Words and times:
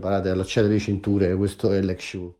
Parate 0.00 0.30
allacciate 0.30 0.66
le 0.66 0.78
cinture, 0.78 1.34
questo 1.36 1.72
è 1.72 1.80
l'ex 1.82 2.00
show. 2.00 2.34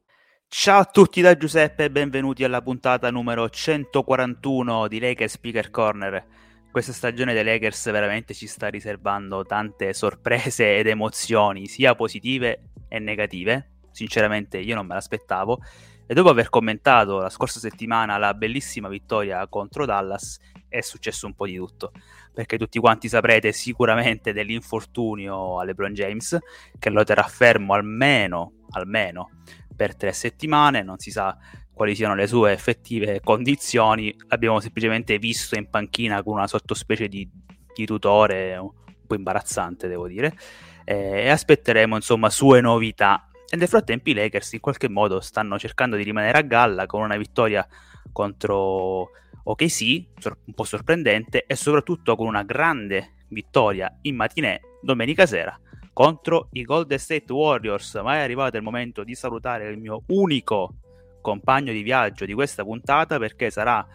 Ciao 0.49 0.81
a 0.81 0.85
tutti 0.87 1.21
da 1.21 1.37
Giuseppe 1.37 1.85
e 1.85 1.91
benvenuti 1.91 2.43
alla 2.43 2.63
puntata 2.63 3.11
numero 3.11 3.49
141 3.49 4.89
di 4.89 4.99
Lakers 4.99 5.35
Speaker 5.35 5.71
Corner. 5.71 6.25
Questa 6.73 6.93
stagione 6.93 7.35
dei 7.35 7.45
Lakers 7.45 7.91
veramente 7.91 8.33
ci 8.33 8.47
sta 8.47 8.69
riservando 8.69 9.45
tante 9.45 9.93
sorprese 9.93 10.79
ed 10.79 10.87
emozioni, 10.87 11.67
sia 11.67 11.95
positive 11.95 12.71
e 12.89 12.99
negative. 12.99 13.73
Sinceramente 13.91 14.59
io 14.59 14.75
non 14.75 14.87
me 14.87 14.95
l'aspettavo. 14.95 15.61
E 16.07 16.15
dopo 16.15 16.31
aver 16.31 16.49
commentato 16.49 17.19
la 17.19 17.29
scorsa 17.29 17.61
settimana 17.61 18.17
la 18.17 18.33
bellissima 18.35 18.89
vittoria 18.89 19.47
contro 19.49 19.85
Dallas, 19.85 20.39
è 20.71 20.81
successo 20.81 21.27
un 21.27 21.35
po' 21.35 21.45
di 21.45 21.57
tutto. 21.57 21.93
Perché 22.33 22.57
tutti 22.57 22.79
quanti 22.79 23.09
saprete 23.09 23.53
sicuramente 23.53 24.33
dell'infortunio 24.33 25.59
a 25.59 25.65
LeBron 25.65 25.93
James, 25.93 26.39
che 26.79 26.89
lo 26.89 27.05
terrà 27.05 27.25
fermo 27.25 27.75
almeno, 27.75 28.53
almeno 28.71 29.31
per 29.77 29.97
tre 29.97 30.13
settimane, 30.13 30.83
non 30.83 30.99
si 30.99 31.11
sa 31.11 31.37
quali 31.73 31.95
siano 31.95 32.15
le 32.15 32.27
sue 32.27 32.53
effettive 32.53 33.21
condizioni, 33.21 34.15
l'abbiamo 34.29 34.61
semplicemente 34.61 35.19
visto 35.19 35.57
in 35.57 35.71
panchina 35.71 36.23
con 36.23 36.35
una 36.35 36.47
sottospecie 36.47 37.09
di, 37.09 37.27
di 37.75 37.87
tutore 37.87 38.57
un 38.59 38.71
po' 39.07 39.15
imbarazzante, 39.15 39.89
devo 39.89 40.07
dire, 40.07 40.37
eh, 40.85 41.23
e 41.23 41.29
aspetteremo 41.31 41.97
insomma 41.97 42.29
sue 42.29 42.61
novità. 42.61 43.27
E 43.49 43.57
nel 43.57 43.67
frattempo 43.67 44.11
i 44.11 44.13
Lakers 44.13 44.53
in 44.53 44.61
qualche 44.61 44.89
modo 44.89 45.21
stanno 45.21 45.59
cercando 45.59 45.97
di 45.97 46.03
rimanere 46.03 46.37
a 46.37 46.43
galla 46.43 46.85
con 46.85 47.01
una 47.01 47.17
vittoria 47.17 47.67
contro 48.13 49.13
OKC, 49.45 50.07
sor- 50.19 50.39
un 50.45 50.55
po' 50.55 50.65
sorprendente, 50.65 51.45
e 51.47 51.55
soprattutto 51.55 52.17
con 52.17 52.27
una 52.27 52.43
grande 52.43 53.15
vittoria 53.29 53.99
in 54.03 54.17
matinée 54.17 54.61
domenica 54.83 55.27
sera 55.27 55.59
contro 55.93 56.49
i 56.53 56.63
Golden 56.63 56.99
State 56.99 57.33
Warriors. 57.33 57.95
Ma 57.97 58.17
è 58.17 58.21
arrivato 58.21 58.57
il 58.57 58.63
momento 58.63 59.05
di 59.05 59.15
salutare 59.15 59.69
il 59.69 59.79
mio 59.79 60.03
unico 60.09 60.75
compagno 61.21 61.73
di 61.73 61.83
viaggio 61.83 62.25
di 62.25 62.33
questa 62.33 62.65
puntata 62.65 63.19
perché 63.19 63.51
sarà 63.51 63.87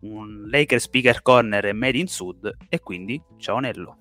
un 0.00 0.48
Lakers 0.48 0.84
Speaker 0.84 1.22
Corner 1.22 1.72
Made 1.72 1.98
in 1.98 2.08
Sud 2.08 2.54
e 2.68 2.80
quindi 2.80 3.20
ciao 3.38 3.58
Nello. 3.58 3.98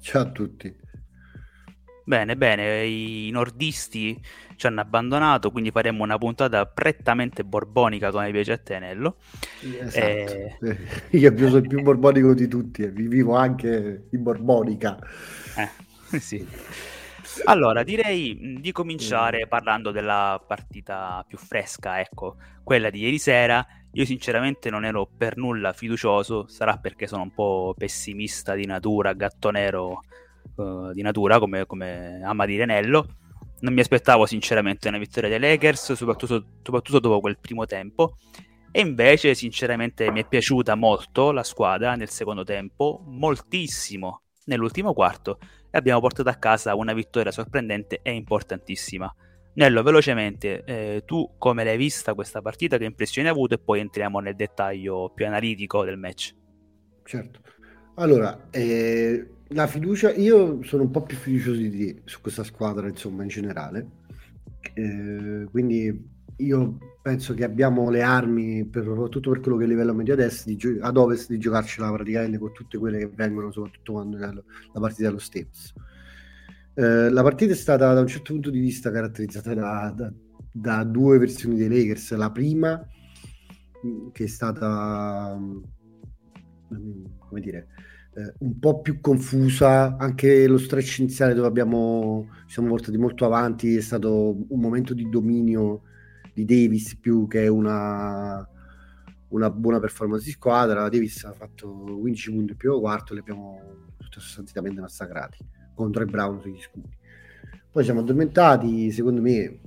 Ciao 0.00 0.22
a 0.22 0.30
tutti. 0.30 0.79
Bene, 2.10 2.36
bene, 2.36 2.84
i 2.86 3.30
nordisti 3.30 4.20
ci 4.56 4.66
hanno 4.66 4.80
abbandonato, 4.80 5.52
quindi 5.52 5.70
faremo 5.70 6.02
una 6.02 6.18
puntata 6.18 6.66
prettamente 6.66 7.44
borbonica 7.44 8.10
come 8.10 8.32
piace 8.32 8.50
a 8.50 8.58
te 8.58 8.80
Nello. 8.80 9.18
Esatto. 9.60 10.32
Eh, 10.58 10.58
Eh, 10.60 10.78
Io 11.18 11.38
sono 11.38 11.58
il 11.58 11.68
più 11.68 11.80
borbonico 11.82 12.34
di 12.34 12.48
tutti 12.48 12.82
e 12.82 12.90
vi 12.90 13.06
vivo 13.06 13.36
anche 13.36 14.08
in 14.10 14.22
borbonica. 14.24 14.98
Eh, 15.54 15.70
sì. 16.18 16.44
Allora, 17.44 17.84
direi 17.84 18.58
di 18.60 18.72
cominciare 18.72 19.46
parlando 19.46 19.92
della 19.92 20.42
partita 20.44 21.24
più 21.28 21.38
fresca, 21.38 22.00
ecco, 22.00 22.38
quella 22.64 22.90
di 22.90 23.02
ieri 23.02 23.18
sera. 23.20 23.64
Io 23.92 24.04
sinceramente 24.04 24.68
non 24.68 24.84
ero 24.84 25.06
per 25.06 25.36
nulla 25.36 25.72
fiducioso, 25.72 26.48
sarà 26.48 26.76
perché 26.78 27.06
sono 27.06 27.22
un 27.22 27.32
po' 27.32 27.72
pessimista 27.78 28.54
di 28.54 28.66
natura, 28.66 29.12
gatto 29.12 29.50
nero 29.50 30.02
eh, 30.56 30.90
di 30.92 31.02
natura, 31.02 31.38
come, 31.38 31.66
come 31.66 32.20
ama 32.22 32.46
dire 32.46 32.64
Nello. 32.64 33.06
Non 33.60 33.74
mi 33.74 33.80
aspettavo 33.80 34.24
sinceramente 34.24 34.88
una 34.88 34.98
vittoria 34.98 35.28
dei 35.28 35.38
Lakers, 35.38 35.92
soprattutto, 35.92 36.44
soprattutto 36.62 36.98
dopo 36.98 37.20
quel 37.20 37.38
primo 37.38 37.66
tempo. 37.66 38.16
E 38.72 38.80
invece, 38.80 39.34
sinceramente, 39.34 40.10
mi 40.10 40.22
è 40.22 40.26
piaciuta 40.26 40.74
molto 40.76 41.32
la 41.32 41.42
squadra 41.42 41.94
nel 41.94 42.08
secondo 42.08 42.44
tempo, 42.44 43.02
moltissimo 43.04 44.22
nell'ultimo 44.44 44.92
quarto 44.94 45.38
e 45.70 45.78
abbiamo 45.78 46.00
portato 46.00 46.28
a 46.28 46.34
casa 46.34 46.74
una 46.74 46.92
vittoria 46.92 47.32
sorprendente 47.32 48.00
e 48.02 48.12
importantissima. 48.12 49.12
Nello, 49.54 49.82
velocemente, 49.82 50.62
eh, 50.64 51.02
tu 51.04 51.34
come 51.36 51.64
l'hai 51.64 51.76
vista 51.76 52.14
questa 52.14 52.40
partita, 52.40 52.78
che 52.78 52.84
impressioni 52.84 53.28
hai 53.28 53.34
avuto 53.34 53.54
e 53.54 53.58
poi 53.58 53.80
entriamo 53.80 54.20
nel 54.20 54.36
dettaglio 54.36 55.10
più 55.14 55.26
analitico 55.26 55.84
del 55.84 55.98
match. 55.98 56.34
Certo. 57.04 57.40
Allora, 58.00 58.48
eh, 58.48 59.28
la 59.48 59.66
fiducia, 59.66 60.10
io 60.14 60.62
sono 60.62 60.84
un 60.84 60.90
po' 60.90 61.02
più 61.02 61.18
fiducioso 61.18 61.60
di 61.60 61.70
te 61.70 62.00
su 62.06 62.22
questa 62.22 62.42
squadra, 62.44 62.88
insomma, 62.88 63.24
in 63.24 63.28
generale. 63.28 63.86
Eh, 64.72 65.46
quindi 65.50 66.08
io 66.36 66.78
penso 67.02 67.34
che 67.34 67.44
abbiamo 67.44 67.90
le 67.90 68.00
armi, 68.00 68.64
per, 68.64 68.84
soprattutto 68.84 69.30
per 69.30 69.40
quello 69.40 69.58
che 69.58 69.64
è 69.64 69.66
il 69.66 69.72
livello 69.72 69.92
medio 69.92 70.14
ad 70.14 70.20
est, 70.20 70.46
di 70.46 70.78
ad 70.80 70.96
ovest, 70.96 71.28
di 71.28 71.36
giocarcela 71.38 71.92
praticamente 71.92 72.38
con 72.38 72.52
tutte 72.54 72.78
quelle 72.78 72.98
che 73.00 73.10
vengono, 73.14 73.52
soprattutto 73.52 73.92
quando 73.92 74.16
è 74.16 74.20
la, 74.20 74.32
la 74.32 74.80
partita 74.80 75.08
dello 75.08 75.18
Steps. 75.18 75.74
Eh, 76.72 77.10
la 77.10 77.22
partita 77.22 77.52
è 77.52 77.56
stata 77.56 77.92
da 77.92 78.00
un 78.00 78.06
certo 78.06 78.32
punto 78.32 78.48
di 78.48 78.60
vista 78.60 78.90
caratterizzata 78.90 79.52
da, 79.52 79.92
da- 79.94 80.12
da 80.52 80.84
due 80.84 81.18
versioni 81.18 81.56
dei 81.56 81.68
Lakers. 81.68 82.14
La 82.16 82.30
prima, 82.30 82.82
mh, 83.82 84.10
che 84.12 84.24
è 84.24 84.26
stata, 84.26 85.36
mh, 85.38 85.62
come 87.18 87.40
dire, 87.42 87.66
eh, 88.14 88.34
un 88.38 88.58
po' 88.58 88.80
più 88.80 89.00
confusa, 89.00 89.96
anche 89.96 90.46
lo 90.46 90.58
stretch 90.58 90.98
iniziale 90.98 91.34
dove 91.34 91.46
abbiamo, 91.46 92.28
siamo 92.46 92.68
portati 92.68 92.98
molto 92.98 93.24
avanti, 93.24 93.76
è 93.76 93.80
stato 93.80 94.44
un 94.48 94.60
momento 94.60 94.94
di 94.94 95.08
dominio 95.08 95.82
di 96.32 96.44
Davis 96.44 96.96
più 96.96 97.26
che 97.26 97.48
una, 97.48 98.46
una 99.28 99.50
buona 99.50 99.80
performance 99.80 100.24
di 100.24 100.32
squadra. 100.32 100.88
Davis 100.88 101.24
ha 101.24 101.32
fatto 101.32 101.68
15 101.68 102.30
punti 102.30 102.50
il 102.52 102.56
primo 102.56 102.80
quarto 102.80 103.14
li 103.14 103.20
abbiamo 103.20 103.86
sostanzialmente 104.08 104.80
massacrati 104.80 105.38
contro 105.74 106.02
i 106.02 106.06
Brown 106.06 106.40
sugli 106.40 106.60
scudi. 106.60 106.96
Poi 107.70 107.84
siamo 107.84 108.00
addormentati, 108.00 108.90
secondo 108.90 109.20
me 109.20 109.60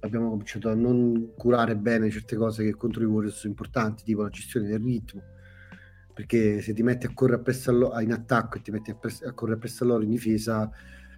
abbiamo 0.00 0.30
cominciato 0.30 0.68
a 0.68 0.74
non 0.74 1.32
curare 1.36 1.76
bene 1.76 2.10
certe 2.10 2.36
cose 2.36 2.64
che 2.64 2.74
contro 2.74 3.02
i 3.02 3.06
Warriors 3.06 3.38
sono 3.38 3.52
importanti, 3.52 4.04
tipo 4.04 4.22
la 4.22 4.28
gestione 4.28 4.68
del 4.68 4.80
ritmo, 4.80 5.22
perché 6.20 6.60
se 6.60 6.74
ti 6.74 6.82
metti 6.82 7.06
a 7.06 7.14
correre 7.14 7.38
appresso 7.38 7.70
a 7.70 7.72
lo- 7.72 8.00
in 8.00 8.12
attacco 8.12 8.58
e 8.58 8.60
ti 8.60 8.70
metti 8.70 8.90
a, 8.90 8.94
pres- 8.94 9.22
a 9.22 9.32
correre 9.32 9.56
appresso 9.56 9.84
a 9.84 9.86
loro 9.86 10.02
in 10.02 10.10
difesa, 10.10 10.70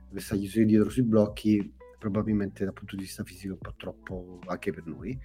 per 0.08 0.22
stargli 0.22 0.46
sui 0.46 0.64
dietro 0.64 0.90
sui 0.90 1.02
blocchi, 1.02 1.74
probabilmente 1.98 2.64
dal 2.64 2.72
punto 2.72 2.94
di 2.94 3.02
vista 3.02 3.24
fisico 3.24 3.48
è 3.48 3.52
un 3.54 3.58
po' 3.58 3.74
troppo 3.76 4.38
anche 4.46 4.72
per 4.72 4.86
noi. 4.86 5.18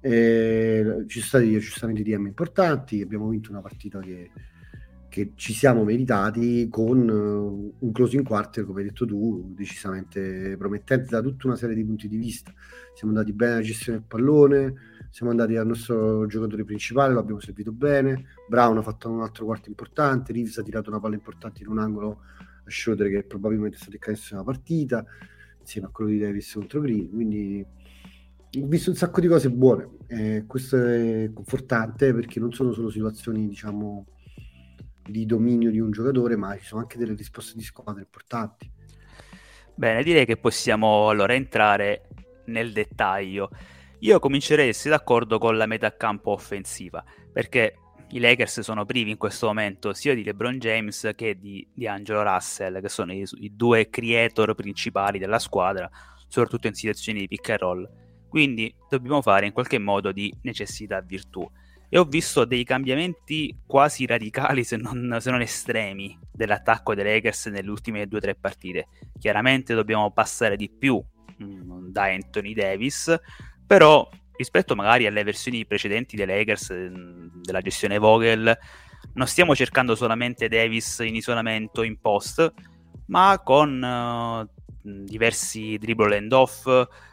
Eh, 0.00 1.04
ci 1.06 1.20
sono 1.20 1.42
stati 1.42 1.54
aggiustamenti 1.54 2.02
di 2.02 2.12
DM 2.12 2.26
importanti, 2.26 3.00
abbiamo 3.00 3.28
vinto 3.28 3.50
una 3.50 3.62
partita 3.62 4.00
che 4.00 4.30
che 5.10 5.32
ci 5.34 5.52
siamo 5.52 5.82
meritati 5.82 6.68
con 6.70 7.08
uh, 7.08 7.74
un 7.76 7.92
closing 7.92 8.24
quarter, 8.24 8.64
come 8.64 8.82
hai 8.82 8.86
detto 8.86 9.04
tu, 9.04 9.52
decisamente 9.56 10.56
promettente 10.56 11.08
da 11.10 11.20
tutta 11.20 11.48
una 11.48 11.56
serie 11.56 11.74
di 11.74 11.84
punti 11.84 12.06
di 12.06 12.16
vista. 12.16 12.54
Siamo 12.94 13.12
andati 13.12 13.32
bene 13.32 13.54
alla 13.54 13.62
gestione 13.62 13.98
del 13.98 14.06
pallone, 14.06 14.74
siamo 15.10 15.32
andati 15.32 15.56
al 15.56 15.66
nostro 15.66 16.26
giocatore 16.26 16.64
principale, 16.64 17.12
lo 17.12 17.20
abbiamo 17.20 17.40
servito 17.40 17.72
bene, 17.72 18.26
Brown 18.48 18.78
ha 18.78 18.82
fatto 18.82 19.10
un 19.10 19.22
altro 19.22 19.44
quarto 19.44 19.68
importante, 19.68 20.32
Reeves 20.32 20.58
ha 20.58 20.62
tirato 20.62 20.88
una 20.88 21.00
palla 21.00 21.14
importante 21.14 21.62
in 21.62 21.68
un 21.68 21.78
angolo 21.78 22.20
a 22.64 22.70
Schroeder 22.70 23.10
che 23.10 23.24
probabilmente 23.24 23.76
è 23.76 23.78
stato 23.80 23.96
il 23.96 24.00
canestro 24.00 24.36
della 24.36 24.44
partita, 24.44 25.04
insieme 25.58 25.88
a 25.88 25.90
quello 25.90 26.10
di 26.10 26.18
Davis 26.18 26.52
contro 26.52 26.80
Green, 26.80 27.10
quindi 27.10 27.66
ho 28.58 28.66
visto 28.66 28.90
un 28.90 28.96
sacco 28.96 29.20
di 29.20 29.28
cose 29.28 29.50
buone. 29.50 29.90
Eh, 30.08 30.44
questo 30.46 30.76
è 30.76 31.30
confortante 31.32 32.12
perché 32.12 32.40
non 32.40 32.52
sono 32.52 32.72
solo 32.72 32.90
situazioni, 32.90 33.46
diciamo, 33.46 34.06
di 35.02 35.26
dominio 35.26 35.70
di 35.70 35.78
un 35.78 35.90
giocatore, 35.90 36.36
ma 36.36 36.56
ci 36.56 36.64
sono 36.64 36.80
anche 36.80 36.98
delle 36.98 37.14
risposte 37.14 37.56
di 37.56 37.62
squadra 37.62 38.00
importanti. 38.00 38.70
Bene, 39.74 40.02
direi 40.02 40.26
che 40.26 40.36
possiamo 40.36 41.08
allora 41.08 41.34
entrare 41.34 42.08
nel 42.46 42.72
dettaglio. 42.72 43.50
Io 44.00 44.18
comincerei, 44.18 44.72
se 44.72 44.88
d'accordo, 44.88 45.38
con 45.38 45.56
la 45.56 45.66
metà 45.66 45.94
campo 45.94 46.30
offensiva, 46.30 47.04
perché 47.32 47.74
i 48.12 48.18
Lakers 48.18 48.60
sono 48.60 48.84
privi 48.84 49.10
in 49.10 49.18
questo 49.18 49.46
momento 49.46 49.92
sia 49.92 50.14
di 50.14 50.24
LeBron 50.24 50.58
James 50.58 51.10
che 51.14 51.38
di, 51.38 51.66
di 51.72 51.86
Angelo 51.86 52.22
Russell, 52.22 52.80
che 52.80 52.88
sono 52.88 53.12
i, 53.12 53.24
i, 53.34 53.54
due 53.54 53.90
creator 53.90 54.54
principali 54.54 55.18
della 55.18 55.38
squadra, 55.38 55.88
soprattutto 56.26 56.66
in 56.66 56.74
situazioni 56.74 57.20
di 57.20 57.28
pick 57.28 57.50
and 57.50 57.58
roll. 57.58 57.90
Quindi 58.28 58.74
dobbiamo 58.88 59.20
fare 59.20 59.46
in 59.46 59.52
qualche 59.52 59.78
modo 59.78 60.12
di 60.12 60.32
necessità 60.42 61.00
virtù 61.00 61.48
e 61.88 61.98
ho 61.98 62.04
visto 62.04 62.44
dei 62.44 62.64
cambiamenti 62.64 63.54
quasi 63.66 64.06
radicali, 64.06 64.64
se 64.64 64.76
non, 64.76 65.18
se 65.20 65.30
non 65.30 65.40
estremi, 65.40 66.18
dell'attacco 66.32 66.94
dei 66.94 67.04
Lakers 67.04 67.46
nelle 67.46 67.68
ultime 67.68 68.06
due 68.06 68.18
o 68.18 68.20
tre 68.22 68.34
partite. 68.34 68.86
Chiaramente 69.18 69.74
dobbiamo 69.74 70.10
passare 70.10 70.56
di 70.56 70.70
più 70.70 71.02
mh, 71.36 71.44
mm, 71.44 71.88
da 71.90 72.04
Anthony 72.04 72.54
Davis, 72.54 73.14
però 73.70 74.04
rispetto 74.36 74.74
magari 74.74 75.06
alle 75.06 75.22
versioni 75.22 75.64
precedenti 75.64 76.16
dei 76.16 76.26
Lakers, 76.26 76.72
mm, 76.72 77.28
della 77.40 77.60
gestione 77.60 77.98
Vogel, 77.98 78.58
non 79.12 79.28
stiamo 79.28 79.54
cercando 79.54 79.94
solamente 79.94 80.48
Davis 80.48 80.98
in 81.04 81.14
isolamento 81.14 81.84
in 81.84 82.00
post, 82.00 82.52
ma 83.06 83.40
con 83.44 83.80
uh, 83.80 84.44
diversi 84.82 85.78
dribble 85.78 86.16
and 86.16 86.32
off, 86.32 86.66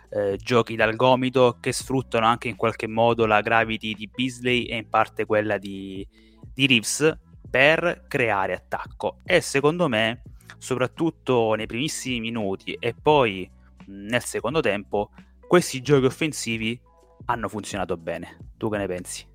eh, 0.10 0.36
giochi 0.38 0.76
dal 0.76 0.96
gomito 0.96 1.58
che 1.62 1.72
sfruttano 1.72 2.26
anche 2.26 2.48
in 2.48 2.56
qualche 2.56 2.88
modo 2.88 3.28
la 3.28 3.42
gravity 3.42 3.94
di 3.94 4.10
Beasley 4.12 4.64
e 4.64 4.78
in 4.78 4.90
parte 4.90 5.26
quella 5.26 5.60
di, 5.60 6.08
di 6.56 6.66
Reeves 6.66 7.20
per 7.52 8.06
creare 8.08 8.54
attacco. 8.54 9.20
E 9.24 9.42
secondo 9.42 9.88
me 9.88 10.24
soprattutto 10.58 11.54
nei 11.54 11.68
primissimi 11.68 12.20
minuti 12.20 12.76
e 12.80 12.96
poi 13.00 13.48
nel 13.86 14.24
secondo 14.24 14.60
tempo 14.60 15.12
questi 15.48 15.82
giochi 15.82 16.06
offensivi 16.06 16.80
hanno 17.26 17.48
funzionato 17.48 17.98
bene. 17.98 18.52
Tu 18.58 18.70
che 18.70 18.78
ne 18.78 18.88
pensi? 18.88 19.26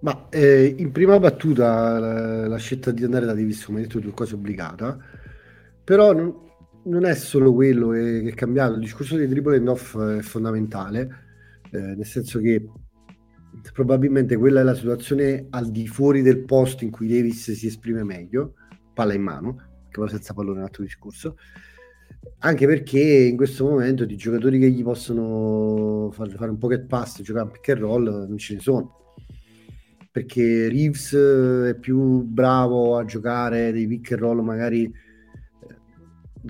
Ma 0.00 0.28
eh, 0.28 0.74
in 0.78 0.92
prima 0.92 1.18
battuta 1.18 1.98
la, 1.98 2.46
la, 2.46 2.56
scelta 2.58 2.90
di 2.90 3.02
andare 3.02 3.24
da 3.24 3.34
Davis, 3.34 3.64
come 3.64 3.80
hai 3.80 3.86
detto 3.86 3.98
è 3.98 4.12
quasi 4.12 4.34
obbligata, 4.34 4.98
però 5.82 6.12
non, 6.12 6.34
non 6.84 7.04
è 7.06 7.14
solo 7.14 7.52
quello 7.52 7.88
che 7.88 8.22
è 8.28 8.34
cambiato, 8.34 8.74
il 8.74 8.80
discorso 8.80 9.16
dei 9.16 9.26
dribble 9.26 9.56
and 9.56 9.68
off 9.68 9.98
è 9.98 10.20
fondamentale, 10.20 11.24
eh, 11.70 11.78
nel 11.78 12.04
senso 12.04 12.38
che 12.40 12.68
probabilmente 13.72 14.36
quella 14.36 14.60
è 14.60 14.64
la 14.64 14.74
situazione 14.74 15.46
al 15.50 15.70
di 15.70 15.88
fuori 15.88 16.22
del 16.22 16.44
posto 16.44 16.84
in 16.84 16.90
cui 16.90 17.08
Davis 17.08 17.52
si 17.52 17.66
esprime 17.66 18.04
meglio, 18.04 18.54
palla 18.92 19.14
in 19.14 19.22
mano, 19.22 19.54
che 19.88 19.98
poi 19.98 20.10
senza 20.10 20.34
pallone 20.34 20.56
è 20.56 20.60
un 20.60 20.66
altro 20.66 20.82
discorso, 20.82 21.36
anche 22.38 22.66
perché 22.66 23.00
in 23.00 23.36
questo 23.36 23.64
momento 23.64 24.04
di 24.04 24.16
giocatori 24.16 24.58
che 24.58 24.70
gli 24.70 24.82
possono 24.82 26.10
far, 26.12 26.30
fare 26.30 26.50
un 26.50 26.58
pocket 26.58 26.86
pass, 26.86 27.22
giocare 27.22 27.46
un 27.46 27.50
pick 27.52 27.68
and 27.70 27.80
roll, 27.80 28.26
non 28.28 28.38
ce 28.38 28.54
ne 28.54 28.60
sono. 28.60 29.14
Perché 30.10 30.68
Reeves 30.68 31.14
è 31.14 31.76
più 31.78 32.22
bravo 32.22 32.96
a 32.96 33.04
giocare 33.04 33.72
dei 33.72 33.86
pick 33.86 34.12
and 34.12 34.20
roll 34.20 34.40
magari 34.40 34.90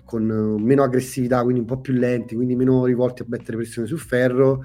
con 0.05 0.25
meno 0.61 0.83
aggressività, 0.83 1.43
quindi 1.43 1.61
un 1.61 1.67
po' 1.67 1.81
più 1.81 1.95
lenti, 1.95 2.35
quindi 2.35 2.55
meno 2.55 2.85
rivolti 2.85 3.23
a 3.23 3.27
mettere 3.29 3.57
pressione 3.57 3.89
sul 3.89 3.99
ferro. 3.99 4.65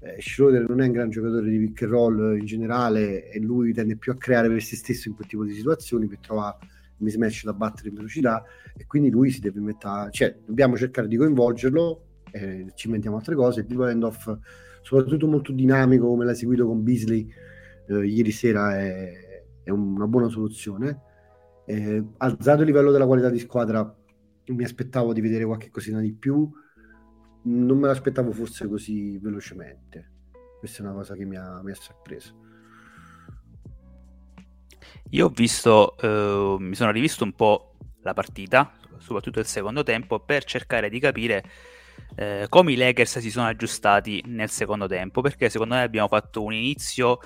Eh, 0.00 0.20
Schroeder 0.20 0.68
non 0.68 0.80
è 0.80 0.86
un 0.86 0.92
gran 0.92 1.10
giocatore 1.10 1.48
di 1.48 1.58
pick 1.58 1.82
and 1.82 1.92
roll 1.92 2.38
in 2.38 2.44
generale 2.46 3.30
e 3.30 3.38
lui 3.38 3.72
tende 3.72 3.96
più 3.96 4.10
a 4.10 4.16
creare 4.16 4.48
per 4.48 4.62
se 4.62 4.74
stesso 4.74 5.08
in 5.08 5.14
quel 5.14 5.28
tipo 5.28 5.44
di 5.44 5.52
situazioni 5.52 6.06
per 6.08 6.18
trovare 6.18 6.56
mismatch 7.02 7.44
da 7.44 7.52
battere 7.52 7.88
in 7.88 7.94
velocità 7.94 8.42
e 8.76 8.86
quindi 8.86 9.10
lui 9.10 9.30
si 9.30 9.40
deve 9.40 9.60
mettere, 9.60 10.10
cioè 10.10 10.36
dobbiamo 10.44 10.76
cercare 10.76 11.08
di 11.08 11.16
coinvolgerlo, 11.16 12.04
eh, 12.30 12.66
ci 12.74 12.86
inventiamo 12.86 13.16
altre 13.16 13.34
cose, 13.34 13.60
il 13.60 13.66
tipo 13.66 13.86
end-off 13.86 14.34
soprattutto 14.82 15.26
molto 15.26 15.52
dinamico 15.52 16.08
come 16.08 16.24
l'ha 16.24 16.34
seguito 16.34 16.66
con 16.66 16.82
Beasley 16.82 17.32
eh, 17.86 18.06
ieri 18.06 18.30
sera 18.30 18.78
è, 18.78 19.44
è, 19.62 19.70
una 19.70 20.06
buona 20.06 20.28
soluzione. 20.28 21.02
Eh, 21.64 22.04
alzato 22.18 22.60
il 22.60 22.66
livello 22.66 22.90
della 22.90 23.06
qualità 23.06 23.30
di 23.30 23.38
squadra 23.38 23.96
mi 24.46 24.64
aspettavo 24.64 25.12
di 25.12 25.20
vedere 25.20 25.44
qualche 25.44 25.70
cosina 25.70 26.00
di 26.00 26.12
più, 26.12 26.50
non 27.44 27.78
me 27.78 27.86
l'aspettavo 27.86 28.32
forse 28.32 28.68
così 28.68 29.18
velocemente. 29.18 30.10
Questa 30.58 30.82
è 30.82 30.86
una 30.86 30.94
cosa 30.94 31.14
che 31.14 31.24
mi 31.24 31.36
ha, 31.36 31.60
mi 31.62 31.70
ha 31.70 31.74
sorpreso. 31.74 32.41
Io 35.12 35.26
ho 35.26 35.28
visto, 35.28 35.94
eh, 35.98 36.56
mi 36.58 36.74
sono 36.74 36.90
rivisto 36.90 37.22
un 37.22 37.32
po' 37.32 37.74
la 38.02 38.14
partita, 38.14 38.72
soprattutto 38.96 39.40
il 39.40 39.46
secondo 39.46 39.82
tempo, 39.82 40.20
per 40.20 40.44
cercare 40.44 40.88
di 40.88 40.98
capire 40.98 41.44
eh, 42.16 42.46
come 42.48 42.72
i 42.72 42.76
Lakers 42.76 43.18
si 43.18 43.30
sono 43.30 43.46
aggiustati 43.46 44.22
nel 44.26 44.48
secondo 44.48 44.86
tempo, 44.86 45.20
perché 45.20 45.50
secondo 45.50 45.74
me 45.74 45.82
abbiamo 45.82 46.08
fatto 46.08 46.42
un 46.42 46.54
inizio 46.54 47.18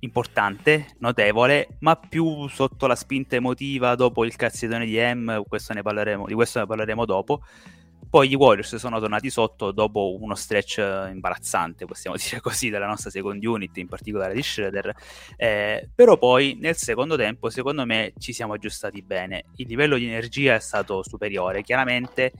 importante, 0.00 0.96
notevole, 0.98 1.78
ma 1.80 1.96
più 1.96 2.46
sotto 2.48 2.86
la 2.86 2.94
spinta 2.94 3.36
emotiva 3.36 3.94
dopo 3.94 4.26
il 4.26 4.36
cazziatone 4.36 4.84
di 4.84 4.98
M, 4.98 5.44
questo 5.48 5.72
ne 5.72 5.80
parleremo, 5.80 6.26
di 6.26 6.34
questo 6.34 6.58
ne 6.58 6.66
parleremo 6.66 7.06
dopo. 7.06 7.40
Poi 8.14 8.30
i 8.30 8.36
Warriors 8.36 8.76
sono 8.76 9.00
tornati 9.00 9.28
sotto 9.28 9.72
dopo 9.72 10.16
uno 10.20 10.36
stretch 10.36 10.78
imbarazzante, 11.10 11.84
possiamo 11.84 12.14
dire 12.22 12.40
così, 12.40 12.70
della 12.70 12.86
nostra 12.86 13.10
second 13.10 13.44
unit, 13.44 13.76
in 13.78 13.88
particolare 13.88 14.34
di 14.34 14.40
Schroeder. 14.40 14.94
Eh, 15.36 15.88
però 15.92 16.16
poi 16.16 16.56
nel 16.60 16.76
secondo 16.76 17.16
tempo, 17.16 17.50
secondo 17.50 17.84
me, 17.84 18.12
ci 18.18 18.32
siamo 18.32 18.52
aggiustati 18.52 19.02
bene. 19.02 19.46
Il 19.56 19.66
livello 19.66 19.96
di 19.96 20.06
energia 20.06 20.54
è 20.54 20.60
stato 20.60 21.02
superiore, 21.02 21.62
chiaramente, 21.62 22.30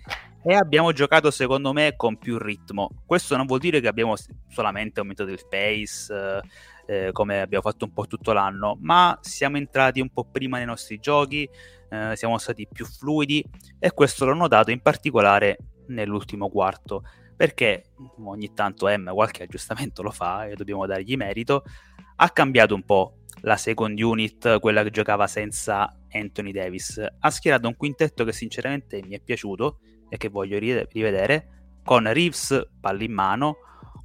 e 0.44 0.55
abbiamo 0.55 0.93
giocato, 0.93 1.32
secondo 1.32 1.73
me, 1.73 1.94
con 1.97 2.19
più 2.19 2.38
ritmo. 2.38 2.91
Questo 3.05 3.37
non 3.37 3.47
vuol 3.47 3.59
dire 3.59 3.81
che 3.81 3.88
abbiamo 3.88 4.15
solamente 4.49 5.00
aumentato 5.00 5.31
il 5.31 5.44
pace. 5.48 6.15
Eh, 6.15 6.41
eh, 6.87 7.10
come 7.13 7.41
abbiamo 7.41 7.63
fatto 7.63 7.87
un 7.87 7.93
po' 7.93 8.06
tutto 8.06 8.32
l'anno, 8.32 8.77
ma 8.81 9.19
siamo 9.22 9.56
entrati 9.56 10.01
un 10.01 10.10
po' 10.10 10.25
prima 10.25 10.58
nei 10.58 10.67
nostri 10.67 10.98
giochi, 10.98 11.48
eh, 11.89 12.17
siamo 12.17 12.39
stati 12.39 12.67
più 12.70 12.84
fluidi 12.84 13.44
e 13.79 13.93
questo 13.93 14.25
l'ho 14.25 14.34
notato 14.34 14.70
in 14.70 14.81
particolare 14.81 15.58
nell'ultimo 15.88 16.48
quarto, 16.48 17.03
perché 17.36 17.91
ogni 18.24 18.53
tanto 18.53 18.86
M 18.86 19.12
qualche 19.12 19.44
aggiustamento 19.44 20.03
lo 20.03 20.10
fa 20.10 20.46
e 20.46 20.55
dobbiamo 20.55 20.86
dargli 20.86 21.17
merito, 21.17 21.64
ha 22.17 22.31
cambiato 22.31 22.74
un 22.74 22.84
po' 22.84 23.19
la 23.41 23.56
second 23.56 23.98
unit, 24.00 24.58
quella 24.60 24.82
che 24.82 24.91
giocava 24.91 25.26
senza 25.26 25.94
Anthony 26.10 26.53
Davis, 26.53 27.05
ha 27.19 27.31
schierato 27.31 27.69
un 27.69 27.76
quintetto 27.76 28.24
che 28.24 28.32
sinceramente 28.32 29.03
mi 29.05 29.14
è 29.14 29.20
piaciuto 29.20 29.81
e 30.08 30.17
che 30.17 30.29
voglio 30.29 30.58
rivedere, 30.58 31.48
con 31.84 32.10
Reeves 32.10 32.69
palla 32.81 33.03
in 33.03 33.12
mano, 33.12 33.56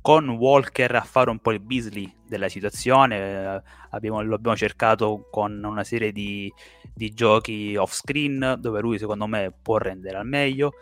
con 0.02 0.30
Walker 0.30 0.96
a 0.96 1.02
fare 1.02 1.30
un 1.30 1.40
po' 1.40 1.52
il 1.52 1.60
Beasley 1.60 2.12
della 2.28 2.50
situazione. 2.50 3.18
Eh, 3.18 3.62
abbiamo, 3.92 4.22
lo 4.22 4.36
abbiamo 4.36 4.58
cercato 4.58 5.28
con 5.30 5.62
una 5.64 5.84
serie 5.84 6.12
di, 6.12 6.52
di, 6.94 7.12
giochi 7.12 7.76
off 7.76 7.94
screen 7.94 8.56
dove 8.60 8.82
lui 8.82 8.98
secondo 8.98 9.28
me 9.28 9.54
può 9.62 9.78
rendere 9.78 10.18
al 10.18 10.28
meglio. 10.28 10.74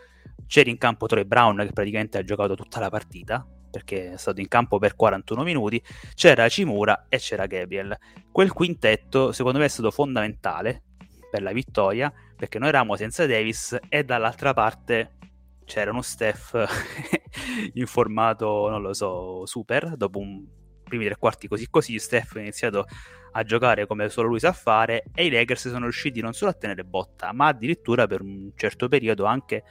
C'era 0.46 0.70
in 0.70 0.78
campo 0.78 1.06
Troy 1.06 1.24
Brown 1.24 1.56
che 1.58 1.72
praticamente 1.72 2.18
ha 2.18 2.22
giocato 2.22 2.54
tutta 2.54 2.80
la 2.80 2.88
partita 2.88 3.46
perché 3.70 4.12
è 4.12 4.16
stato 4.16 4.40
in 4.40 4.48
campo 4.48 4.78
per 4.78 4.96
41 4.96 5.42
minuti. 5.42 5.82
C'era 6.14 6.48
Cimura 6.48 7.06
e 7.08 7.18
c'era 7.18 7.46
Gabriel. 7.46 7.96
Quel 8.32 8.52
quintetto 8.52 9.32
secondo 9.32 9.58
me 9.58 9.66
è 9.66 9.68
stato 9.68 9.90
fondamentale 9.90 10.82
per 11.30 11.42
la 11.42 11.52
vittoria 11.52 12.12
perché 12.36 12.58
noi 12.58 12.68
eravamo 12.68 12.96
senza 12.96 13.26
Davis 13.26 13.76
e 13.88 14.04
dall'altra 14.04 14.54
parte 14.54 15.16
c'era 15.64 15.90
uno 15.90 16.02
Steph 16.02 16.54
in 17.74 17.86
formato, 17.86 18.68
non 18.68 18.80
lo 18.80 18.94
so, 18.94 19.44
super, 19.44 19.96
dopo 19.96 20.18
un 20.18 20.46
primi 20.88 21.04
tre 21.04 21.16
quarti 21.16 21.46
così 21.46 21.68
così, 21.68 21.98
Steph 21.98 22.36
ha 22.36 22.40
iniziato 22.40 22.86
a 23.32 23.42
giocare 23.42 23.86
come 23.86 24.08
solo 24.08 24.28
lui 24.28 24.40
sa 24.40 24.52
fare 24.52 25.04
e 25.14 25.26
i 25.26 25.30
Lakers 25.30 25.68
sono 25.68 25.82
riusciti 25.82 26.20
non 26.20 26.32
solo 26.32 26.50
a 26.50 26.54
tenere 26.54 26.84
botta, 26.84 27.32
ma 27.32 27.48
addirittura 27.48 28.06
per 28.06 28.22
un 28.22 28.52
certo 28.56 28.88
periodo 28.88 29.26
anche 29.26 29.62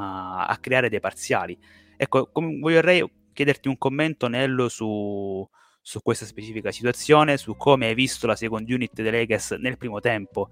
a, 0.00 0.46
a 0.46 0.56
creare 0.58 0.88
dei 0.88 1.00
parziali. 1.00 1.58
Ecco, 1.96 2.30
com- 2.32 2.60
vorrei 2.60 3.08
chiederti 3.32 3.68
un 3.68 3.78
commento 3.78 4.28
Nello 4.28 4.68
su, 4.68 5.46
su 5.80 6.02
questa 6.02 6.24
specifica 6.24 6.72
situazione, 6.72 7.36
su 7.36 7.56
come 7.56 7.86
hai 7.86 7.94
visto 7.94 8.26
la 8.26 8.36
second 8.36 8.68
unit 8.68 9.00
dei 9.00 9.10
Lakers 9.10 9.52
nel 9.52 9.76
primo 9.76 10.00
tempo 10.00 10.48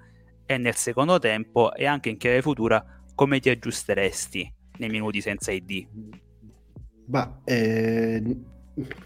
e 0.46 0.56
nel 0.56 0.74
secondo 0.74 1.18
tempo 1.18 1.74
e 1.74 1.86
anche 1.86 2.08
in 2.08 2.16
chiave 2.16 2.42
futura 2.42 2.84
come 3.14 3.40
ti 3.40 3.50
aggiusteresti 3.50 4.54
nei 4.78 4.88
minuti 4.88 5.20
senza 5.20 5.50
ID. 5.52 5.86
Ma 7.06 7.40
eh, 7.44 8.22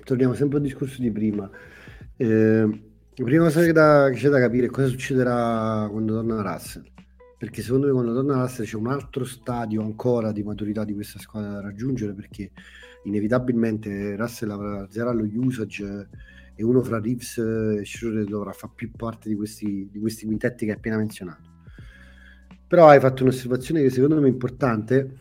torniamo 0.05 0.35
sempre 0.35 0.59
al 0.59 0.65
discorso 0.65 1.01
di 1.01 1.11
prima. 1.11 1.51
Eh, 2.17 2.91
la 3.15 3.25
prima 3.25 3.45
cosa 3.45 3.63
che, 3.63 3.73
da, 3.73 4.09
che 4.11 4.19
c'è 4.19 4.29
da 4.29 4.39
capire 4.39 4.67
è 4.67 4.71
cosa 4.71 4.89
succederà 4.89 5.89
quando 5.91 6.15
torna 6.15 6.43
Russell. 6.43 6.92
Perché 7.43 7.61
secondo 7.61 7.89
me 7.89 7.93
quando 7.93 8.15
torna 8.15 8.41
Russell 8.41 8.67
c'è 8.67 8.77
un 8.77 8.87
altro 8.87 9.25
stadio 9.25 9.83
ancora 9.83 10.31
di 10.31 10.45
maturità 10.45 10.85
di 10.85 10.95
questa 10.95 11.19
squadra 11.19 11.51
da 11.51 11.61
raggiungere 11.61 12.13
perché 12.13 12.53
inevitabilmente 13.03 14.15
Russell 14.15 14.51
avrà 14.53 14.87
zero 14.89 15.13
lo 15.13 15.29
usage 15.29 16.09
e 16.55 16.63
uno 16.63 16.85
fra 16.85 17.01
Reeves 17.01 17.39
e 17.39 17.85
Schroeder 17.85 18.27
dovrà 18.27 18.53
fare 18.53 18.75
più 18.77 18.93
parte 18.93 19.29
di 19.29 19.35
questi, 19.35 19.89
di 19.91 19.99
questi 19.99 20.25
quintetti 20.25 20.67
che 20.67 20.71
hai 20.71 20.77
appena 20.77 20.99
menzionato. 20.99 21.51
Però 22.69 22.87
hai 22.87 23.01
fatto 23.01 23.25
un'osservazione 23.25 23.83
che 23.83 23.91
secondo 23.91 24.21
me 24.21 24.29
è 24.29 24.31
importante 24.31 25.17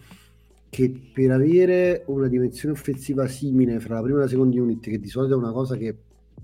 che 0.70 1.10
per 1.12 1.32
avere 1.32 2.04
una 2.06 2.28
dimensione 2.28 2.76
offensiva 2.76 3.28
simile 3.28 3.80
fra 3.80 3.96
la 3.96 4.02
prima 4.04 4.20
e 4.20 4.22
la 4.22 4.28
seconda 4.28 4.62
unit, 4.62 4.92
che 4.92 5.00
di 5.00 5.10
solito 5.10 5.34
è 5.34 5.38
una 5.38 5.52
cosa 5.52 5.76
che 5.76 5.98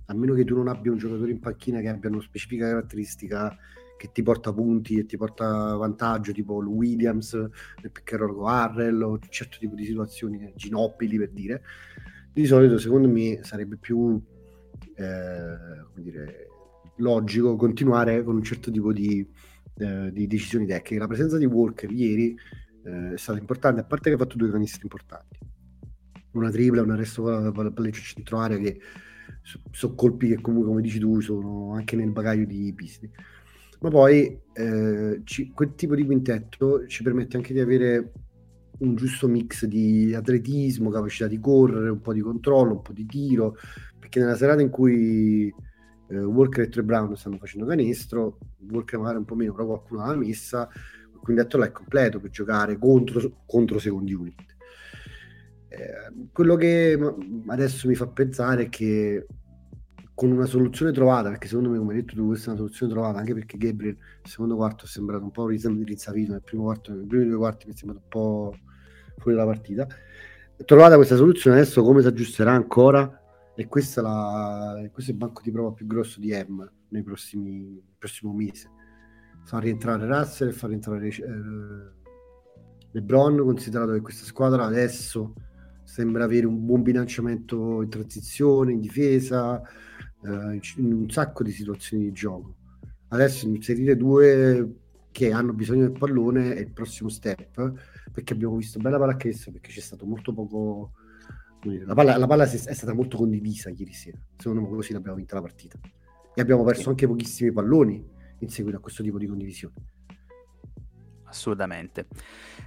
a 0.07 0.13
meno 0.15 0.34
che 0.34 0.43
tu 0.43 0.55
non 0.55 0.69
abbia 0.69 0.91
un 0.91 0.98
giocatore 0.98 1.29
in 1.29 1.39
panchina 1.39 1.81
che 1.81 1.89
abbia 1.89 2.10
una 2.10 2.22
specifica 2.22 2.67
caratteristica 2.67 3.55
che 3.97 4.11
ti 4.11 4.23
porta 4.23 4.53
punti 4.53 4.99
e 4.99 5.05
ti 5.05 5.17
porta 5.17 5.75
vantaggio, 5.75 6.31
tipo 6.31 6.61
il 6.61 6.67
Williams 6.67 7.33
nel 7.33 7.91
pick 7.91 8.13
and 8.13 8.39
Harrell 8.45 9.01
o 9.01 9.09
un 9.11 9.19
certo 9.29 9.57
tipo 9.59 9.75
di 9.75 9.85
situazioni, 9.85 10.53
Ginobili 10.55 11.17
per 11.17 11.31
dire, 11.31 11.63
di 12.31 12.45
solito 12.45 12.77
secondo 12.77 13.09
me 13.09 13.39
sarebbe 13.41 13.77
più 13.77 14.21
eh, 14.95 15.55
dire, 15.95 16.47
logico 16.97 17.55
continuare 17.55 18.23
con 18.23 18.35
un 18.35 18.43
certo 18.43 18.69
tipo 18.71 18.93
di, 18.93 19.27
eh, 19.79 20.11
di 20.11 20.27
decisioni 20.27 20.67
tecniche. 20.67 20.99
La 20.99 21.07
presenza 21.07 21.37
di 21.37 21.45
Walker 21.45 21.91
ieri 21.91 22.37
eh, 22.85 23.13
è 23.13 23.17
stata 23.17 23.39
importante, 23.39 23.81
a 23.81 23.83
parte 23.83 24.09
che 24.09 24.15
ha 24.15 24.19
fatto 24.19 24.37
due 24.37 24.51
canestri 24.51 24.81
importanti, 24.83 25.39
una 26.33 26.51
tripla, 26.51 26.83
un 26.83 26.91
arresto 26.91 27.23
palleggio 27.23 28.01
centro 28.01 28.37
area 28.37 28.57
che 28.57 28.79
sono 29.41 29.63
so 29.71 29.95
colpi 29.95 30.27
che 30.27 30.41
comunque 30.41 30.69
come 30.69 30.81
dici 30.81 30.99
tu 30.99 31.19
sono 31.21 31.73
anche 31.73 31.95
nel 31.95 32.11
bagaglio 32.11 32.45
di 32.45 32.71
Pisti 32.75 33.09
ma 33.79 33.89
poi 33.89 34.39
eh, 34.53 35.22
ci, 35.24 35.51
quel 35.51 35.75
tipo 35.75 35.96
di 35.96 36.05
quintetto 36.05 36.86
ci 36.88 37.03
permette 37.03 37.38
anche 37.38 37.53
di 37.53 37.60
avere 37.60 38.12
un 38.79 38.96
giusto 38.96 39.27
mix 39.27 39.65
di 39.65 40.13
atletismo, 40.13 40.89
capacità 40.89 41.27
di 41.27 41.39
correre, 41.39 41.89
un 41.89 42.01
po' 42.01 42.13
di 42.13 42.22
controllo, 42.22 42.74
un 42.74 42.81
po' 42.81 42.93
di 42.93 43.05
tiro, 43.05 43.55
perché 44.00 44.19
nella 44.19 44.36
serata 44.36 44.62
in 44.62 44.69
cui 44.69 45.53
eh, 46.10 46.19
Walker 46.19 46.63
e 46.63 46.69
Tre 46.69 46.84
Brown 46.84 47.15
stanno 47.15 47.38
facendo 47.38 47.65
canestro, 47.65 48.38
Walker 48.69 49.00
magari 49.00 49.17
un 49.17 49.25
po' 49.25 49.36
meno, 49.36 49.53
però 49.53 49.65
qualcuno 49.65 50.05
l'ha 50.05 50.15
messa, 50.15 50.69
quintetto 51.22 51.57
là 51.57 51.65
è 51.65 51.72
completo 51.72 52.19
per 52.19 52.29
giocare 52.29 52.77
contro, 52.77 53.43
contro 53.46 53.79
secondi 53.79 54.13
unit. 54.13 54.55
Eh, 55.69 56.27
quello 56.31 56.55
che 56.55 56.98
adesso 57.48 57.88
mi 57.88 57.96
fa 57.96 58.07
pensare 58.07 58.63
è 58.63 58.69
che 58.69 59.25
con 60.17 60.31
una 60.31 60.47
soluzione 60.47 60.91
trovata, 60.91 61.29
perché 61.29 61.45
secondo 61.45 61.69
me, 61.69 61.77
come 61.77 61.93
hai 61.93 62.00
detto 62.00 62.15
tu, 62.15 62.25
questa 62.25 62.47
è 62.47 62.50
una 62.50 62.57
soluzione 62.57 62.91
trovata, 62.91 63.19
anche 63.19 63.36
perché 63.36 63.55
Gabriel 63.55 63.95
il 64.24 64.29
secondo 64.31 64.55
quarto 64.55 64.86
è 64.86 64.88
sembrato 64.88 65.24
un 65.24 65.29
po' 65.29 65.45
rizzavito, 65.45 66.31
nel 66.31 66.41
primo 66.41 66.63
quarto, 66.63 66.91
nei 66.91 67.05
primi 67.05 67.27
due 67.27 67.38
quarti 67.38 67.67
mi 67.67 67.74
è 67.74 67.75
sembrato 67.75 68.01
un 68.03 68.09
po' 68.09 68.57
fuori 69.19 69.38
dalla 69.38 69.51
partita. 69.51 69.86
Trovata 70.65 70.95
questa 70.95 71.15
soluzione, 71.15 71.59
adesso 71.59 71.83
come 71.83 72.01
si 72.01 72.07
aggiusterà 72.07 72.51
ancora? 72.51 73.21
E 73.55 73.67
questa 73.67 74.01
la, 74.01 74.89
questo 74.91 75.12
è 75.12 75.13
il 75.13 75.19
banco 75.19 75.41
di 75.43 75.51
prova 75.51 75.71
più 75.71 75.86
grosso 75.86 76.19
di 76.19 76.31
M 76.31 76.67
nei 76.88 77.03
prossimi, 77.03 77.79
prossimo 78.00 78.33
mese 78.33 78.71
fa 79.43 79.59
rientrare 79.59 80.07
Russell 80.07 80.50
e 80.50 80.51
fa 80.51 80.65
rientrare 80.65 81.07
eh, 81.07 81.24
LeBron, 82.91 83.38
considerato 83.38 83.93
che 83.93 84.01
questa 84.01 84.25
squadra 84.25 84.65
adesso 84.65 85.36
sembra 85.83 86.25
avere 86.25 86.47
un 86.47 86.65
buon 86.65 86.81
bilanciamento 86.81 87.81
in 87.81 87.89
transizione, 87.89 88.74
in 88.74 88.79
difesa, 88.81 89.62
eh, 90.24 90.59
in 90.77 90.93
un 90.93 91.09
sacco 91.09 91.43
di 91.43 91.51
situazioni 91.51 92.03
di 92.03 92.12
gioco. 92.12 92.55
Adesso 93.09 93.47
inserire 93.47 93.95
due 93.95 94.75
che 95.12 95.31
hanno 95.31 95.53
bisogno 95.53 95.88
del 95.88 95.97
pallone 95.97 96.55
è 96.55 96.59
il 96.59 96.71
prossimo 96.71 97.09
step, 97.09 97.74
perché 98.12 98.33
abbiamo 98.33 98.55
visto 98.55 98.79
bella 98.79 99.00
pallacanestro, 99.00 99.51
perché 99.51 99.71
c'è 99.71 99.79
stato 99.79 100.05
molto 100.05 100.33
poco... 100.33 100.91
La 101.63 101.95
palla, 101.95 102.17
la 102.17 102.27
palla 102.27 102.43
è 102.43 102.47
stata 102.55 102.93
molto 102.93 103.17
condivisa 103.17 103.71
ieri 103.71 103.91
sera, 103.91 104.17
secondo 104.38 104.62
me 104.62 104.69
così 104.69 104.93
l'abbiamo 104.93 105.17
vinta 105.17 105.36
la 105.36 105.41
partita. 105.41 105.77
E 106.36 106.39
abbiamo 106.39 106.63
perso 106.63 106.89
anche 106.89 107.07
pochissimi 107.07 107.51
palloni, 107.51 108.07
in 108.39 108.50
seguito 108.50 108.77
a 108.77 108.79
questo 108.79 109.01
tipo 109.01 109.17
di 109.17 109.25
condivisione. 109.25 109.74
Assolutamente. 111.24 112.07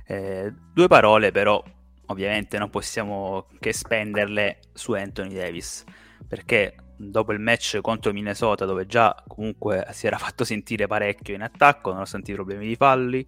Eh, 0.04 0.52
due 0.74 0.88
parole 0.88 1.30
però, 1.30 1.62
ovviamente 2.06 2.58
non 2.58 2.68
possiamo 2.68 3.46
che 3.60 3.72
spenderle 3.72 4.58
su 4.72 4.92
Anthony 4.92 5.34
Davis, 5.34 5.84
perché 6.26 6.74
dopo 7.08 7.32
il 7.32 7.40
match 7.40 7.80
contro 7.80 8.12
Minnesota, 8.12 8.66
dove 8.66 8.86
già 8.86 9.14
comunque 9.26 9.86
si 9.92 10.06
era 10.06 10.18
fatto 10.18 10.44
sentire 10.44 10.86
parecchio 10.86 11.34
in 11.34 11.42
attacco, 11.42 11.92
nonostante 11.92 12.30
i 12.30 12.34
problemi 12.34 12.66
di 12.66 12.76
falli, 12.76 13.26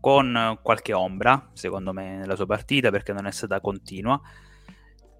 con 0.00 0.58
qualche 0.62 0.92
ombra, 0.92 1.50
secondo 1.52 1.92
me, 1.92 2.16
nella 2.16 2.36
sua 2.36 2.46
partita, 2.46 2.90
perché 2.90 3.12
non 3.12 3.26
è 3.26 3.32
stata 3.32 3.60
continua. 3.60 4.20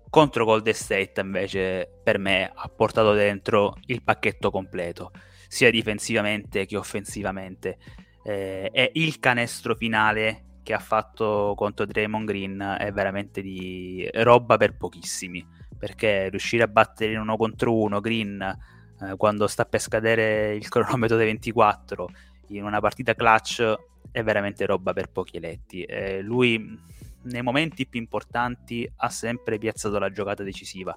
Contro 0.09 0.45
Golden 0.45 0.75
State, 0.75 1.21
invece, 1.21 2.01
per 2.03 2.19
me 2.19 2.51
ha 2.55 2.69
portato 2.69 3.13
dentro 3.13 3.77
il 3.87 4.03
pacchetto 4.03 4.51
completo 4.51 5.11
sia 5.49 5.71
difensivamente 5.71 6.65
che 6.65 6.77
offensivamente. 6.77 7.79
Eh, 8.23 8.71
e 8.73 8.91
il 8.95 9.19
canestro 9.19 9.75
finale 9.75 10.59
che 10.63 10.75
ha 10.75 10.79
fatto 10.79 11.55
contro 11.57 11.87
Draymond 11.87 12.27
Green 12.27 12.77
è 12.79 12.93
veramente 12.93 13.43
di 13.43 14.09
roba 14.13 14.57
per 14.57 14.77
pochissimi 14.77 15.45
perché 15.81 16.29
riuscire 16.29 16.63
a 16.63 16.69
battere 16.69 17.13
in 17.13 17.19
uno 17.19 17.39
contro 17.39 17.75
uno 17.75 18.01
Green 18.01 18.41
eh, 18.43 19.17
quando 19.17 19.47
sta 19.47 19.65
per 19.65 19.81
scadere 19.81 20.55
il 20.55 20.69
cronometro 20.69 21.17
dei 21.17 21.25
24 21.25 22.11
in 22.49 22.65
una 22.65 22.81
partita 22.81 23.15
clutch 23.15 23.75
è 24.11 24.23
veramente 24.23 24.67
roba 24.67 24.93
per 24.93 25.11
pochi 25.11 25.39
eletti. 25.39 25.85
Eh, 25.85 26.21
lui 26.21 26.79
nei 27.23 27.43
momenti 27.43 27.87
più 27.87 27.99
importanti 27.99 28.91
ha 28.97 29.09
sempre 29.09 29.57
piazzato 29.59 29.99
la 29.99 30.11
giocata 30.11 30.43
decisiva. 30.43 30.95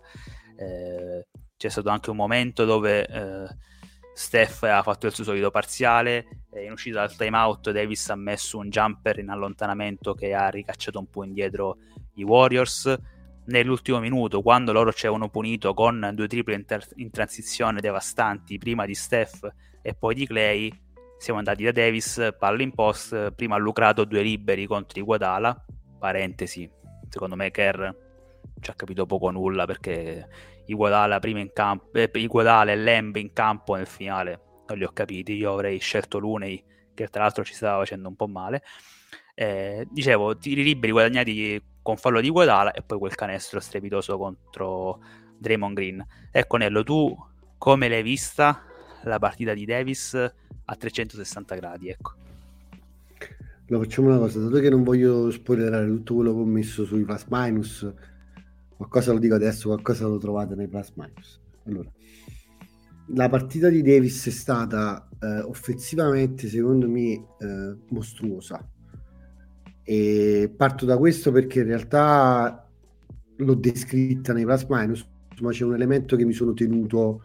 Eh, 0.57 1.27
c'è 1.55 1.69
stato 1.69 1.89
anche 1.89 2.09
un 2.09 2.17
momento 2.17 2.65
dove 2.65 3.07
eh, 3.07 3.47
Steph 4.13 4.63
ha 4.63 4.83
fatto 4.83 5.07
il 5.07 5.13
suo 5.13 5.23
solito 5.23 5.49
parziale, 5.49 6.43
in 6.63 6.71
uscita 6.71 6.99
dal 6.99 7.15
timeout 7.15 7.71
Davis 7.71 8.09
ha 8.09 8.15
messo 8.15 8.59
un 8.59 8.69
jumper 8.69 9.19
in 9.19 9.29
allontanamento 9.29 10.13
che 10.13 10.33
ha 10.33 10.49
ricacciato 10.49 10.99
un 10.99 11.09
po' 11.09 11.23
indietro 11.23 11.77
i 12.15 12.23
Warriors. 12.23 12.95
Nell'ultimo 13.45 13.99
minuto, 13.99 14.41
quando 14.41 14.71
loro 14.71 14.93
ci 14.93 15.05
avevano 15.05 15.29
punito 15.29 15.73
con 15.73 16.11
due 16.13 16.27
triple 16.27 16.55
in, 16.55 16.65
ter- 16.65 16.93
in 16.95 17.11
transizione 17.11 17.81
devastanti, 17.81 18.57
prima 18.57 18.85
di 18.85 18.95
Steph 18.95 19.47
e 19.81 19.93
poi 19.93 20.15
di 20.15 20.25
Clay, 20.25 20.71
siamo 21.17 21.39
andati 21.39 21.63
da 21.63 21.71
Davis, 21.71 22.35
palla 22.37 22.61
in 22.61 22.73
post, 22.73 23.31
prima 23.31 23.55
ha 23.55 23.59
lucrato 23.59 24.05
due 24.05 24.21
liberi 24.21 24.65
contro 24.65 24.99
i 24.99 25.03
Guadala, 25.03 25.65
parentesi, 25.99 26.69
secondo 27.09 27.35
me 27.35 27.51
Kerr 27.51 27.89
ci 28.59 28.69
ha 28.69 28.73
capito 28.73 29.05
poco 29.05 29.27
o 29.27 29.31
nulla 29.31 29.65
perché 29.65 30.27
Iguodala 30.65 31.19
prima 31.19 31.39
in 31.39 31.51
campo, 31.51 31.91
eh, 31.93 32.09
Iguodala 32.13 32.71
e 32.71 32.75
Lembe 32.77 33.19
in 33.19 33.33
campo 33.33 33.75
nel 33.75 33.85
finale 33.85 34.39
non 34.67 34.77
li 34.77 34.85
ho 34.85 34.91
capiti, 34.93 35.33
io 35.33 35.53
avrei 35.53 35.77
scelto 35.79 36.17
Lunei 36.19 36.63
che 36.93 37.07
tra 37.07 37.23
l'altro 37.23 37.43
ci 37.43 37.53
stava 37.53 37.79
facendo 37.79 38.07
un 38.07 38.15
po' 38.15 38.27
male. 38.27 38.63
Eh, 39.35 39.85
dicevo, 39.89 40.37
tiri 40.37 40.63
liberi 40.63 40.91
guadagnati 40.91 41.61
con 41.83 41.97
fallo 41.97 42.21
di 42.21 42.27
Iguodala 42.27 42.71
e 42.71 42.81
poi 42.81 42.97
quel 42.97 43.13
canestro 43.13 43.59
strepitoso 43.59 44.17
contro 44.17 44.99
Draymond 45.37 45.75
Green. 45.75 46.07
Ecco 46.31 46.57
Nello, 46.57 46.83
tu 46.83 47.15
come 47.57 47.87
l'hai 47.87 48.01
vista 48.01 48.63
la 49.03 49.19
partita 49.19 49.53
di 49.53 49.65
Davis 49.65 50.15
a 50.15 50.75
360 50.75 51.55
gradi? 51.55 51.89
Ecco. 51.89 52.13
Lo 53.67 53.79
facciamo 53.79 54.09
una 54.09 54.17
cosa, 54.17 54.39
dato 54.39 54.59
che 54.59 54.69
non 54.69 54.83
voglio 54.83 55.29
spoilerare 55.29 55.87
tutto 55.87 56.15
quello 56.15 56.33
che 56.33 56.39
ho 56.39 56.45
messo 56.45 56.85
sui 56.85 57.03
plus 57.03 57.25
minus, 57.29 57.93
qualcosa 58.75 59.13
lo 59.13 59.19
dico 59.19 59.35
adesso, 59.35 59.69
qualcosa 59.69 60.07
lo 60.07 60.17
trovate 60.17 60.55
nei 60.55 60.67
plus 60.67 60.91
minus. 60.95 61.39
Allora, 61.65 61.89
la 63.07 63.29
partita 63.29 63.69
di 63.69 63.81
Davis 63.81 64.27
è 64.27 64.31
stata 64.31 65.09
eh, 65.19 65.39
offensivamente, 65.41 66.47
secondo 66.47 66.87
me, 66.87 67.11
eh, 67.11 67.77
mostruosa. 67.89 68.65
E 69.83 70.53
parto 70.55 70.85
da 70.85 70.97
questo 70.97 71.31
perché 71.31 71.59
in 71.59 71.65
realtà 71.65 72.69
l'ho 73.37 73.55
descritta 73.55 74.33
nei 74.33 74.45
plus 74.45 74.65
minus, 74.69 75.07
ma 75.41 75.51
c'è 75.51 75.65
un 75.65 75.73
elemento 75.73 76.15
che 76.15 76.25
mi 76.25 76.33
sono 76.33 76.53
tenuto 76.53 77.23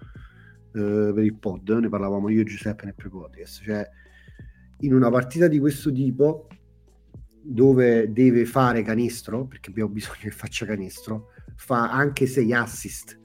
eh, 0.73 1.13
per 1.15 1.25
il 1.25 1.35
pod, 1.35 1.69
ne 1.69 1.89
parlavamo 1.89 2.29
io 2.29 2.41
e 2.41 2.45
Giuseppe 2.45 2.85
nel 2.85 2.95
pre-podcast, 2.95 3.63
cioè 3.63 3.89
in 4.81 4.95
una 4.95 5.11
partita 5.11 5.49
di 5.49 5.59
questo 5.59 5.93
tipo 5.93 6.47
dove 7.41 8.13
deve 8.13 8.45
fare 8.45 8.83
canestro, 8.83 9.47
perché 9.47 9.71
abbiamo 9.71 9.91
bisogno 9.93 10.19
che 10.21 10.31
faccia 10.31 10.67
canestro, 10.67 11.29
fa 11.57 11.91
anche 11.91 12.27
6 12.27 12.53
assist. 12.53 13.21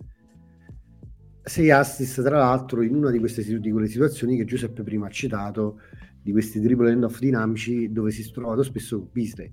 sei 1.43 1.71
assist 1.71 2.21
tra 2.23 2.37
l'altro 2.37 2.81
in 2.81 2.95
una 2.95 3.11
di 3.11 3.19
queste 3.19 3.43
di 3.59 3.71
quelle 3.71 3.87
situazioni 3.87 4.37
che 4.37 4.45
Giuseppe 4.45 4.83
prima 4.83 5.07
ha 5.07 5.09
citato 5.09 5.79
di 6.23 6.31
questi 6.31 6.61
triple 6.61 6.93
off 7.03 7.19
dinamici 7.19 7.91
dove 7.91 8.11
si 8.11 8.21
è 8.21 8.31
trovato 8.31 8.63
spesso 8.63 8.97
con 8.97 9.09
Beasley 9.11 9.51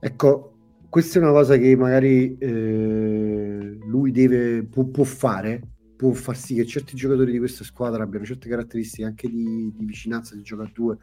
ecco 0.00 0.52
questa 0.88 1.18
è 1.18 1.22
una 1.22 1.32
cosa 1.32 1.56
che 1.56 1.76
magari 1.76 2.36
eh, 2.38 3.78
lui 3.86 4.10
deve 4.10 4.64
può, 4.64 4.84
può, 4.84 5.04
fare 5.04 5.62
può 5.96 6.12
far 6.12 6.36
sì 6.36 6.54
che 6.54 6.66
certi 6.66 6.96
giocatori 6.96 7.32
di 7.32 7.38
questa 7.38 7.62
squadra 7.62 8.02
abbiano 8.02 8.24
certe 8.24 8.48
caratteristiche 8.48 9.04
anche 9.04 9.28
di, 9.28 9.72
di 9.76 9.84
vicinanza 9.84 10.34
di 10.34 10.42
gioco 10.42 10.62
a 10.62 10.70
due 10.72 10.98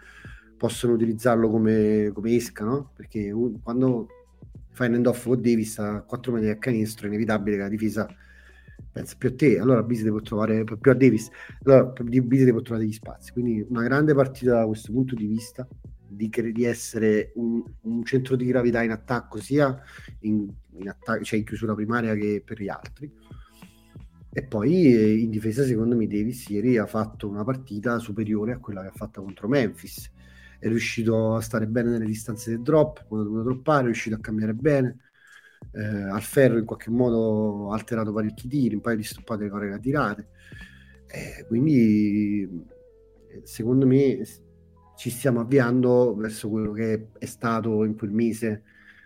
possono 0.57 0.93
utilizzarlo 0.93 1.49
come, 1.49 2.11
come 2.13 2.35
esca 2.35 2.63
no? 2.65 2.91
perché 2.95 3.33
quando 3.61 4.07
fai 4.71 4.89
un 4.89 4.95
end 4.95 5.07
off 5.07 5.25
con 5.25 5.41
Davis 5.41 5.79
a 5.79 6.01
4 6.01 6.31
metri 6.33 6.49
a 6.49 6.57
canestro 6.57 7.05
è 7.05 7.09
inevitabile 7.09 7.55
che 7.55 7.61
la 7.61 7.69
difesa 7.69 8.07
pensa 8.95 9.15
più 9.17 9.27
a 9.27 9.35
te, 9.35 9.59
allora 9.59 9.83
Beasley 9.83 10.09
può 10.09 10.21
trovare 10.21 10.63
più 10.63 10.89
a 10.89 10.93
Davis, 10.93 11.29
allora 11.63 11.83
Beasley 12.01 12.51
può 12.51 12.61
trovare 12.61 12.85
degli 12.85 12.93
spazi, 12.93 13.33
quindi 13.33 13.65
una 13.67 13.83
grande 13.83 14.13
partita 14.13 14.53
da 14.59 14.65
questo 14.65 14.93
punto 14.93 15.15
di 15.15 15.25
vista 15.25 15.67
di, 16.07 16.29
di 16.53 16.63
essere 16.63 17.33
un, 17.35 17.61
un, 17.81 18.05
centro 18.05 18.37
di 18.37 18.45
gravità 18.45 18.81
in 18.83 18.91
attacco 18.91 19.41
sia 19.41 19.77
in, 20.19 20.47
in, 20.77 20.87
attacco, 20.87 21.25
cioè 21.25 21.39
in 21.39 21.43
chiusura 21.43 21.75
primaria 21.75 22.15
che 22.15 22.41
per 22.45 22.61
gli 22.61 22.69
altri. 22.69 23.11
E 24.31 24.43
poi 24.43 24.95
eh, 24.95 25.17
in 25.17 25.29
difesa 25.29 25.65
secondo 25.65 25.97
me 25.97 26.07
Davis 26.07 26.47
ieri 26.47 26.77
ha 26.77 26.85
fatto 26.85 27.27
una 27.27 27.43
partita 27.43 27.99
superiore 27.99 28.53
a 28.53 28.59
quella 28.59 28.81
che 28.81 28.87
ha 28.87 28.93
fatto 28.95 29.21
contro 29.21 29.49
Memphis. 29.49 30.09
È 30.57 30.69
riuscito 30.69 31.35
a 31.35 31.41
stare 31.41 31.67
bene 31.67 31.89
nelle 31.89 32.05
distanze 32.05 32.49
del 32.49 32.61
drop 32.61 33.03
quando 33.07 33.27
doveva 33.27 33.43
droppare, 33.43 33.81
è 33.81 33.85
riuscito 33.85 34.15
a 34.15 34.19
cambiare 34.19 34.53
bene 34.53 34.99
eh, 35.71 35.83
al 35.83 36.21
ferro 36.21 36.57
in 36.57 36.65
qualche 36.65 36.89
modo 36.89 37.71
ha 37.71 37.75
alterato 37.75 38.13
parecchi 38.13 38.47
tiri, 38.47 38.75
un 38.75 38.81
paio 38.81 38.97
di 38.97 39.03
stoppate 39.03 39.43
le 39.43 39.49
corre 39.49 39.79
tirate. 39.79 40.27
Eh, 41.07 41.45
quindi 41.47 42.65
secondo 43.43 43.85
me 43.85 44.21
ci 44.95 45.09
stiamo 45.09 45.41
avviando 45.41 46.15
verso 46.15 46.49
quello 46.49 46.71
che 46.71 47.09
è 47.17 47.25
stato 47.25 47.83
in 47.83 47.95
quel 47.95 48.11
mese 48.11 48.63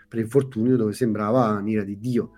pre-infortunio 0.07 0.75
dove 0.75 0.93
sembrava 0.93 1.49
un'ira 1.51 1.83
di 1.83 1.97
Dio. 1.99 2.31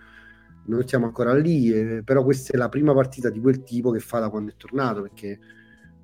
Non 0.66 0.88
siamo 0.88 1.06
ancora 1.06 1.34
lì, 1.34 1.72
eh, 1.72 2.04
però 2.04 2.24
questa 2.24 2.54
è 2.54 2.58
la 2.58 2.70
prima 2.70 2.94
partita 2.94 3.30
di 3.30 3.40
quel 3.40 3.63
tipo 3.63 3.92
che 3.92 4.00
fa 4.00 4.20
da 4.20 4.30
quando 4.30 4.51
è 4.51 4.56
tornato, 4.56 5.01
perché 5.01 5.40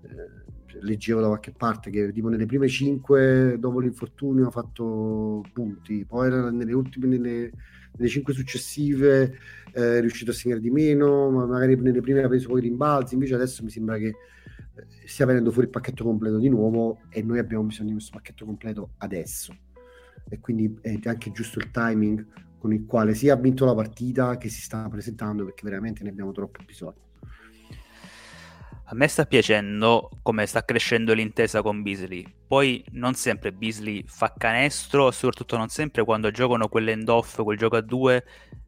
eh, 0.02 0.47
leggevo 0.82 1.22
da 1.22 1.28
qualche 1.28 1.52
parte 1.52 1.90
che 1.90 2.12
tipo 2.12 2.30
nelle 2.30 2.46
prime 2.46 2.68
cinque 2.68 3.58
dopo 3.60 3.80
l'infortunio 3.80 4.48
ha 4.48 4.52
fatto 4.52 5.44
punti, 5.54 6.06
poi 6.06 6.30
nelle 6.54 6.74
ultime, 6.74 7.08
nelle, 7.08 7.52
nelle 7.96 8.10
cinque 8.10 8.34
successive 8.34 9.38
eh, 9.74 9.98
è 9.98 10.02
riuscito 10.02 10.32
a 10.32 10.34
segnare 10.34 10.62
di 10.62 10.70
meno, 10.70 11.30
ma 11.30 11.46
magari 11.46 11.76
nelle 11.76 12.02
prime 12.02 12.24
ha 12.24 12.28
preso 12.28 12.50
poi 12.50 12.62
rimbalzi, 12.62 13.14
invece 13.14 13.36
adesso 13.36 13.64
mi 13.64 13.70
sembra 13.70 13.98
che 13.98 14.08
eh, 14.08 15.08
stia 15.08 15.26
venendo 15.26 15.52
fuori 15.52 15.68
il 15.68 15.74
pacchetto 15.74 16.04
completo 16.04 16.38
di 16.38 16.50
nuovo 16.50 17.02
e 17.10 17.22
noi 17.22 17.40
abbiamo 17.40 17.64
bisogno 17.64 17.88
di 17.88 17.94
questo 17.94 18.16
pacchetto 18.16 18.46
completo 18.46 18.92
adesso. 18.98 19.56
E 20.30 20.40
quindi 20.40 20.78
è 20.82 21.00
anche 21.06 21.32
giusto 21.32 21.60
il 21.60 21.72
timing 21.72 22.26
con 22.58 22.74
il 22.74 22.86
quale 22.86 23.14
si 23.14 23.28
è 23.28 23.38
vinto 23.38 23.66
la 23.66 23.74
partita 23.74 24.38
che 24.38 24.50
si 24.50 24.62
sta 24.62 24.88
presentando 24.90 25.46
perché 25.46 25.64
veramente 25.64 26.04
ne 26.04 26.10
abbiamo 26.10 26.32
troppo 26.32 26.62
bisogno. 26.66 27.07
A 28.90 28.96
me 28.96 29.10
sta 29.10 29.26
piacendo 29.26 30.10
come 30.22 30.46
sta 30.46 30.64
crescendo 30.64 31.14
l'intesa 31.14 31.62
con 31.62 31.82
Beasley. 31.82 32.26
Poi 32.48 32.82
non 32.92 33.16
sempre 33.16 33.52
Beasley 33.52 34.02
fa 34.08 34.34
canestro, 34.38 35.12
soprattutto 35.12 35.58
non 35.58 35.68
sempre 35.68 36.06
quando 36.06 36.32
giocano 36.32 36.70
quell'end 36.70 37.10
off, 37.10 37.44
quel 37.44 37.58
gioco 37.58 37.76
a 37.76 37.82
due, 37.82 38.24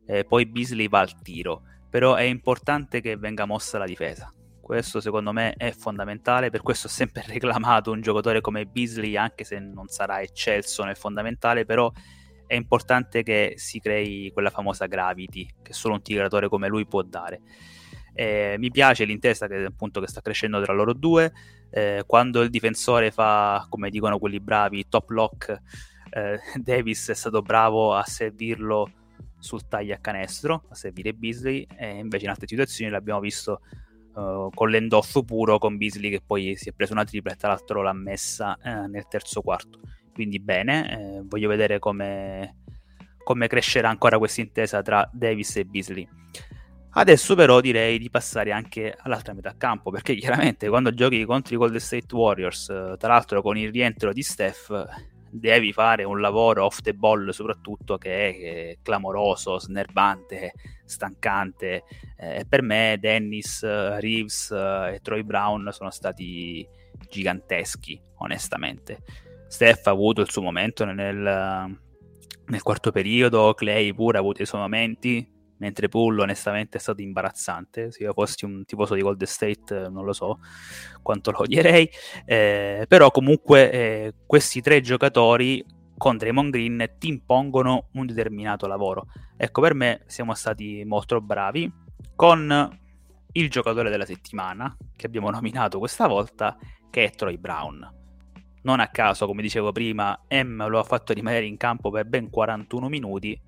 eh, 0.05 0.25
poi 0.25 0.45
Beasley 0.45 0.89
va 0.89 0.99
al 0.99 1.21
tiro. 1.21 1.61
Però 1.89 2.15
è 2.15 2.23
importante 2.23 2.99
che 2.99 3.15
venga 3.15 3.45
mossa 3.45 3.77
la 3.77 3.85
difesa. 3.85 4.29
Questo 4.59 4.99
secondo 4.99 5.31
me 5.31 5.53
è 5.53 5.71
fondamentale, 5.71 6.49
per 6.49 6.63
questo 6.63 6.87
ho 6.87 6.89
sempre 6.89 7.23
reclamato 7.25 7.91
un 7.91 8.01
giocatore 8.01 8.41
come 8.41 8.65
Beasley, 8.65 9.15
anche 9.15 9.45
se 9.45 9.57
non 9.59 9.87
sarà 9.87 10.19
eccelso 10.21 10.83
nel 10.83 10.97
fondamentale, 10.97 11.63
però 11.63 11.89
è 12.45 12.55
importante 12.55 13.23
che 13.23 13.53
si 13.55 13.79
crei 13.79 14.31
quella 14.33 14.49
famosa 14.49 14.85
gravity 14.85 15.47
che 15.61 15.71
solo 15.71 15.93
un 15.93 16.01
tiratore 16.01 16.49
come 16.49 16.67
lui 16.67 16.85
può 16.85 17.03
dare. 17.03 17.39
Eh, 18.19 18.57
mi 18.57 18.69
piace 18.69 19.05
l'intesa 19.05 19.47
che, 19.47 19.63
appunto, 19.63 20.01
che 20.01 20.07
sta 20.07 20.19
crescendo 20.19 20.61
tra 20.61 20.73
loro 20.73 20.91
due. 20.91 21.31
Eh, 21.69 22.03
quando 22.05 22.41
il 22.41 22.49
difensore 22.49 23.11
fa, 23.11 23.65
come 23.69 23.89
dicono 23.89 24.19
quelli 24.19 24.41
bravi, 24.41 24.89
top 24.89 25.09
lock, 25.11 25.61
eh, 26.09 26.37
Davis 26.61 27.07
è 27.11 27.13
stato 27.13 27.41
bravo 27.41 27.93
a 27.93 28.03
servirlo 28.03 28.91
sul 29.37 29.69
taglio 29.69 29.93
a 29.93 29.99
canestro, 29.99 30.65
a 30.67 30.75
servire 30.75 31.13
Beasley, 31.13 31.65
e 31.77 31.91
invece 31.91 32.25
in 32.25 32.31
altre 32.31 32.45
situazioni 32.45 32.91
l'abbiamo 32.91 33.21
visto 33.21 33.61
uh, 34.15 34.49
con 34.53 34.69
l'end-off 34.69 35.23
puro 35.23 35.57
con 35.57 35.77
Beasley 35.77 36.09
che 36.09 36.21
poi 36.21 36.57
si 36.57 36.67
è 36.67 36.73
preso 36.73 36.91
una 36.91 37.05
tripla 37.05 37.31
e 37.31 37.35
tra 37.37 37.47
l'altro 37.47 37.81
l'ha 37.81 37.93
messa 37.93 38.57
eh, 38.61 38.85
nel 38.87 39.07
terzo 39.07 39.41
quarto. 39.41 39.79
Quindi 40.11 40.41
bene, 40.41 40.91
eh, 40.91 41.21
voglio 41.23 41.47
vedere 41.47 41.79
come, 41.79 42.57
come 43.23 43.47
crescerà 43.47 43.87
ancora 43.87 44.17
questa 44.17 44.41
intesa 44.41 44.81
tra 44.81 45.09
Davis 45.13 45.55
e 45.55 45.63
Beasley. 45.63 46.05
Adesso 46.91 47.35
però 47.35 47.61
direi 47.61 47.99
di 47.99 48.09
passare 48.09 48.51
anche 48.51 48.95
all'altra 48.97 49.33
metà 49.33 49.53
campo, 49.55 49.91
perché 49.91 50.15
chiaramente 50.15 50.69
quando 50.69 50.93
giochi 50.93 51.23
contro 51.25 51.53
i 51.53 51.57
Golden 51.57 51.79
State 51.79 52.13
Warriors, 52.15 52.69
eh, 52.69 52.95
tra 52.97 53.13
l'altro 53.13 53.41
con 53.41 53.57
il 53.57 53.71
rientro 53.71 54.11
di 54.11 54.23
Steph, 54.23 54.87
devi 55.31 55.71
fare 55.71 56.03
un 56.03 56.19
lavoro 56.19 56.65
off 56.65 56.79
the 56.81 56.93
ball 56.93 57.29
soprattutto 57.29 57.97
che 57.97 58.71
è, 58.71 58.77
clamoroso, 58.81 59.59
snervante, 59.59 60.53
stancante. 60.83 61.83
Eh, 62.17 62.45
per 62.49 62.63
me 62.63 62.97
Dennis, 62.99 63.63
Reeves 63.63 64.51
eh, 64.51 64.95
e 64.95 64.99
Troy 65.01 65.23
Brown 65.23 65.69
sono 65.71 65.91
stati 65.91 66.67
giganteschi, 67.07 68.01
onestamente. 68.17 69.03
Steph 69.47 69.87
ha 69.87 69.91
avuto 69.91 70.21
il 70.21 70.29
suo 70.29 70.41
momento 70.41 70.85
nel, 70.85 71.15
nel 72.45 72.61
quarto 72.63 72.91
periodo, 72.91 73.53
Clay 73.53 73.93
pure 73.93 74.17
ha 74.17 74.21
avuto 74.21 74.41
i 74.41 74.45
suoi 74.45 74.61
momenti, 74.61 75.37
mentre 75.59 75.87
Pull 75.87 76.19
onestamente 76.19 76.77
è 76.77 76.81
stato 76.81 77.01
imbarazzante, 77.01 77.91
se 77.91 78.03
io 78.03 78.13
fossi 78.13 78.45
un 78.45 78.65
tifoso 78.65 78.95
di 78.95 79.01
Golden 79.01 79.27
State 79.27 79.87
non 79.89 80.03
lo 80.03 80.13
so 80.13 80.39
quanto 81.01 81.31
lo 81.31 81.41
odierei, 81.41 81.89
eh, 82.25 82.85
però 82.87 83.11
comunque 83.11 83.71
eh, 83.71 84.13
questi 84.25 84.61
tre 84.61 84.81
giocatori 84.81 85.63
con 85.97 86.17
Draymond 86.17 86.51
Green 86.51 86.95
ti 86.97 87.09
impongono 87.09 87.89
un 87.93 88.05
determinato 88.05 88.67
lavoro. 88.67 89.07
Ecco, 89.37 89.61
per 89.61 89.73
me 89.73 90.03
siamo 90.07 90.33
stati 90.33 90.83
molto 90.85 91.19
bravi 91.21 91.71
con 92.15 92.79
il 93.33 93.49
giocatore 93.49 93.89
della 93.89 94.05
settimana 94.05 94.75
che 94.95 95.05
abbiamo 95.05 95.29
nominato 95.29 95.77
questa 95.77 96.07
volta, 96.07 96.57
che 96.89 97.03
è 97.03 97.11
Troy 97.11 97.37
Brown. 97.37 97.97
Non 98.61 98.79
a 98.79 98.87
caso, 98.87 99.25
come 99.25 99.41
dicevo 99.41 99.71
prima, 99.71 100.19
M 100.29 100.67
lo 100.67 100.79
ha 100.79 100.83
fatto 100.83 101.13
rimanere 101.13 101.45
in 101.45 101.57
campo 101.57 101.89
per 101.91 102.05
ben 102.05 102.29
41 102.29 102.89
minuti 102.89 103.39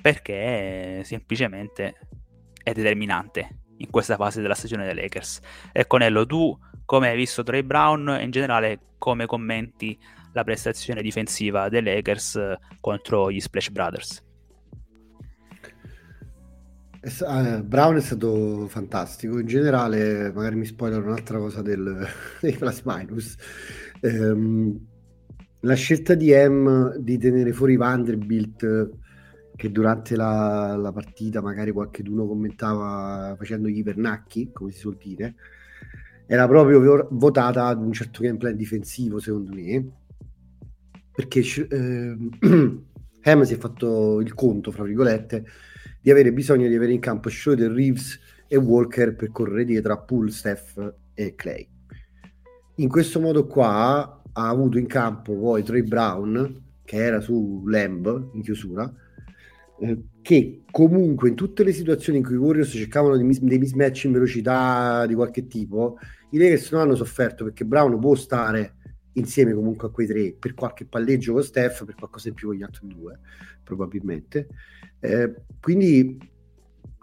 perché 0.00 1.02
semplicemente 1.04 1.94
è 2.62 2.72
determinante 2.72 3.60
in 3.78 3.90
questa 3.90 4.16
fase 4.16 4.40
della 4.40 4.54
stagione 4.54 4.84
dei 4.84 4.94
Lakers. 4.94 5.40
Ecco 5.72 5.96
Nello, 5.96 6.26
tu 6.26 6.56
come 6.84 7.08
hai 7.08 7.16
visto 7.16 7.42
Trey 7.42 7.62
Brown 7.62 8.08
e 8.08 8.24
in 8.24 8.30
generale 8.30 8.80
come 8.98 9.26
commenti 9.26 9.98
la 10.32 10.44
prestazione 10.44 11.02
difensiva 11.02 11.68
dei 11.68 11.82
Lakers 11.82 12.40
contro 12.80 13.30
gli 13.30 13.40
Splash 13.40 13.70
Brothers? 13.70 14.26
Uh, 17.00 17.62
Brown 17.62 17.96
è 17.96 18.00
stato 18.00 18.66
fantastico. 18.68 19.38
In 19.38 19.46
generale, 19.46 20.32
magari 20.32 20.56
mi 20.56 20.64
spoiler 20.64 21.04
un'altra 21.04 21.38
cosa 21.38 21.62
del, 21.62 22.06
dei 22.40 22.56
plus 22.56 22.82
minus. 22.84 23.36
Um, 24.00 24.78
la 25.60 25.74
scelta 25.74 26.14
di 26.14 26.32
M 26.32 26.96
di 26.98 27.18
tenere 27.18 27.52
fuori 27.52 27.76
Vanderbilt 27.76 28.90
che 29.58 29.72
durante 29.72 30.14
la, 30.14 30.76
la 30.76 30.92
partita 30.92 31.42
magari 31.42 31.72
qualcuno 31.72 32.28
commentava 32.28 33.34
facendogli 33.36 33.78
i 33.78 33.82
pernacchi, 33.82 34.52
come 34.52 34.70
si 34.70 34.78
suol 34.78 34.96
dire, 35.02 35.34
era 36.26 36.46
proprio 36.46 37.08
votata 37.10 37.66
ad 37.66 37.82
un 37.82 37.92
certo 37.92 38.22
gameplay 38.22 38.54
difensivo, 38.54 39.18
secondo 39.18 39.52
me, 39.52 39.84
perché 41.12 41.40
eh, 41.70 42.16
Ham 43.22 43.42
si 43.42 43.54
è 43.54 43.56
fatto 43.56 44.20
il 44.20 44.32
conto, 44.34 44.70
fra 44.70 44.84
virgolette, 44.84 45.44
di 46.00 46.12
avere 46.12 46.32
bisogno 46.32 46.68
di 46.68 46.76
avere 46.76 46.92
in 46.92 47.00
campo 47.00 47.28
Schroeder, 47.28 47.72
Reeves 47.72 48.16
e 48.46 48.56
Walker 48.56 49.16
per 49.16 49.32
correre 49.32 49.64
dietro 49.64 49.92
a 49.92 49.98
Poole, 49.98 50.30
Steph 50.30 50.94
e 51.14 51.34
Clay. 51.34 51.68
In 52.76 52.88
questo 52.88 53.18
modo 53.18 53.44
qua 53.48 54.22
ha 54.30 54.48
avuto 54.48 54.78
in 54.78 54.86
campo 54.86 55.36
poi 55.36 55.64
Trey 55.64 55.82
Brown, 55.82 56.76
che 56.84 56.96
era 56.96 57.18
su 57.20 57.64
Lamb 57.66 58.30
in 58.34 58.42
chiusura, 58.42 58.94
eh, 59.80 60.02
che 60.22 60.64
comunque 60.70 61.28
in 61.28 61.34
tutte 61.34 61.62
le 61.62 61.72
situazioni 61.72 62.18
in 62.18 62.24
cui 62.24 62.34
i 62.34 62.38
Warriors 62.38 62.70
cercavano 62.70 63.16
dei, 63.16 63.24
mis- 63.24 63.40
dei 63.40 63.58
mismatch 63.58 64.04
in 64.04 64.12
velocità 64.12 65.06
di 65.06 65.14
qualche 65.14 65.46
tipo, 65.46 65.98
i 66.30 66.38
Lakers 66.38 66.72
non 66.72 66.82
hanno 66.82 66.94
sofferto 66.94 67.44
perché 67.44 67.64
Brown 67.64 67.98
può 67.98 68.14
stare 68.14 68.74
insieme 69.12 69.54
comunque 69.54 69.88
a 69.88 69.90
quei 69.90 70.06
tre 70.06 70.36
per 70.38 70.54
qualche 70.54 70.84
palleggio 70.84 71.32
con 71.32 71.42
Steph, 71.42 71.84
per 71.84 71.94
qualcosa 71.94 72.28
in 72.28 72.34
più 72.34 72.48
con 72.48 72.56
gli 72.56 72.62
altri 72.62 72.86
due, 72.88 73.20
probabilmente. 73.62 74.48
Eh, 75.00 75.34
quindi 75.60 76.18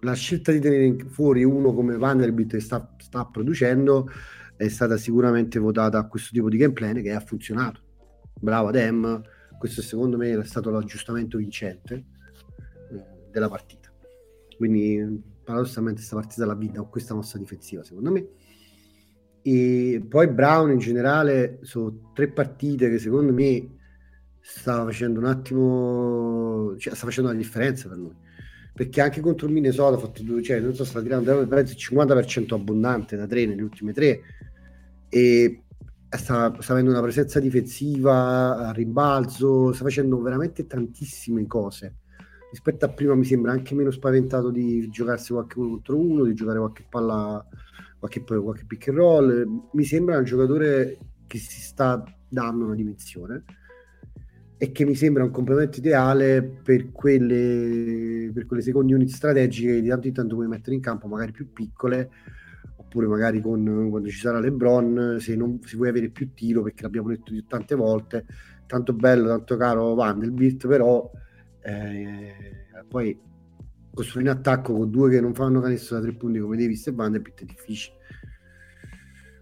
la 0.01 0.13
scelta 0.13 0.51
di 0.51 0.59
tenere 0.59 1.05
fuori 1.07 1.43
uno 1.43 1.73
come 1.73 1.97
Vanderbilt 1.97 2.51
che 2.51 2.59
sta, 2.59 2.93
sta 2.99 3.25
producendo 3.25 4.09
è 4.57 4.67
stata 4.67 4.97
sicuramente 4.97 5.59
votata 5.59 5.97
a 5.97 6.07
questo 6.07 6.29
tipo 6.31 6.49
di 6.49 6.57
gameplay 6.57 7.01
che 7.01 7.11
ha 7.11 7.19
funzionato. 7.19 7.81
Bravo 8.39 8.67
Adem, 8.67 9.21
questo 9.57 9.81
secondo 9.81 10.17
me 10.17 10.37
è 10.37 10.43
stato 10.43 10.69
l'aggiustamento 10.69 11.37
vincente 11.37 12.13
della 13.35 13.49
partita. 13.49 13.91
Quindi 14.57 15.21
paradossalmente 15.43 15.97
questa 15.97 16.15
partita 16.15 16.45
l'ha 16.45 16.55
vinta 16.55 16.79
con 16.79 16.89
questa 16.89 17.13
mossa 17.13 17.37
difensiva 17.37 17.83
secondo 17.83 18.11
me. 18.11 18.27
E 19.41 20.03
poi 20.09 20.27
Brown 20.27 20.71
in 20.71 20.79
generale 20.79 21.59
sono 21.61 22.11
tre 22.13 22.29
partite 22.29 22.89
che 22.89 22.97
secondo 22.97 23.31
me 23.31 23.77
stava 24.39 24.85
facendo 24.85 25.19
un 25.19 25.25
attimo, 25.25 26.75
cioè 26.77 26.95
sta 26.95 27.05
facendo 27.05 27.29
la 27.29 27.37
differenza 27.37 27.87
per 27.87 27.97
noi. 27.97 28.15
Perché 28.73 29.01
anche 29.01 29.21
contro 29.21 29.47
il 29.47 29.53
Minnesota 29.53 29.97
ha 29.97 29.99
fatto 29.99 30.23
due, 30.23 30.41
cioè 30.41 30.59
non 30.59 30.73
so, 30.73 30.83
sta 30.83 31.01
tirando 31.01 31.47
penso 31.47 31.73
il 31.73 31.79
50% 31.79 32.53
abbondante 32.53 33.15
da 33.15 33.27
tre 33.27 33.45
nelle 33.45 33.61
ultime 33.61 33.93
tre 33.93 34.21
e 35.09 35.63
sta, 36.09 36.55
sta 36.59 36.73
avendo 36.73 36.89
una 36.89 37.01
presenza 37.01 37.39
difensiva 37.39 38.67
a 38.67 38.71
rimbalzo, 38.71 39.73
sta 39.73 39.83
facendo 39.83 40.19
veramente 40.21 40.65
tantissime 40.65 41.45
cose. 41.47 41.95
Rispetto 42.55 42.85
a 42.85 42.89
prima 42.89 43.13
mi 43.15 43.25
sembra 43.25 43.51
anche 43.51 43.75
meno 43.75 43.91
spaventato 43.91 44.49
di 44.49 44.87
giocarsi 44.89 45.33
qualche 45.33 45.59
uno 45.59 45.71
contro 45.71 45.99
uno, 45.99 46.23
di 46.23 46.33
giocare 46.33 46.57
qualche 46.59 46.85
palla, 46.89 47.45
qualche, 47.99 48.23
qualche 48.23 48.63
pick 48.65 48.87
and 48.87 48.97
roll. 48.97 49.67
Mi 49.73 49.83
sembra 49.83 50.17
un 50.17 50.23
giocatore 50.23 50.97
che 51.27 51.37
si 51.37 51.59
sta 51.59 52.01
dando 52.29 52.63
una 52.63 52.75
dimensione 52.75 53.43
e 54.55 54.71
che 54.71 54.85
mi 54.85 54.95
sembra 54.95 55.25
un 55.25 55.31
complemento 55.31 55.79
ideale 55.79 56.41
per 56.63 56.93
quelle, 56.93 58.31
per 58.33 58.45
quelle 58.45 58.61
seconde 58.61 58.93
unit 58.93 59.09
strategiche 59.09 59.73
che 59.73 59.81
di 59.81 59.89
tanto 59.89 60.07
in 60.07 60.13
tanto 60.13 60.35
puoi 60.35 60.47
mettere 60.47 60.75
in 60.77 60.81
campo, 60.81 61.07
magari 61.07 61.33
più 61.33 61.51
piccole, 61.51 62.09
oppure 62.77 63.07
magari 63.07 63.41
con, 63.41 63.87
quando 63.89 64.07
ci 64.07 64.17
sarà 64.17 64.39
LeBron, 64.39 65.17
se 65.19 65.35
non 65.35 65.59
si 65.61 65.75
vuoi 65.75 65.89
avere 65.89 66.07
più 66.07 66.33
tiro, 66.33 66.61
perché 66.61 66.83
l'abbiamo 66.83 67.09
detto 67.09 67.33
tante 67.49 67.75
volte, 67.75 68.25
tanto 68.65 68.93
bello, 68.93 69.27
tanto 69.27 69.57
caro 69.57 69.93
Vanderbilt, 69.93 70.65
però 70.67 71.11
eh, 71.65 72.33
poi 72.87 73.19
costruire 73.93 74.29
un 74.29 74.37
attacco 74.37 74.73
con 74.73 74.89
due 74.89 75.09
che 75.09 75.21
non 75.21 75.33
fanno 75.33 75.61
canestro 75.61 75.95
da 75.95 76.03
tre 76.03 76.13
punti 76.13 76.39
come 76.39 76.57
Davis 76.57 76.87
e 76.87 76.91
Vanderbilt 76.91 77.41
è 77.41 77.45
difficile. 77.45 77.95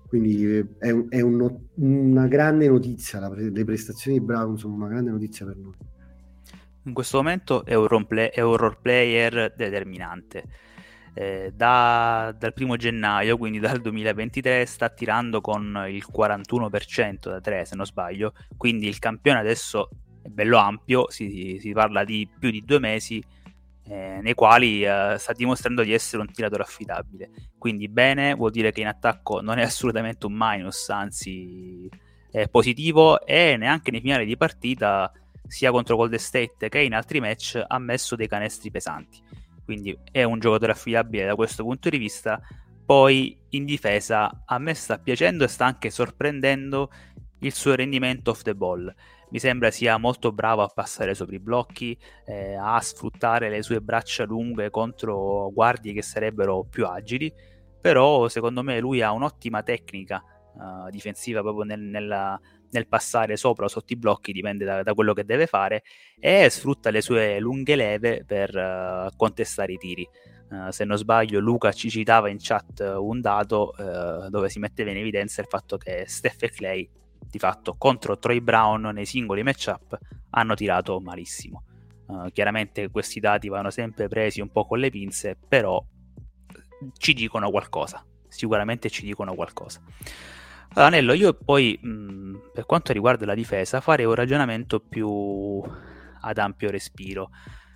Quindi 0.07 0.45
eh, 0.45 0.67
è, 0.77 0.91
un, 0.91 1.07
è 1.09 1.21
un, 1.21 1.59
una 1.75 2.27
grande 2.27 2.67
notizia, 2.67 3.19
la, 3.19 3.29
le 3.29 3.63
prestazioni 3.63 4.19
di 4.19 4.23
Brown 4.23 4.57
sono 4.57 4.75
una 4.75 4.87
grande 4.87 5.11
notizia 5.11 5.45
per 5.45 5.57
noi. 5.57 5.73
In 6.83 6.93
questo 6.93 7.17
momento 7.17 7.65
è 7.65 7.73
un, 7.73 7.87
role, 7.87 8.29
è 8.29 8.41
un 8.41 8.55
role 8.55 8.77
player 8.81 9.53
determinante 9.55 10.43
eh, 11.13 11.51
da, 11.55 12.35
dal 12.37 12.53
primo 12.53 12.75
gennaio, 12.75 13.37
quindi 13.37 13.59
dal 13.59 13.79
2023, 13.79 14.65
sta 14.65 14.89
tirando 14.89 15.41
con 15.41 15.85
il 15.87 16.03
41% 16.11 17.29
da 17.29 17.39
3 17.39 17.65
se 17.65 17.75
non 17.75 17.85
sbaglio, 17.85 18.33
quindi 18.57 18.87
il 18.87 18.99
campione 18.99 19.39
adesso 19.39 19.89
è 20.23 20.29
bello 20.29 20.57
ampio, 20.57 21.11
si, 21.11 21.59
si 21.59 21.71
parla 21.73 22.03
di 22.03 22.27
più 22.39 22.49
di 22.49 22.63
due 22.65 22.79
mesi 22.79 23.23
eh, 23.85 24.19
nei 24.21 24.33
quali 24.33 24.83
eh, 24.83 25.15
sta 25.19 25.33
dimostrando 25.33 25.83
di 25.83 25.93
essere 25.93 26.23
un 26.23 26.31
tiratore 26.31 26.63
affidabile. 26.63 27.29
Quindi 27.57 27.87
bene, 27.87 28.33
vuol 28.33 28.51
dire 28.51 28.71
che 28.71 28.81
in 28.81 28.87
attacco 28.87 29.41
non 29.41 29.59
è 29.59 29.63
assolutamente 29.63 30.25
un 30.25 30.33
minus, 30.35 30.89
anzi 30.89 31.87
è 32.31 32.47
positivo 32.47 33.23
e 33.25 33.57
neanche 33.57 33.91
nei 33.91 34.01
finali 34.01 34.25
di 34.25 34.37
partita 34.37 35.11
sia 35.45 35.69
contro 35.69 35.95
Golden 35.95 36.17
State 36.17 36.67
che 36.69 36.79
in 36.79 36.95
altri 36.95 37.19
match 37.19 37.61
ha 37.67 37.77
messo 37.77 38.15
dei 38.15 38.27
canestri 38.27 38.71
pesanti 38.71 39.21
quindi 39.63 39.97
è 40.11 40.23
un 40.23 40.39
giocatore 40.39 40.73
affidabile 40.73 41.25
da 41.25 41.35
questo 41.35 41.63
punto 41.63 41.89
di 41.89 41.97
vista. 41.97 42.41
Poi 42.85 43.37
in 43.49 43.65
difesa 43.65 44.43
a 44.45 44.57
me 44.59 44.73
sta 44.73 44.99
piacendo 44.99 45.45
e 45.45 45.47
sta 45.47 45.65
anche 45.65 45.89
sorprendendo 45.89 46.91
il 47.39 47.53
suo 47.53 47.75
rendimento 47.75 48.31
off 48.31 48.41
the 48.41 48.55
ball. 48.55 48.93
Mi 49.33 49.39
sembra 49.39 49.71
sia 49.71 49.97
molto 49.97 50.31
bravo 50.31 50.61
a 50.61 50.67
passare 50.67 51.15
sopra 51.15 51.35
i 51.35 51.39
blocchi, 51.39 51.97
eh, 52.23 52.53
a 52.53 52.79
sfruttare 52.79 53.49
le 53.49 53.63
sue 53.63 53.81
braccia 53.81 54.25
lunghe 54.25 54.69
contro 54.69 55.49
guardie 55.51 55.91
che 55.91 56.03
sarebbero 56.03 56.67
più 56.69 56.85
agili, 56.85 57.33
però 57.81 58.27
secondo 58.27 58.61
me 58.61 58.79
lui 58.79 59.01
ha 59.01 59.11
un'ottima 59.11 59.63
tecnica 59.63 60.23
uh, 60.53 60.87
difensiva 60.91 61.41
proprio 61.41 61.63
nel, 61.63 61.79
nella, 61.79 62.39
nel 62.69 62.87
passare 62.87 63.35
sopra 63.35 63.65
o 63.65 63.69
sotto 63.69 63.93
i 63.93 63.95
blocchi, 63.95 64.33
dipende 64.33 64.65
da, 64.65 64.83
da, 64.83 64.93
quello 64.93 65.13
che 65.13 65.25
deve 65.25 65.47
fare, 65.47 65.81
e 66.19 66.47
sfrutta 66.51 66.91
le 66.91 67.01
sue 67.01 67.39
lunghe 67.39 67.75
leve 67.75 68.23
per 68.27 68.55
uh, 68.55 69.15
contestare 69.15 69.73
i 69.73 69.77
tiri. 69.77 70.07
Uh, 70.51 70.69
se 70.69 70.85
non 70.85 70.95
sbaglio, 70.95 71.39
Luca 71.39 71.71
ci 71.71 71.89
citava 71.89 72.29
in 72.29 72.37
chat 72.39 72.81
un 72.99 73.19
dato 73.19 73.73
uh, 73.79 74.29
dove 74.29 74.49
si 74.49 74.59
metteva 74.59 74.91
in 74.91 74.97
evidenza 74.97 75.41
il 75.41 75.47
fatto 75.47 75.77
che 75.77 76.03
Steph 76.05 76.43
e 76.43 76.49
Clay, 76.51 76.89
di 77.29 77.39
fatto 77.39 77.75
contro 77.77 78.17
Troy 78.17 78.39
Brown 78.39 78.91
nei 78.93 79.05
singoli 79.05 79.43
matchup, 79.43 79.97
hanno 80.31 80.55
tirato 80.55 80.99
malissimo. 80.99 81.63
chiaramente 82.31 82.89
questi 82.89 83.19
dati 83.19 83.47
vanno 83.49 83.69
sempre 83.69 84.07
presi 84.07 84.41
un 84.41 84.51
po' 84.51 84.65
con 84.65 84.79
le 84.79 84.89
pinze, 84.89 85.37
però 85.47 85.83
ci 86.97 87.13
dicono 87.13 87.49
qualcosa. 87.49 88.05
Sicuramente 88.27 88.89
ci 88.89 89.03
dicono 89.05 89.35
qualcosa. 89.35 89.81
Allora, 90.75 90.89
Nello, 90.89 91.13
io 91.13 91.33
poi 91.33 91.77
mh, 91.79 92.51
per 92.53 92.65
quanto 92.65 92.93
riguarda 92.93 93.25
la 93.25 93.35
difesa 93.35 93.79
farei 93.79 94.05
un 94.05 94.15
ragionamento 94.15 94.79
più 94.79 95.61
ad 96.21 96.37
ampio 96.37 96.71
respiro 96.71 97.29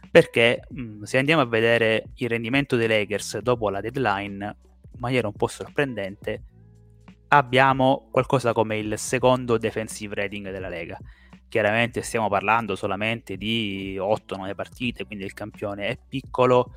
perché 0.09 0.61
mh, 0.67 1.03
se 1.03 1.17
andiamo 1.17 1.41
a 1.41 1.45
vedere 1.45 2.05
il 2.15 2.29
rendimento 2.29 2.75
dei 2.75 2.87
Lakers 2.87 3.39
dopo 3.39 3.69
la 3.69 3.81
deadline 3.81 4.55
in 4.93 4.99
maniera 4.99 5.27
un 5.27 5.33
po' 5.33 5.47
sorprendente 5.47 6.43
abbiamo 7.29 8.07
qualcosa 8.11 8.53
come 8.53 8.77
il 8.77 8.97
secondo 8.97 9.57
defensive 9.57 10.15
rating 10.15 10.51
della 10.51 10.69
Lega 10.69 10.97
chiaramente 11.49 12.01
stiamo 12.01 12.29
parlando 12.29 12.75
solamente 12.75 13.37
di 13.37 13.97
8-9 13.97 14.55
partite 14.55 15.05
quindi 15.05 15.25
il 15.25 15.33
campione 15.33 15.87
è 15.87 15.97
piccolo 16.07 16.71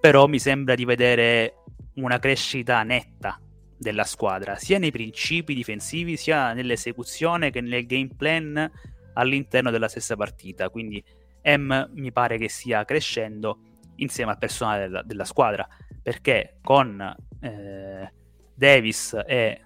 però 0.00 0.26
mi 0.26 0.38
sembra 0.38 0.74
di 0.74 0.84
vedere 0.84 1.56
una 1.94 2.18
crescita 2.18 2.82
netta 2.82 3.38
della 3.76 4.04
squadra, 4.04 4.56
sia 4.56 4.78
nei 4.78 4.90
principi 4.90 5.54
difensivi, 5.54 6.16
sia 6.16 6.52
nell'esecuzione 6.52 7.50
che 7.50 7.60
nel 7.60 7.86
game 7.86 8.10
plan 8.16 8.70
all'interno 9.14 9.70
della 9.70 9.88
stessa 9.88 10.16
partita. 10.16 10.68
Quindi 10.68 11.02
M 11.44 11.90
mi 11.94 12.12
pare 12.12 12.36
che 12.36 12.48
stia 12.48 12.84
crescendo 12.84 13.58
insieme 13.96 14.32
al 14.32 14.38
personale 14.38 14.80
della, 14.80 15.02
della 15.02 15.24
squadra, 15.24 15.66
perché 16.02 16.58
con 16.62 17.16
eh, 17.40 18.12
Davis 18.54 19.18
e 19.26 19.60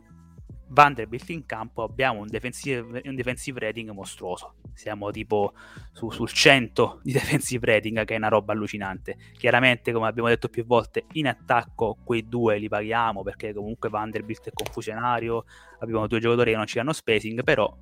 Vanderbilt 0.69 1.29
in 1.31 1.47
campo 1.47 1.83
abbiamo 1.83 2.21
un 2.21 2.29
defensive, 2.29 3.03
un 3.05 3.15
defensive 3.15 3.61
rating 3.61 3.91
mostruoso. 3.91 4.55
Siamo 4.73 5.11
tipo 5.11 5.53
su, 5.93 6.11
sul 6.11 6.31
100 6.31 7.01
di 7.03 7.13
defensive 7.13 7.67
rating, 7.67 8.05
che 8.05 8.15
è 8.15 8.17
una 8.17 8.29
roba 8.29 8.53
allucinante. 8.53 9.17
Chiaramente, 9.37 9.93
come 9.93 10.07
abbiamo 10.07 10.29
detto 10.29 10.49
più 10.49 10.65
volte, 10.65 11.05
in 11.13 11.29
attacco 11.29 11.99
quei 12.03 12.29
due 12.29 12.59
li 12.59 12.69
paghiamo 12.69 13.23
perché 13.23 13.53
comunque 13.53 13.89
Vanderbilt 13.89 14.49
è 14.49 14.53
confusionario. 14.53 15.45
Abbiamo 15.81 16.07
due 16.07 16.21
giocatori 16.21 16.53
che 16.53 16.57
non 16.57 16.67
ci 16.67 16.77
danno 16.77 16.93
spacing, 16.93 17.43
però 17.45 17.73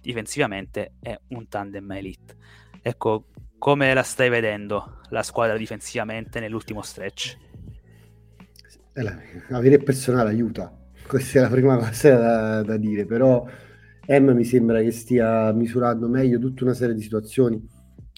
difensivamente 0.00 0.94
è 1.00 1.18
un 1.28 1.48
tandem 1.48 1.90
elite. 1.92 2.36
Ecco, 2.82 3.26
come 3.58 3.94
la 3.94 4.02
stai 4.02 4.28
vedendo 4.28 5.00
la 5.10 5.22
squadra 5.22 5.56
difensivamente 5.56 6.40
nell'ultimo 6.40 6.82
stretch? 6.82 7.38
Eh, 8.94 9.16
avere 9.50 9.78
personale 9.78 10.30
aiuta 10.30 10.81
questa 11.06 11.38
è 11.38 11.42
la 11.42 11.48
prima 11.48 11.76
cosa 11.76 12.16
da, 12.16 12.62
da 12.62 12.76
dire, 12.76 13.04
però 13.04 13.46
M 14.06 14.30
mi 14.30 14.44
sembra 14.44 14.80
che 14.80 14.90
stia 14.90 15.52
misurando 15.52 16.08
meglio 16.08 16.38
tutta 16.38 16.64
una 16.64 16.74
serie 16.74 16.94
di 16.94 17.02
situazioni. 17.02 17.68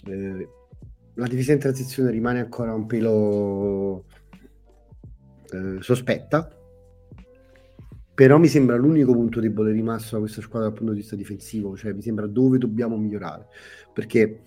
Eh, 0.06 0.48
la 1.14 1.26
difesa 1.26 1.52
in 1.52 1.58
transizione 1.58 2.10
rimane 2.10 2.40
ancora 2.40 2.74
un 2.74 2.86
pelo 2.86 4.04
eh, 5.50 5.76
sospetta, 5.80 6.48
però 8.14 8.38
mi 8.38 8.48
sembra 8.48 8.76
l'unico 8.76 9.12
punto 9.12 9.40
debole 9.40 9.72
rimasto 9.72 10.14
da 10.14 10.20
questa 10.20 10.40
squadra 10.40 10.68
dal 10.68 10.76
punto 10.76 10.92
di 10.92 11.00
vista 11.00 11.16
difensivo, 11.16 11.76
cioè 11.76 11.92
mi 11.92 12.02
sembra 12.02 12.26
dove 12.26 12.58
dobbiamo 12.58 12.96
migliorare, 12.96 13.46
perché 13.92 14.40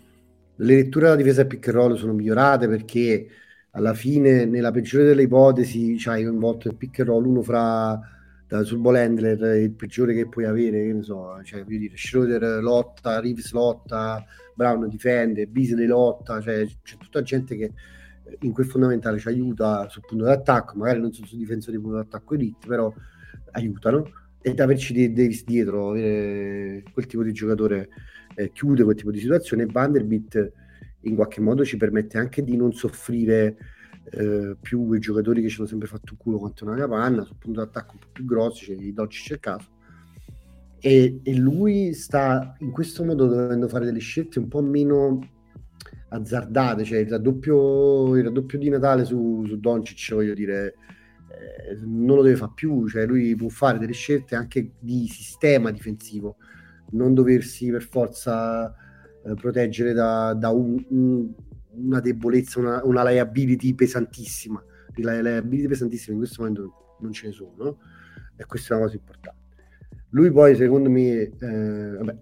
le 0.56 0.76
letture 0.76 1.06
della 1.06 1.17
difesa 1.17 1.45
pick 1.45 1.67
and 1.67 1.76
roll 1.76 1.95
sono 1.95 2.13
migliorate 2.13 2.67
perché 2.67 3.28
alla 3.71 3.93
fine, 3.93 4.45
nella 4.45 4.71
peggiore 4.71 5.04
delle 5.04 5.23
ipotesi, 5.23 5.95
c'hai 6.00 6.23
coinvolto 6.23 6.67
il 6.67 6.76
pick 6.76 7.00
and 7.00 7.10
roll 7.10 7.26
uno 7.26 7.43
fra 7.43 8.00
da, 8.47 8.60
handler 8.60 9.62
il 9.62 9.71
peggiore 9.71 10.13
che 10.13 10.27
puoi 10.27 10.45
avere, 10.45 10.86
che 10.86 10.93
ne 10.93 11.03
so, 11.03 11.41
cioè, 11.43 11.63
voglio 11.63 11.79
dire, 11.79 11.97
Schroeder 11.97 12.63
lotta, 12.63 13.19
Reeves 13.19 13.51
lotta, 13.51 14.25
Brown 14.55 14.88
difende, 14.88 15.47
Beasley 15.47 15.86
lotta, 15.86 16.41
cioè 16.41 16.65
c'è 16.81 16.97
tutta 16.97 17.21
gente 17.21 17.55
che 17.55 17.73
eh, 18.23 18.38
in 18.41 18.53
quel 18.53 18.65
fondamentale 18.65 19.19
ci 19.19 19.27
aiuta 19.27 19.88
sul 19.89 20.03
punto 20.07 20.23
d'attacco, 20.23 20.77
magari 20.77 21.01
non 21.01 21.12
sono 21.12 21.27
su 21.27 21.36
difensori 21.36 21.75
di 21.75 21.81
punto 21.81 21.97
d'attacco 21.97 22.33
elite, 22.36 22.67
però 22.67 22.93
aiutano 23.51 24.10
ed 24.41 24.60
averci 24.62 24.93
dei 24.93 25.12
Davis 25.12 25.43
dietro, 25.43 25.89
avere 25.89 26.83
quel 26.93 27.05
tipo 27.05 27.23
di 27.23 27.33
giocatore 27.33 27.89
eh, 28.36 28.51
chiude 28.51 28.83
quel 28.83 28.95
tipo 28.95 29.12
di 29.12 29.19
situazione. 29.19 29.65
Vanderbilt 29.65 30.51
in 31.01 31.15
qualche 31.15 31.41
modo 31.41 31.65
ci 31.65 31.75
permette 31.75 32.17
anche 32.17 32.43
di 32.43 32.55
non 32.55 32.71
soffrire 32.71 33.57
eh, 34.12 34.56
più 34.62 34.91
i 34.93 35.00
giocatori 35.00 35.41
che 35.41 35.50
ci 35.50 35.60
hanno 35.60 35.67
sempre 35.67 35.88
fatto 35.88 36.15
culo 36.17 36.38
quanto 36.38 36.65
una 36.65 36.76
capanna, 36.76 37.24
sul 37.24 37.38
punto 37.38 37.60
d'attacco 37.60 37.93
un 37.93 38.00
po' 38.00 38.08
più 38.12 38.26
grossi, 38.26 38.65
cioè 38.65 38.76
i 38.76 38.93
Doncic 38.93 39.32
e 39.32 39.39
caso. 39.39 39.67
E, 40.80 41.20
e 41.24 41.36
lui 41.36 41.93
sta 41.93 42.56
in 42.60 42.72
questo 42.72 43.04
modo 43.04 43.26
dovendo 43.26 43.67
fare 43.67 43.86
delle 43.86 44.00
scelte 44.00 44.39
un 44.39 44.48
po' 44.48 44.62
meno 44.62 45.20
azzardate, 46.10 46.84
cioè 46.84 47.00
il 47.00 47.10
raddoppio, 47.10 48.15
il 48.15 48.24
raddoppio 48.24 48.58
di 48.58 48.70
Natale 48.70 49.04
su, 49.04 49.43
su 49.46 49.60
Doncic, 49.60 50.13
voglio 50.13 50.34
dire, 50.34 50.76
eh, 51.30 51.78
non 51.84 52.17
lo 52.17 52.22
deve 52.22 52.38
fare 52.38 52.52
più, 52.56 52.88
cioè 52.88 53.06
lui 53.06 53.36
può 53.36 53.50
fare 53.50 53.78
delle 53.78 53.93
scelte 53.93 54.36
anche 54.36 54.72
di 54.80 55.08
sistema 55.08 55.72
difensivo, 55.72 56.38
non 56.91 57.13
doversi 57.13 57.70
per 57.70 57.84
forza 57.84 58.74
eh, 59.26 59.34
proteggere 59.34 59.93
da, 59.93 60.34
da 60.34 60.50
un, 60.50 60.84
un, 60.89 61.34
una 61.78 62.00
debolezza, 62.00 62.60
una, 62.60 62.84
una 62.84 63.04
liability 63.10 63.74
pesantissima. 63.74 64.63
Le 64.96 65.22
liability 65.22 65.68
pesantissime 65.68 66.13
in 66.13 66.20
questo 66.20 66.42
momento 66.42 66.98
non 67.00 67.12
ce 67.12 67.28
ne 67.28 67.34
sono, 67.34 67.78
e 68.36 68.46
questa 68.46 68.74
è 68.74 68.78
una 68.78 68.86
cosa 68.86 68.98
importante. 68.98 69.46
Lui 70.10 70.32
poi, 70.32 70.56
secondo 70.56 70.90
me, 70.90 71.32
eh, 71.40 71.98
vabbè, 71.98 72.18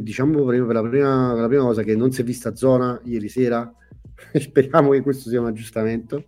diciamo 0.00 0.44
per 0.44 0.58
la, 0.66 0.82
prima, 0.82 1.30
per 1.32 1.40
la 1.40 1.48
prima 1.48 1.62
cosa 1.62 1.82
che 1.82 1.94
non 1.94 2.10
si 2.12 2.20
è 2.20 2.24
vista 2.24 2.54
zona 2.54 3.00
ieri 3.04 3.28
sera, 3.28 3.72
speriamo 4.34 4.90
che 4.90 5.00
questo 5.00 5.28
sia 5.28 5.40
un 5.40 5.46
aggiustamento 5.46 6.24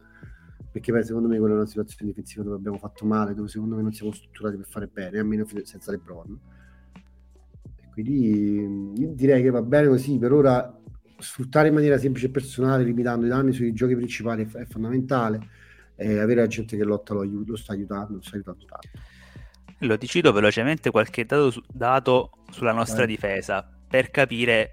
perché 0.76 0.92
beh, 0.92 1.04
secondo 1.04 1.26
me 1.26 1.38
quella 1.38 1.54
è 1.54 1.56
una 1.56 1.66
situazione 1.66 2.10
difensiva 2.10 2.42
dove 2.42 2.56
abbiamo 2.56 2.76
fatto 2.76 3.06
male, 3.06 3.32
dove 3.32 3.48
secondo 3.48 3.76
me 3.76 3.80
non 3.80 3.94
siamo 3.94 4.12
strutturati 4.12 4.56
per 4.56 4.66
fare 4.66 4.86
bene, 4.86 5.18
almeno 5.18 5.46
senza 5.62 5.90
LeBron. 5.90 6.38
E 7.76 7.88
quindi 7.94 9.14
direi 9.14 9.40
che 9.40 9.48
va 9.48 9.62
bene 9.62 9.88
così, 9.88 10.18
per 10.18 10.34
ora 10.34 10.78
sfruttare 11.18 11.68
in 11.68 11.74
maniera 11.74 11.98
semplice 11.98 12.26
e 12.26 12.30
personale, 12.30 12.84
limitando 12.84 13.26
i 13.26 13.28
danni 13.28 13.52
sui 13.52 13.72
giochi 13.72 13.94
principali 13.94 14.44
è, 14.44 14.58
è 14.58 14.64
fondamentale, 14.66 15.48
e 15.96 16.18
avere 16.18 16.40
la 16.40 16.46
gente 16.46 16.76
che 16.76 16.84
lotta 16.84 17.14
lo, 17.14 17.24
lo 17.24 17.56
sta 17.56 17.72
aiutando, 17.72 18.14
lo 18.14 18.22
sta 18.22 18.34
aiutando 18.34 18.64
tanto. 18.64 18.88
Lo 19.80 19.98
ti 19.98 20.06
cito 20.06 20.32
velocemente 20.32 20.90
qualche 20.90 21.24
dato, 21.24 21.50
su, 21.50 21.62
dato 21.70 22.30
sulla 22.50 22.72
nostra 22.72 23.04
Vai. 23.04 23.08
difesa 23.08 23.68
per 23.88 24.10
capire 24.10 24.72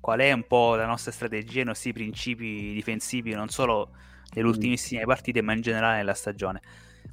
qual 0.00 0.20
è 0.20 0.32
un 0.32 0.46
po' 0.46 0.74
la 0.74 0.86
nostra 0.86 1.10
strategia, 1.10 1.62
i 1.62 1.64
nostri 1.64 1.92
principi 1.92 2.72
difensivi, 2.72 3.32
non 3.32 3.48
solo 3.48 3.90
nelle 4.34 4.48
ultimissime 4.48 5.04
partite, 5.04 5.40
ma 5.42 5.54
in 5.54 5.60
generale 5.60 5.96
nella 5.96 6.14
stagione. 6.14 6.60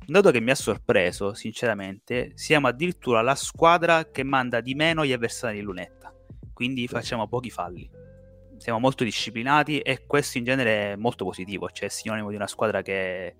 Un 0.08 0.14
dato 0.14 0.32
che 0.32 0.40
mi 0.40 0.52
ha 0.52 0.56
sorpreso, 0.56 1.34
sinceramente, 1.34 2.32
siamo 2.36 2.68
addirittura 2.68 3.22
la 3.22 3.36
squadra 3.36 4.10
che 4.10 4.24
manda 4.24 4.60
di 4.60 4.74
meno 4.74 5.06
gli 5.06 5.14
avversari 5.14 5.60
in 5.60 5.66
lunetta, 5.66 6.14
quindi 6.54 6.88
facciamo 6.88 7.28
pochi 7.28 7.50
falli. 7.50 7.90
Siamo 8.62 8.78
molto 8.78 9.04
disciplinati 9.04 9.80
e 9.80 10.06
questo 10.06 10.38
in 10.38 10.44
genere 10.44 10.92
è 10.92 10.96
molto 10.96 11.26
positivo, 11.26 11.68
cioè 11.72 11.88
è 11.88 11.92
sinonimo 11.92 12.30
di 12.30 12.36
una 12.36 12.46
squadra 12.46 12.84
che, 12.84 13.36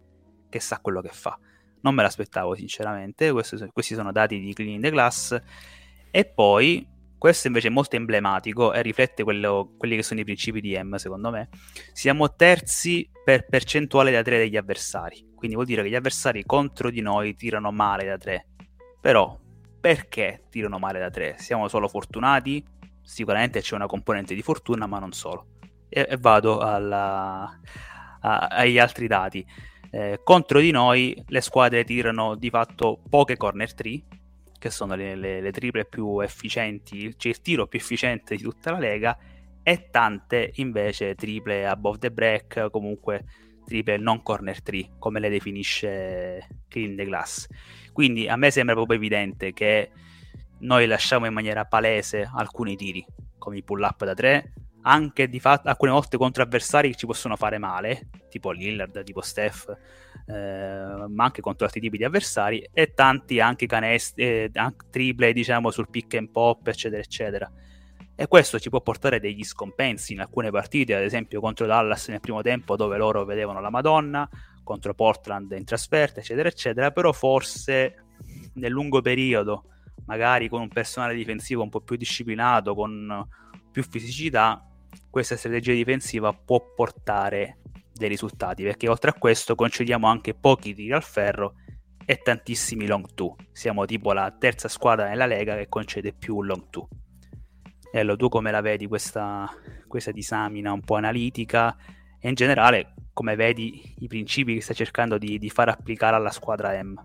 che 0.50 0.60
sa 0.60 0.80
quello 0.80 1.00
che 1.00 1.12
fa. 1.12 1.38
Non 1.82 1.94
me 1.94 2.02
l'aspettavo, 2.02 2.56
sinceramente. 2.56 3.32
Questi, 3.32 3.70
questi 3.72 3.94
sono 3.94 4.12
dati 4.12 4.40
di 4.40 4.52
Clean 4.52 4.82
the 4.82 4.90
Glass. 4.90 5.40
E 6.10 6.26
poi 6.26 6.88
questo 7.20 7.46
invece 7.46 7.68
è 7.68 7.70
molto 7.70 7.98
emblematico 7.98 8.74
e 8.74 8.82
riflette 8.82 9.22
quello, 9.22 9.76
quelli 9.78 9.96
che 9.96 10.02
sono 10.02 10.22
i 10.22 10.24
principi 10.24 10.60
di 10.60 10.76
M, 10.76 10.96
secondo 10.96 11.30
me. 11.30 11.50
Siamo 11.94 12.34
terzi 12.34 13.08
per 13.24 13.46
percentuale 13.46 14.10
da 14.10 14.24
3 14.24 14.40
degli 14.40 14.58
avversari. 14.58 15.34
Quindi 15.36 15.54
vuol 15.54 15.68
dire 15.68 15.84
che 15.84 15.90
gli 15.90 15.96
avversari 15.96 16.44
contro 16.46 16.90
di 16.90 17.02
noi 17.02 17.36
tirano 17.36 17.72
male 17.72 18.06
da 18.06 18.18
3. 18.18 18.48
Però, 19.00 19.40
perché 19.80 20.46
tirano 20.50 20.80
male 20.80 20.98
da 20.98 21.12
3? 21.12 21.36
Siamo 21.38 21.68
solo 21.68 21.88
fortunati? 21.88 22.80
Sicuramente 23.04 23.62
c'è 23.62 23.76
una 23.76 23.88
componente 23.88 24.36
di 24.36 24.42
fortuna, 24.42 24.88
ma 24.88 25.00
non 25.00 25.12
solo. 25.12 25.48
E, 25.90 26.08
e 26.10 26.18
vado 26.18 26.60
alla, 26.60 27.60
a, 28.22 28.38
agli 28.48 28.78
altri 28.78 29.08
dati. 29.08 29.46
Eh, 29.90 30.22
contro 30.24 30.60
di 30.60 30.72
noi 30.72 31.22
le 31.28 31.42
squadre 31.42 31.84
tirano 31.84 32.36
di 32.36 32.50
fatto 32.50 33.02
poche 33.10 33.36
corner 33.36 33.74
3 33.74 34.04
che 34.62 34.70
sono 34.70 34.94
le, 34.94 35.16
le, 35.16 35.42
le 35.42 35.52
triple 35.52 35.86
più 35.86 36.20
efficienti, 36.20 37.18
cioè 37.18 37.32
il 37.32 37.42
tiro 37.42 37.66
più 37.66 37.80
efficiente 37.80 38.36
di 38.36 38.44
tutta 38.44 38.70
la 38.70 38.78
lega, 38.78 39.18
e 39.64 39.90
tante 39.90 40.52
invece 40.58 41.16
triple 41.16 41.66
above 41.66 41.98
the 41.98 42.12
break, 42.12 42.70
comunque 42.70 43.26
triple 43.66 43.98
non 43.98 44.22
corner 44.22 44.62
3, 44.62 44.98
come 45.00 45.20
le 45.20 45.30
definisce 45.30 46.48
Clean 46.68 46.96
the 46.96 47.06
Glass. 47.06 47.48
Quindi 47.92 48.28
a 48.28 48.36
me 48.36 48.52
sembra 48.52 48.76
proprio 48.76 48.98
evidente 48.98 49.52
che 49.52 49.90
noi 50.62 50.88
lasciamo 50.88 51.26
in 51.26 51.34
maniera 51.34 51.66
palese 51.66 52.30
alcuni 52.34 52.76
tiri, 52.76 53.06
come 53.38 53.58
i 53.58 53.64
pull 53.64 53.82
up 53.82 54.04
da 54.04 54.14
3, 54.14 54.54
anche 54.84 55.30
di 55.30 55.40
fatto 55.40 55.68
alcune 55.68 55.92
volte 55.92 56.18
contro 56.18 56.44
avversari 56.44 56.90
che 56.90 56.96
ci 56.96 57.06
possono 57.06 57.36
fare 57.36 57.58
male, 57.58 58.10
tipo 58.30 58.52
Lillard, 58.52 59.04
tipo 59.04 59.22
Steph, 59.22 59.68
eh, 60.26 61.06
ma 61.08 61.24
anche 61.24 61.42
contro 61.42 61.66
altri 61.66 61.82
tipi 61.82 61.98
di 61.98 62.04
avversari, 62.04 62.68
e 62.74 62.94
tanti 62.94 63.40
anche 63.40 63.66
canestri, 63.68 64.24
eh, 64.24 64.52
triple, 64.90 65.34
diciamo, 65.34 65.72
sul 65.72 65.90
pick 65.90 66.16
and 66.16 66.30
pop, 66.30 66.68
eccetera, 66.68 67.02
eccetera. 67.02 67.52
E 68.16 68.28
questo 68.28 68.60
ci 68.60 68.70
può 68.70 68.82
portare 68.82 69.20
degli 69.20 69.44
scompensi 69.44 70.14
in 70.14 70.20
alcune 70.20 70.52
partite, 70.52 70.96
ad 70.96 71.04
esempio 71.04 71.40
contro 71.40 71.66
Dallas 71.66 72.08
nel 72.10 72.20
primo 72.20 72.42
tempo, 72.42 72.76
dove 72.76 72.98
loro 72.98 73.26
vedevano 73.26 73.62
la 73.62 73.70
Madonna, 73.70 74.30
contro 74.64 74.94
Portland 74.94 75.52
in 75.52 75.66
trasferta, 75.66 76.20
eccetera, 76.20 76.48
eccetera, 76.48 76.92
però 76.92 77.12
forse 77.12 77.96
nel 78.54 78.72
lungo 78.72 79.02
periodo, 79.02 79.66
magari 80.06 80.50
con 80.50 80.62
un 80.62 80.68
personale 80.68 81.14
difensivo 81.14 81.64
un 81.64 81.70
po' 81.70 81.82
più 81.82 81.96
disciplinato, 81.96 82.74
con 82.76 83.28
più 83.72 83.84
fisicità, 83.84 84.66
questa 85.10 85.36
strategia 85.36 85.74
difensiva 85.74 86.34
può 86.34 86.74
portare 86.76 87.60
dei 87.94 88.10
risultati, 88.10 88.64
perché 88.64 88.90
oltre 88.90 89.12
a 89.12 89.14
questo 89.14 89.56
concediamo 89.56 90.08
anche 90.08 90.34
pochi 90.34 90.74
tiri 90.74 90.92
al 90.92 91.04
ferro 91.04 91.56
e 92.06 92.18
tantissimi 92.18 92.88
long 92.88 93.14
two. 93.14 93.36
Siamo 93.52 93.86
tipo 93.86 94.12
la 94.12 94.36
terza 94.38 94.68
squadra 94.68 95.08
nella 95.08 95.26
Lega 95.26 95.56
che 95.56 95.70
concede 95.70 96.14
più 96.14 96.42
long 96.42 96.70
two. 96.70 96.88
Ello, 97.94 98.16
tu 98.16 98.30
come 98.30 98.52
la 98.52 98.62
vedi 98.62 98.88
questa, 98.88 99.50
questa 99.88 100.12
disamina 100.12 100.72
un 100.72 100.82
po' 100.82 100.96
analitica 100.96 101.76
e 102.20 102.30
in 102.30 102.36
generale 102.36 102.94
come 103.14 103.36
vedi 103.36 103.96
i 104.00 104.08
principi 104.08 104.56
che 104.56 104.62
stai 104.62 104.76
cercando 104.76 105.18
di, 105.18 105.38
di 105.38 105.50
far 105.50 105.70
applicare 105.70 106.16
alla 106.16 106.32
squadra 106.32 106.82
M? 106.82 106.96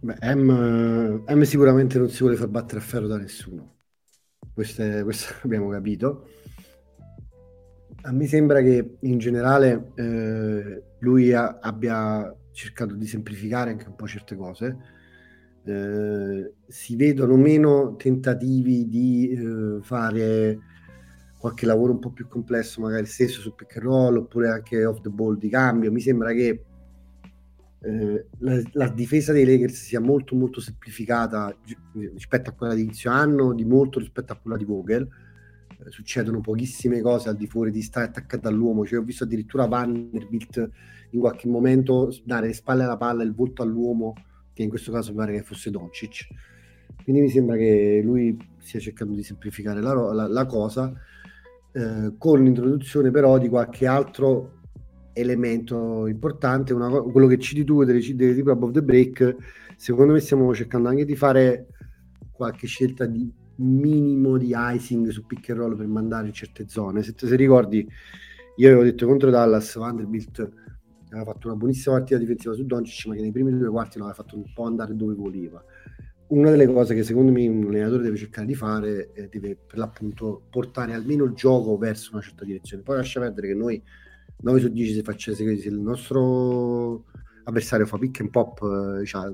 Beh, 0.00 0.34
M, 0.34 1.24
M, 1.26 1.42
sicuramente 1.42 1.98
non 1.98 2.08
si 2.08 2.20
vuole 2.20 2.36
far 2.36 2.48
battere 2.48 2.78
a 2.80 2.82
ferro 2.82 3.06
da 3.06 3.16
nessuno, 3.16 3.76
questo, 4.54 4.82
è, 4.82 5.02
questo 5.02 5.34
abbiamo 5.42 5.68
capito 5.68 6.26
a 8.02 8.12
me 8.12 8.26
sembra 8.26 8.60
che 8.60 8.96
in 9.00 9.18
generale 9.18 9.92
eh, 9.96 10.82
lui 11.00 11.32
ha, 11.32 11.58
abbia 11.60 12.34
cercato 12.52 12.94
di 12.94 13.06
semplificare 13.06 13.70
anche 13.70 13.88
un 13.88 13.96
po' 13.96 14.06
certe 14.06 14.36
cose. 14.36 14.76
Eh, 15.64 16.54
si 16.66 16.96
vedono 16.96 17.36
meno 17.36 17.96
tentativi 17.96 18.88
di 18.88 19.30
eh, 19.30 19.82
fare 19.82 20.58
qualche 21.38 21.66
lavoro 21.66 21.92
un 21.92 21.98
po' 21.98 22.10
più 22.10 22.26
complesso, 22.28 22.80
magari 22.80 23.06
stesso 23.06 23.40
su 23.40 23.54
pick 23.54 23.76
and 23.76 23.84
roll 23.84 24.16
oppure 24.16 24.48
anche 24.48 24.84
off 24.84 25.00
the 25.00 25.10
ball 25.10 25.36
di 25.36 25.48
cambio. 25.48 25.92
Mi 25.92 26.00
sembra 26.00 26.32
che 26.32 26.64
eh, 27.80 28.26
la, 28.38 28.60
la, 28.72 28.88
difesa 28.88 29.32
dei 29.32 29.44
Lakers 29.44 29.84
sia 29.84 30.00
molto 30.00 30.34
molto 30.34 30.60
semplificata 30.60 31.56
rispetto 31.92 32.50
a 32.50 32.52
quella 32.52 32.74
di 32.74 32.82
inizio 32.82 33.10
anno, 33.10 33.54
di 33.54 33.64
molto 33.64 33.98
rispetto 33.98 34.32
a 34.32 34.36
quella 34.36 34.56
di 34.56 34.64
Vogel 34.64 35.08
succedono 35.86 36.40
pochissime 36.40 37.00
cose 37.00 37.28
al 37.28 37.36
di 37.36 37.46
fuori 37.46 37.70
di 37.70 37.82
stare 37.82 38.06
attaccato 38.06 38.48
all'uomo. 38.48 38.84
Cioè, 38.84 38.98
ho 38.98 39.02
visto 39.02 39.24
addirittura 39.24 39.66
Vanderbilt 39.66 40.70
in 41.10 41.20
qualche 41.20 41.48
momento 41.48 42.14
dare 42.24 42.48
le 42.48 42.52
spalle 42.52 42.84
alla 42.84 42.96
palla 42.96 43.22
e 43.22 43.26
il 43.26 43.34
volto 43.34 43.62
all'uomo, 43.62 44.14
che 44.52 44.62
in 44.62 44.68
questo 44.68 44.92
caso 44.92 45.14
pare 45.14 45.32
che 45.32 45.42
fosse 45.42 45.70
Doncic. 45.70 46.26
Quindi 47.02 47.22
mi 47.22 47.30
sembra 47.30 47.56
che 47.56 48.00
lui 48.04 48.36
stia 48.58 48.80
cercando 48.80 49.14
di 49.14 49.22
semplificare 49.22 49.80
la, 49.80 49.94
la, 50.12 50.26
la 50.26 50.46
cosa, 50.46 50.92
eh, 51.72 52.14
con 52.18 52.42
l'introduzione 52.42 53.10
però 53.10 53.38
di 53.38 53.48
qualche 53.48 53.86
altro 53.86 54.57
elemento 55.18 56.06
importante, 56.06 56.72
una, 56.72 56.88
quello 56.88 57.26
che 57.26 57.38
citi 57.38 57.64
tu 57.64 57.84
delle, 57.84 58.00
delle 58.14 58.34
tipo 58.34 58.50
above 58.50 58.72
the 58.72 58.82
break, 58.82 59.36
secondo 59.76 60.12
me 60.12 60.20
stiamo 60.20 60.52
cercando 60.54 60.88
anche 60.88 61.04
di 61.04 61.16
fare 61.16 61.68
qualche 62.32 62.66
scelta 62.66 63.06
di 63.06 63.30
minimo 63.56 64.36
di 64.36 64.52
icing 64.54 65.08
su 65.08 65.26
pick 65.26 65.50
and 65.50 65.58
roll 65.58 65.76
per 65.76 65.86
mandare 65.86 66.28
in 66.28 66.32
certe 66.32 66.68
zone. 66.68 67.02
Se, 67.02 67.14
se 67.16 67.36
ricordi, 67.36 67.86
io 68.56 68.68
avevo 68.68 68.82
detto 68.82 69.06
contro 69.06 69.30
Dallas, 69.30 69.76
Vanderbilt 69.76 70.50
aveva 71.10 71.32
fatto 71.32 71.48
una 71.48 71.56
buonissima 71.56 71.96
partita 71.96 72.18
difensiva 72.18 72.54
su 72.54 72.64
Doncic, 72.64 73.06
ma 73.06 73.14
che 73.14 73.22
nei 73.22 73.32
primi 73.32 73.56
due 73.56 73.68
quarti 73.68 73.98
l'aveva 73.98 74.14
fatto 74.14 74.36
un 74.36 74.44
po' 74.52 74.64
andare 74.64 74.94
dove 74.94 75.14
voleva. 75.14 75.62
Una 76.28 76.50
delle 76.50 76.66
cose 76.66 76.94
che 76.94 77.02
secondo 77.02 77.32
me 77.32 77.48
un 77.48 77.64
allenatore 77.68 78.02
deve 78.02 78.16
cercare 78.16 78.46
di 78.46 78.54
fare 78.54 79.12
è 79.12 79.28
deve 79.28 79.56
per 79.56 79.78
l'appunto 79.78 80.42
portare 80.50 80.92
almeno 80.92 81.24
il 81.24 81.32
gioco 81.32 81.78
verso 81.78 82.10
una 82.12 82.20
certa 82.20 82.44
direzione. 82.44 82.82
Poi 82.82 82.96
lascia 82.96 83.20
perdere 83.20 83.48
che 83.48 83.54
noi 83.54 83.82
9 84.40 84.60
su 84.60 84.68
10 84.68 84.94
se, 84.94 85.02
faccia, 85.02 85.34
se 85.34 85.42
il 85.42 85.78
nostro 85.80 87.04
avversario 87.44 87.86
fa 87.86 87.98
pick 87.98 88.20
and 88.20 88.30
pop, 88.30 88.60
eh, 89.00 89.04
cioè, 89.04 89.32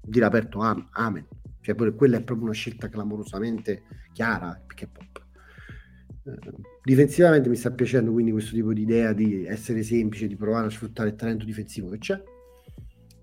dire 0.00 0.24
aperto 0.24 0.60
amen 0.60 1.26
cioè, 1.74 1.94
quella 1.94 2.16
è 2.16 2.22
proprio 2.22 2.46
una 2.46 2.54
scelta 2.54 2.88
clamorosamente 2.88 3.82
chiara, 4.12 4.58
perché 4.66 4.88
pop. 4.88 5.22
Eh, 6.24 6.52
Difensivamente 6.82 7.50
mi 7.50 7.56
sta 7.56 7.70
piacendo 7.72 8.10
quindi 8.10 8.30
questo 8.32 8.54
tipo 8.54 8.72
di 8.72 8.82
idea 8.82 9.12
di 9.12 9.44
essere 9.44 9.82
semplice, 9.82 10.26
di 10.26 10.36
provare 10.36 10.68
a 10.68 10.70
sfruttare 10.70 11.10
il 11.10 11.14
talento 11.16 11.44
difensivo 11.44 11.90
che 11.90 11.98
c'è. 11.98 12.22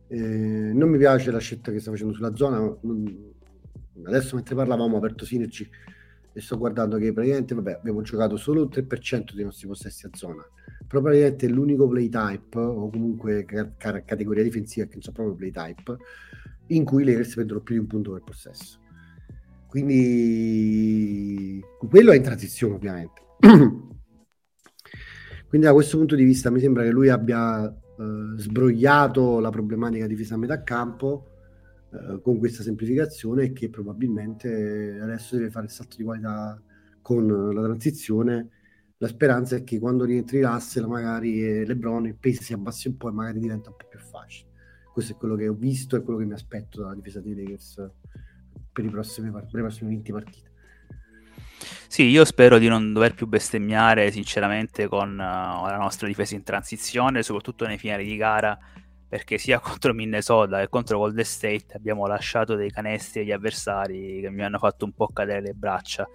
Eh, 0.07 0.19
non 0.19 0.89
mi 0.89 0.99
piace 0.99 1.31
la 1.31 1.39
scelta 1.39 1.71
che 1.71 1.79
sta 1.79 1.89
facendo 1.89 2.13
sulla 2.13 2.35
zona. 2.35 2.77
Adesso 4.03 4.35
mentre 4.35 4.53
parlavamo 4.53 4.93
ho 4.93 4.97
aperto 4.97 5.25
Synergy 5.25 5.67
e 6.37 6.41
sto 6.41 6.57
guardando 6.57 6.97
che 6.97 7.13
praticamente 7.13 7.55
vabbè, 7.55 7.75
abbiamo 7.75 8.01
giocato 8.01 8.35
solo 8.35 8.63
il 8.63 8.69
3% 8.69 9.33
dei 9.33 9.45
nostri 9.45 9.67
possessi 9.67 10.05
a 10.05 10.09
zona. 10.11 10.45
Però 10.85 11.01
praticamente 11.01 11.47
l'unico 11.47 11.87
play 11.87 12.09
type 12.09 12.59
o 12.59 12.89
comunque 12.89 13.45
ca- 13.45 13.71
ca- 13.77 14.03
categoria 14.03 14.43
difensiva 14.43 14.85
che 14.85 14.95
non 14.95 15.01
so 15.01 15.13
proprio 15.13 15.35
play 15.35 15.51
type 15.51 15.97
in 16.67 16.83
cui 16.83 17.03
i 17.03 17.05
Lakers 17.05 17.35
prendono 17.35 17.61
più 17.61 17.75
di 17.75 17.79
un 17.79 17.87
punto 17.87 18.11
per 18.11 18.23
possesso. 18.23 18.79
Quindi 19.69 21.63
quello 21.87 22.11
è 22.11 22.17
in 22.17 22.23
transizione 22.23 22.75
ovviamente. 22.75 23.21
Quindi 25.47 25.67
da 25.67 25.73
questo 25.73 25.97
punto 25.97 26.15
di 26.15 26.25
vista 26.25 26.51
mi 26.51 26.59
sembra 26.59 26.83
che 26.83 26.89
lui 26.89 27.07
abbia 27.07 27.65
eh, 27.65 28.33
sbrogliato 28.35 29.39
la 29.39 29.51
problematica 29.51 30.05
difesa 30.05 30.35
a 30.35 30.37
metà 30.37 30.63
campo 30.63 31.34
eh, 31.95 32.21
con 32.21 32.37
questa 32.37 32.63
semplificazione 32.63 33.43
e 33.43 33.53
che 33.53 33.69
probabilmente 33.69 34.99
adesso 35.01 35.35
deve 35.35 35.49
fare 35.49 35.65
il 35.65 35.71
salto 35.71 35.95
di 35.97 36.03
qualità 36.03 36.61
con 37.01 37.53
la 37.53 37.63
transizione. 37.63 38.49
La 38.97 39.07
speranza 39.07 39.55
è 39.55 39.63
che 39.63 39.79
quando 39.79 40.05
rientri 40.05 40.41
Russell 40.41 40.85
magari 40.85 41.65
LeBron 41.65 42.07
il 42.07 42.15
peso 42.15 42.41
si 42.41 42.53
abbassi 42.53 42.87
un 42.87 42.97
po' 42.97 43.09
e 43.09 43.11
magari 43.11 43.39
diventa 43.39 43.69
un 43.69 43.75
po' 43.75 43.87
più 43.87 43.99
facile. 43.99 44.49
Questo 44.91 45.13
è 45.13 45.15
quello 45.17 45.35
che 45.35 45.47
ho 45.47 45.53
visto 45.53 45.95
e 45.95 46.01
quello 46.01 46.19
che 46.19 46.25
mi 46.25 46.33
aspetto 46.33 46.81
dalla 46.81 46.95
difesa 46.95 47.19
dei 47.19 47.35
Lakers 47.35 47.89
per, 48.71 48.85
i 48.85 48.89
prossimi, 48.89 49.31
per 49.31 49.47
le 49.51 49.61
prossime 49.61 49.89
20 49.89 50.11
partite. 50.11 50.53
Sì, 51.87 52.03
io 52.03 52.25
spero 52.25 52.57
di 52.57 52.67
non 52.67 52.93
dover 52.93 53.13
più 53.13 53.27
bestemmiare 53.27 54.11
sinceramente 54.11 54.87
con 54.87 55.11
uh, 55.11 55.15
la 55.67 55.77
nostra 55.77 56.07
difesa 56.07 56.35
in 56.35 56.43
transizione, 56.43 57.23
soprattutto 57.23 57.65
nei 57.65 57.77
finali 57.77 58.05
di 58.05 58.17
gara, 58.17 58.57
perché 59.07 59.37
sia 59.37 59.59
contro 59.61 59.93
Minnesota 59.93 60.59
che 60.59 60.69
contro 60.69 60.97
Golden 60.97 61.23
State 61.23 61.67
abbiamo 61.73 62.05
lasciato 62.07 62.55
dei 62.55 62.69
canestri 62.71 63.21
agli 63.21 63.31
avversari 63.31 64.21
che 64.21 64.29
mi 64.29 64.43
hanno 64.43 64.57
fatto 64.57 64.85
un 64.85 64.93
po' 64.93 65.07
cadere 65.07 65.41
le 65.41 65.53
braccia. 65.53 66.07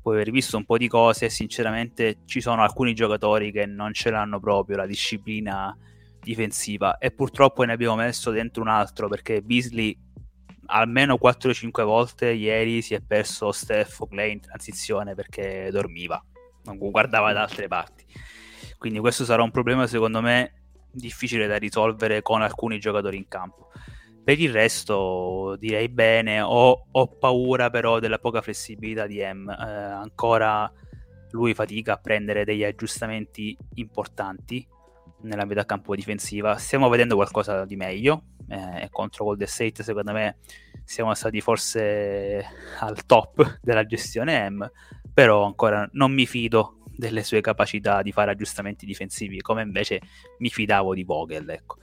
Poi 0.00 0.14
aver 0.14 0.30
visto 0.30 0.56
un 0.56 0.64
po' 0.64 0.78
di 0.78 0.88
cose, 0.88 1.28
sinceramente 1.28 2.18
ci 2.24 2.40
sono 2.40 2.62
alcuni 2.62 2.94
giocatori 2.94 3.52
che 3.52 3.66
non 3.66 3.92
ce 3.92 4.10
l'hanno 4.10 4.40
proprio 4.40 4.76
la 4.76 4.86
disciplina 4.86 5.76
difensiva 6.20 6.98
e 6.98 7.10
purtroppo 7.10 7.64
ne 7.64 7.72
abbiamo 7.72 7.96
messo 7.96 8.30
dentro 8.30 8.62
un 8.62 8.68
altro 8.68 9.08
perché 9.08 9.42
Beasley 9.42 9.96
almeno 10.66 11.18
4-5 11.20 11.84
volte 11.84 12.30
ieri 12.30 12.80
si 12.80 12.94
è 12.94 13.00
perso 13.00 13.52
Steph 13.52 14.08
Clay 14.08 14.32
in 14.32 14.40
transizione 14.40 15.14
perché 15.14 15.68
dormiva, 15.70 16.22
non 16.64 16.78
guardava 16.78 17.32
da 17.32 17.42
altre 17.42 17.68
parti. 17.68 18.04
Quindi 18.78 18.98
questo 18.98 19.24
sarà 19.24 19.42
un 19.42 19.50
problema 19.50 19.86
secondo 19.86 20.20
me 20.20 20.61
difficile 20.92 21.46
da 21.46 21.56
risolvere 21.56 22.22
con 22.22 22.42
alcuni 22.42 22.78
giocatori 22.78 23.16
in 23.16 23.28
campo. 23.28 23.70
Per 24.24 24.38
il 24.38 24.52
resto 24.52 25.56
direi 25.58 25.88
bene, 25.88 26.40
ho, 26.40 26.86
ho 26.90 27.06
paura 27.08 27.70
però 27.70 27.98
della 27.98 28.18
poca 28.18 28.40
flessibilità 28.40 29.06
di 29.06 29.20
M, 29.20 29.48
eh, 29.48 29.54
ancora 29.54 30.70
lui 31.32 31.54
fatica 31.54 31.94
a 31.94 31.96
prendere 31.96 32.44
degli 32.44 32.62
aggiustamenti 32.62 33.56
importanti 33.74 34.64
nella 35.22 35.44
metà 35.44 35.64
campo 35.64 35.94
difensiva. 35.94 36.56
Stiamo 36.56 36.88
vedendo 36.88 37.16
qualcosa 37.16 37.64
di 37.64 37.76
meglio. 37.76 38.24
Eh, 38.48 38.88
contro 38.90 39.24
Golden 39.24 39.46
State, 39.46 39.82
secondo 39.82 40.12
me, 40.12 40.36
siamo 40.84 41.14
stati 41.14 41.40
forse 41.40 42.44
al 42.80 43.04
top 43.06 43.58
della 43.60 43.84
gestione 43.84 44.48
M. 44.50 44.70
Però 45.12 45.44
ancora 45.44 45.88
non 45.92 46.12
mi 46.12 46.26
fido 46.26 46.81
delle 46.96 47.22
sue 47.22 47.40
capacità 47.40 48.02
di 48.02 48.12
fare 48.12 48.30
aggiustamenti 48.30 48.86
difensivi, 48.86 49.40
come 49.40 49.62
invece 49.62 50.00
mi 50.38 50.48
fidavo 50.48 50.94
di 50.94 51.04
Vogel. 51.04 51.48
Ecco. 51.48 51.76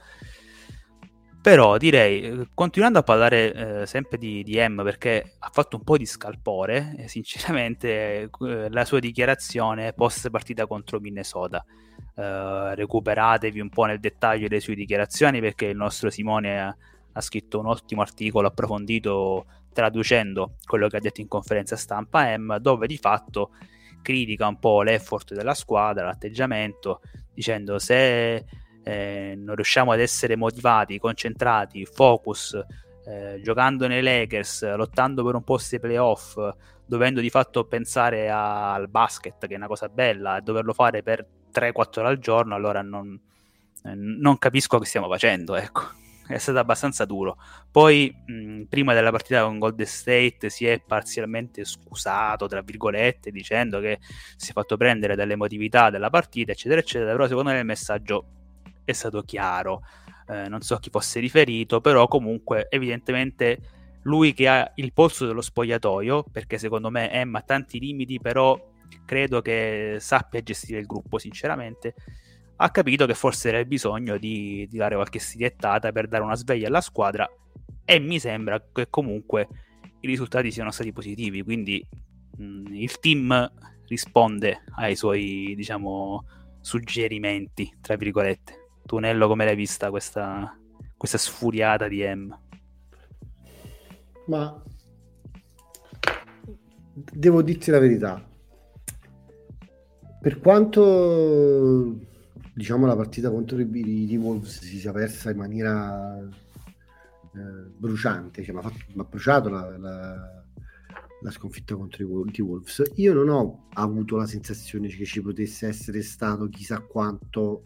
Però 1.42 1.78
direi, 1.78 2.48
continuando 2.52 2.98
a 2.98 3.02
parlare 3.02 3.80
eh, 3.82 3.86
sempre 3.86 4.18
di, 4.18 4.42
di, 4.42 4.58
M, 4.58 4.82
perché 4.82 5.36
ha 5.38 5.48
fatto 5.50 5.76
un 5.76 5.84
po' 5.84 5.96
di 5.96 6.04
scalpore, 6.04 6.94
eh, 6.98 7.08
sinceramente, 7.08 8.28
eh, 8.40 8.70
la 8.70 8.84
sua 8.84 8.98
dichiarazione 8.98 9.94
post 9.94 10.28
partita 10.28 10.66
contro 10.66 11.00
Minnesota. 11.00 11.64
Uh, 12.12 12.74
recuperatevi 12.74 13.60
un 13.60 13.70
po' 13.70 13.84
nel 13.84 14.00
dettaglio 14.00 14.48
le 14.48 14.60
sue 14.60 14.74
dichiarazioni 14.74 15.40
perché 15.40 15.66
il 15.66 15.76
nostro 15.76 16.10
Simone 16.10 16.60
ha, 16.60 16.76
ha, 17.12 17.20
scritto 17.20 17.60
un 17.60 17.66
ottimo 17.66 18.02
articolo 18.02 18.48
approfondito 18.48 19.46
traducendo 19.72 20.56
quello 20.66 20.88
che 20.88 20.96
ha 20.96 21.00
detto 21.00 21.20
in 21.20 21.28
conferenza 21.28 21.76
stampa 21.76 22.36
M 22.36 22.58
dove 22.58 22.86
di 22.86 22.98
fatto 22.98 23.52
critica 24.02 24.46
un 24.46 24.58
po' 24.58 24.82
l'effort 24.82 25.34
della 25.34 25.54
squadra, 25.54 26.06
l'atteggiamento 26.06 27.00
dicendo 27.32 27.78
se 27.78 28.44
eh, 28.82 29.34
non 29.36 29.54
riusciamo 29.54 29.92
ad 29.92 30.00
essere 30.00 30.36
motivati, 30.36 30.98
concentrati, 30.98 31.84
focus 31.86 32.58
eh, 33.06 33.40
giocando 33.42 33.86
nei 33.86 34.02
Lakers, 34.02 34.74
lottando 34.74 35.24
per 35.24 35.34
un 35.34 35.44
posto 35.44 35.74
ai 35.74 35.80
playoff 35.80 36.38
dovendo 36.90 37.20
di 37.20 37.30
fatto 37.30 37.66
pensare 37.66 38.28
a, 38.28 38.74
al 38.74 38.88
basket 38.88 39.46
che 39.46 39.54
è 39.54 39.56
una 39.56 39.68
cosa 39.68 39.88
bella 39.88 40.38
e 40.38 40.40
doverlo 40.40 40.72
fare 40.72 41.04
per 41.04 41.24
3-4 41.52 42.00
ore 42.00 42.08
al 42.08 42.18
giorno, 42.18 42.56
allora 42.56 42.82
non, 42.82 43.18
eh, 43.84 43.94
non 43.94 44.38
capisco 44.38 44.78
che 44.78 44.86
stiamo 44.86 45.08
facendo, 45.08 45.54
ecco. 45.54 45.99
È 46.30 46.38
stato 46.38 46.58
abbastanza 46.58 47.04
duro. 47.04 47.36
Poi, 47.70 48.14
mh, 48.26 48.62
prima 48.68 48.94
della 48.94 49.10
partita 49.10 49.42
con 49.42 49.58
Golden 49.58 49.86
State, 49.86 50.48
si 50.48 50.64
è 50.64 50.80
parzialmente 50.80 51.64
scusato, 51.64 52.46
tra 52.46 52.62
virgolette, 52.62 53.32
dicendo 53.32 53.80
che 53.80 53.98
si 54.36 54.50
è 54.50 54.52
fatto 54.52 54.76
prendere 54.76 55.16
dall'emotività 55.16 55.90
della 55.90 56.08
partita, 56.08 56.52
eccetera, 56.52 56.80
eccetera. 56.80 57.10
Però, 57.10 57.26
secondo 57.26 57.50
me, 57.50 57.58
il 57.58 57.64
messaggio 57.64 58.26
è 58.84 58.92
stato 58.92 59.22
chiaro. 59.22 59.82
Eh, 60.28 60.48
non 60.48 60.60
so 60.60 60.74
a 60.74 60.78
chi 60.78 60.90
fosse 60.90 61.18
riferito, 61.18 61.80
però, 61.80 62.06
comunque, 62.06 62.68
evidentemente, 62.70 63.58
lui 64.02 64.32
che 64.32 64.46
ha 64.46 64.70
il 64.76 64.92
polso 64.92 65.26
dello 65.26 65.40
spogliatoio, 65.40 66.24
perché 66.30 66.58
secondo 66.58 66.90
me 66.90 67.10
Emma 67.10 67.40
ha 67.40 67.42
tanti 67.42 67.80
limiti, 67.80 68.20
però 68.20 68.56
credo 69.04 69.42
che 69.42 69.96
sappia 69.98 70.40
gestire 70.42 70.78
il 70.78 70.86
gruppo, 70.86 71.18
sinceramente. 71.18 71.94
Ha 72.62 72.70
capito 72.70 73.06
che 73.06 73.14
forse 73.14 73.48
era 73.48 73.64
bisogno 73.64 74.18
di, 74.18 74.66
di 74.68 74.76
dare 74.76 74.94
qualche 74.94 75.18
stilettata 75.18 75.92
per 75.92 76.08
dare 76.08 76.22
una 76.22 76.34
sveglia 76.34 76.68
alla 76.68 76.82
squadra 76.82 77.26
e 77.86 77.98
mi 77.98 78.18
sembra 78.18 78.62
che 78.70 78.90
comunque 78.90 79.48
i 80.00 80.06
risultati 80.06 80.50
siano 80.50 80.70
stati 80.70 80.92
positivi, 80.92 81.42
quindi 81.42 81.82
mh, 82.36 82.74
il 82.74 82.98
team 83.00 83.50
risponde 83.86 84.64
ai 84.76 84.94
suoi, 84.94 85.54
diciamo, 85.56 86.22
suggerimenti, 86.60 87.78
tra 87.80 87.96
virgolette. 87.96 88.68
Tu 88.84 88.98
Nello 88.98 89.26
come 89.26 89.46
l'hai 89.46 89.56
vista 89.56 89.88
questa, 89.88 90.54
questa 90.98 91.16
sfuriata 91.16 91.88
di 91.88 92.02
M? 92.04 92.38
Ma 94.26 94.62
devo 96.92 97.40
dirti 97.40 97.70
la 97.70 97.78
verità, 97.78 98.22
per 100.20 100.38
quanto 100.40 102.08
diciamo 102.60 102.84
la 102.84 102.94
partita 102.94 103.30
contro 103.30 103.58
i, 103.58 104.12
i 104.12 104.16
Wolves 104.18 104.60
si 104.60 104.78
sia 104.78 104.92
persa 104.92 105.30
in 105.30 105.38
maniera 105.38 106.18
eh, 106.20 107.70
bruciante, 107.74 108.44
cioè 108.44 108.54
mi 108.54 109.00
ha 109.00 109.04
bruciato 109.04 109.48
la, 109.48 109.78
la, 109.78 110.44
la, 111.22 111.30
sconfitta 111.30 111.74
contro 111.74 112.04
i, 112.04 112.30
i 112.30 112.40
Wolves, 112.42 112.82
io 112.96 113.14
non 113.14 113.30
ho 113.30 113.68
avuto 113.72 114.18
la 114.18 114.26
sensazione 114.26 114.88
che 114.88 115.06
ci 115.06 115.22
potesse 115.22 115.68
essere 115.68 116.02
stato 116.02 116.50
chissà 116.50 116.80
quanto 116.80 117.64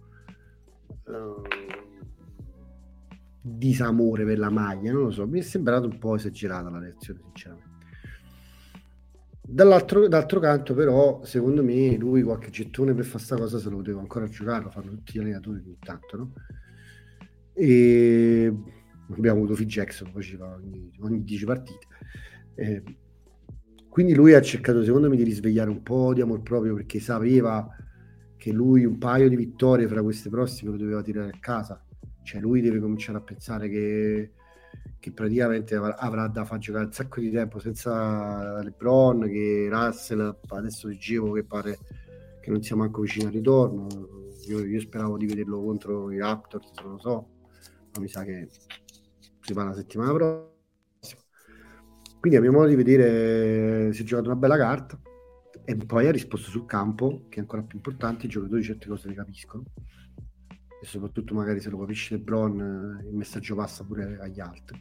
eh, 1.09 1.43
disamore 3.41 4.25
per 4.25 4.39
la 4.39 4.51
maglia, 4.51 4.93
non 4.93 5.03
lo 5.03 5.11
so, 5.11 5.27
mi 5.27 5.41
è 5.41 5.43
sembrato 5.43 5.89
un 5.89 5.99
po' 5.99 6.15
esagerata 6.15 6.71
la 6.71 6.79
reazione 6.79 7.19
sinceramente. 7.25 7.74
Dall'altro, 9.47 10.09
d'altro 10.09 10.41
canto, 10.41 10.73
però, 10.73 11.23
secondo 11.25 11.63
me, 11.63 11.97
lui 11.99 12.23
qualche 12.23 12.49
gettone 12.49 12.95
per 12.95 13.05
fare 13.05 13.19
questa 13.19 13.37
cosa 13.37 13.59
se 13.59 13.69
lo 13.69 13.77
poteva 13.77 14.01
ancora 14.01 14.27
giocare, 14.27 14.65
lo 14.65 14.71
fanno 14.71 14.91
tutti 14.91 15.13
gli 15.15 15.21
allenatori 15.21 15.61
ogni 15.61 15.77
tanto, 15.79 16.17
no? 16.17 16.33
E 17.53 18.53
abbiamo 19.11 19.39
avuto 19.39 19.53
Phil 19.53 19.67
Jackson, 19.67 20.11
poi 20.13 20.23
ci 20.23 20.37
fa 20.37 20.55
ogni, 20.55 20.91
ogni 21.01 21.23
10 21.23 21.45
partite. 21.45 21.87
Eh, 22.55 22.83
quindi 23.91 24.15
lui 24.15 24.33
ha 24.33 24.41
cercato, 24.41 24.83
secondo 24.83 25.11
me, 25.11 25.17
di 25.17 25.25
risvegliare 25.25 25.69
un 25.69 25.83
po' 25.83 26.15
di 26.15 26.23
amor 26.23 26.43
proprio 26.43 26.75
perché 26.75 26.99
sapeva 26.99 27.69
che 28.37 28.51
lui 28.51 28.87
un 28.87 28.97
paio 28.97 29.29
di 29.29 29.37
vittorie 29.37 29.87
fra 29.87 30.03
queste 30.03 30.31
prossime 30.31 30.71
lo 30.71 30.79
doveva 30.79 31.03
tirare 31.03 31.31
a 31.31 31.39
casa. 31.39 31.85
Cioè, 32.23 32.41
lui 32.41 32.63
deve 32.63 32.81
cominciare 32.81 33.19
a 33.19 33.21
pensare 33.21 33.69
che 33.69 34.33
che 35.05 35.13
praticamente 35.13 35.75
avrà 35.75 36.29
da 36.29 36.47
far 36.47 36.59
giocare 36.59 36.87
un 36.87 36.93
sacco 36.93 37.21
di 37.21 37.31
tempo 37.31 37.59
senza 37.59 38.63
LeBron, 38.63 39.29
che 39.29 39.69
Russell 39.71 40.39
adesso 40.49 40.89
leggevo 40.89 41.33
che 41.33 41.45
pare 41.45 41.79
che 42.41 42.51
non 42.51 42.63
sia 42.63 42.75
manco 42.75 43.03
vicino 43.03 43.27
al 43.27 43.35
ritorno. 43.35 43.87
Io, 44.49 44.65
io 44.65 44.81
speravo 44.81 45.19
di 45.19 45.27
vederlo 45.27 45.63
contro 45.63 46.11
i 46.11 46.17
Raptors, 46.17 46.71
non 46.83 46.93
lo 46.93 46.99
so, 46.99 47.29
ma 47.93 48.01
mi 48.01 48.09
sa 48.09 48.25
che 48.25 48.49
si 49.41 49.53
fa 49.53 49.65
la 49.65 49.75
settimana 49.75 50.11
prossima. 50.15 51.21
Quindi 52.19 52.39
a 52.39 52.41
mio 52.41 52.53
modo 52.53 52.69
di 52.69 52.75
vedere 52.75 53.93
si 53.93 54.01
è 54.01 54.05
giocato 54.07 54.31
una 54.31 54.39
bella 54.39 54.57
carta. 54.57 54.99
e 55.67 55.77
poi 55.77 56.07
ha 56.07 56.13
risposto 56.13 56.49
sul 56.49 56.65
campo, 56.65 57.27
che 57.29 57.37
è 57.37 57.41
ancora 57.41 57.63
più 57.63 57.77
importante, 57.77 58.25
i 58.25 58.31
giocatori 58.31 58.63
certe 58.63 58.89
cose 58.89 59.09
le 59.09 59.15
capiscono 59.15 59.65
e 60.85 60.87
soprattutto 60.87 61.33
magari 61.35 61.61
se 61.61 61.71
lo 61.71 61.79
capisce 61.79 62.15
LeBron 62.15 63.01
eh, 63.01 63.09
il 63.09 63.15
messaggio 63.15 63.55
passa 63.55 63.85
pure 63.85 64.19
agli 64.21 64.39
altri. 64.39 64.79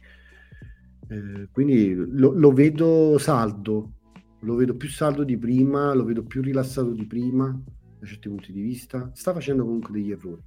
Eh, 1.08 1.48
quindi 1.50 1.94
lo, 1.94 2.32
lo, 2.32 2.52
vedo 2.52 3.16
saldo, 3.16 3.92
lo 4.40 4.54
vedo 4.54 4.76
più 4.76 4.90
saldo 4.90 5.24
di 5.24 5.38
prima, 5.38 5.94
lo 5.94 6.04
vedo 6.04 6.22
più 6.22 6.42
rilassato 6.42 6.90
di 6.90 7.06
prima 7.06 7.58
da 7.98 8.06
certi 8.06 8.28
punti 8.28 8.52
di 8.52 8.60
vista. 8.60 9.10
Sta 9.14 9.32
facendo 9.32 9.64
comunque 9.64 9.92
degli 9.92 10.10
errori, 10.10 10.42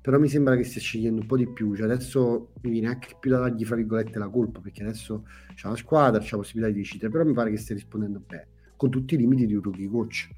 però 0.00 0.18
mi 0.18 0.28
sembra 0.28 0.56
che 0.56 0.64
stia 0.64 0.80
scegliendo 0.80 1.20
un 1.20 1.26
po' 1.28 1.36
di 1.36 1.46
più. 1.48 1.76
Cioè 1.76 1.84
adesso 1.84 2.50
mi 2.62 2.70
viene 2.70 2.88
anche 2.88 3.16
più 3.20 3.30
da 3.30 3.38
dargli, 3.38 3.64
fra 3.64 3.76
virgolette, 3.76 4.18
la 4.18 4.28
colpa 4.28 4.58
perché 4.58 4.82
adesso 4.82 5.26
c'ha 5.54 5.68
la 5.68 5.76
squadra, 5.76 6.20
c'ha 6.20 6.30
la 6.32 6.38
possibilità 6.38 6.72
di 6.72 6.80
decidere, 6.80 7.12
però 7.12 7.24
mi 7.24 7.34
pare 7.34 7.50
che 7.50 7.56
stia 7.56 7.76
rispondendo 7.76 8.20
bene, 8.26 8.48
con 8.74 8.90
tutti 8.90 9.14
i 9.14 9.16
limiti 9.16 9.46
di 9.46 9.54
un 9.54 9.62
rookie 9.62 9.88
coach 9.88 10.28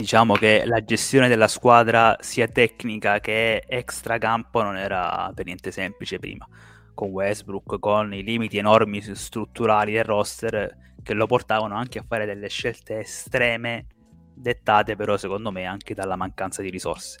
diciamo 0.00 0.32
che 0.32 0.62
la 0.64 0.82
gestione 0.82 1.28
della 1.28 1.46
squadra 1.46 2.16
sia 2.20 2.48
tecnica 2.48 3.20
che 3.20 3.62
extra 3.68 4.16
campo 4.16 4.62
non 4.62 4.78
era 4.78 5.30
per 5.34 5.44
niente 5.44 5.70
semplice 5.70 6.18
prima. 6.18 6.48
Con 6.94 7.10
Westbrook 7.10 7.78
con 7.78 8.14
i 8.14 8.22
limiti 8.22 8.56
enormi 8.56 9.02
strutturali 9.02 9.92
del 9.92 10.04
roster 10.04 10.94
che 11.02 11.12
lo 11.12 11.26
portavano 11.26 11.74
anche 11.74 11.98
a 11.98 12.04
fare 12.06 12.24
delle 12.24 12.48
scelte 12.48 13.00
estreme 13.00 13.86
dettate 14.34 14.96
però 14.96 15.18
secondo 15.18 15.50
me 15.50 15.66
anche 15.66 15.92
dalla 15.92 16.16
mancanza 16.16 16.62
di 16.62 16.70
risorse. 16.70 17.18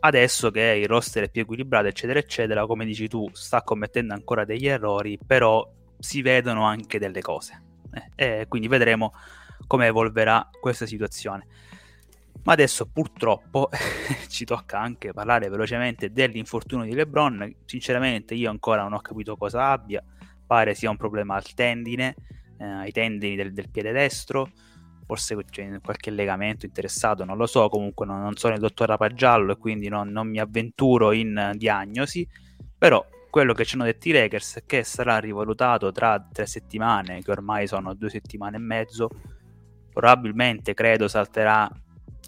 Adesso 0.00 0.50
che 0.50 0.80
il 0.82 0.88
roster 0.88 1.24
è 1.24 1.30
più 1.30 1.42
equilibrato 1.42 1.86
eccetera 1.86 2.18
eccetera 2.18 2.66
come 2.66 2.84
dici 2.84 3.06
tu 3.06 3.30
sta 3.32 3.62
commettendo 3.62 4.14
ancora 4.14 4.44
degli 4.44 4.66
errori 4.66 5.16
però 5.24 5.64
si 5.96 6.22
vedono 6.22 6.64
anche 6.64 6.98
delle 6.98 7.20
cose 7.20 7.62
eh, 8.16 8.40
e 8.40 8.46
quindi 8.48 8.66
vedremo 8.66 9.12
come 9.68 9.86
evolverà 9.86 10.48
questa 10.60 10.86
situazione 10.86 11.46
ma 12.44 12.52
adesso 12.52 12.86
purtroppo 12.86 13.68
ci 14.28 14.44
tocca 14.44 14.78
anche 14.80 15.12
parlare 15.12 15.48
velocemente 15.48 16.10
dell'infortunio 16.12 16.84
di 16.84 16.94
LeBron. 16.94 17.54
Sinceramente 17.64 18.34
io 18.34 18.50
ancora 18.50 18.82
non 18.82 18.94
ho 18.94 19.00
capito 19.00 19.36
cosa 19.36 19.70
abbia, 19.70 20.02
pare 20.46 20.74
sia 20.74 20.90
un 20.90 20.96
problema 20.96 21.36
al 21.36 21.54
tendine, 21.54 22.14
eh, 22.58 22.64
ai 22.64 22.92
tendini 22.92 23.36
del, 23.36 23.52
del, 23.52 23.70
piede 23.70 23.92
destro, 23.92 24.50
forse 25.06 25.36
c'è 25.44 25.80
qualche 25.80 26.10
legamento 26.10 26.66
interessato, 26.66 27.24
non 27.24 27.36
lo 27.36 27.46
so, 27.46 27.68
comunque 27.68 28.06
non, 28.06 28.20
non 28.20 28.36
sono 28.36 28.54
il 28.54 28.60
dottor 28.60 28.88
Rapagiallo 28.88 29.52
e 29.52 29.56
quindi 29.56 29.88
non, 29.88 30.08
non 30.08 30.28
mi 30.28 30.38
avventuro 30.38 31.12
in 31.12 31.52
diagnosi, 31.56 32.26
però 32.76 33.04
quello 33.30 33.52
che 33.52 33.64
ci 33.64 33.76
hanno 33.76 33.84
detto 33.84 34.08
i 34.08 34.12
Lakers 34.12 34.56
è 34.56 34.62
che 34.66 34.82
sarà 34.82 35.18
rivalutato 35.18 35.92
tra 35.92 36.20
tre 36.32 36.46
settimane, 36.46 37.22
che 37.22 37.30
ormai 37.30 37.66
sono 37.68 37.94
due 37.94 38.10
settimane 38.10 38.56
e 38.56 38.60
mezzo, 38.60 39.08
probabilmente 39.92 40.74
credo 40.74 41.06
salterà 41.06 41.70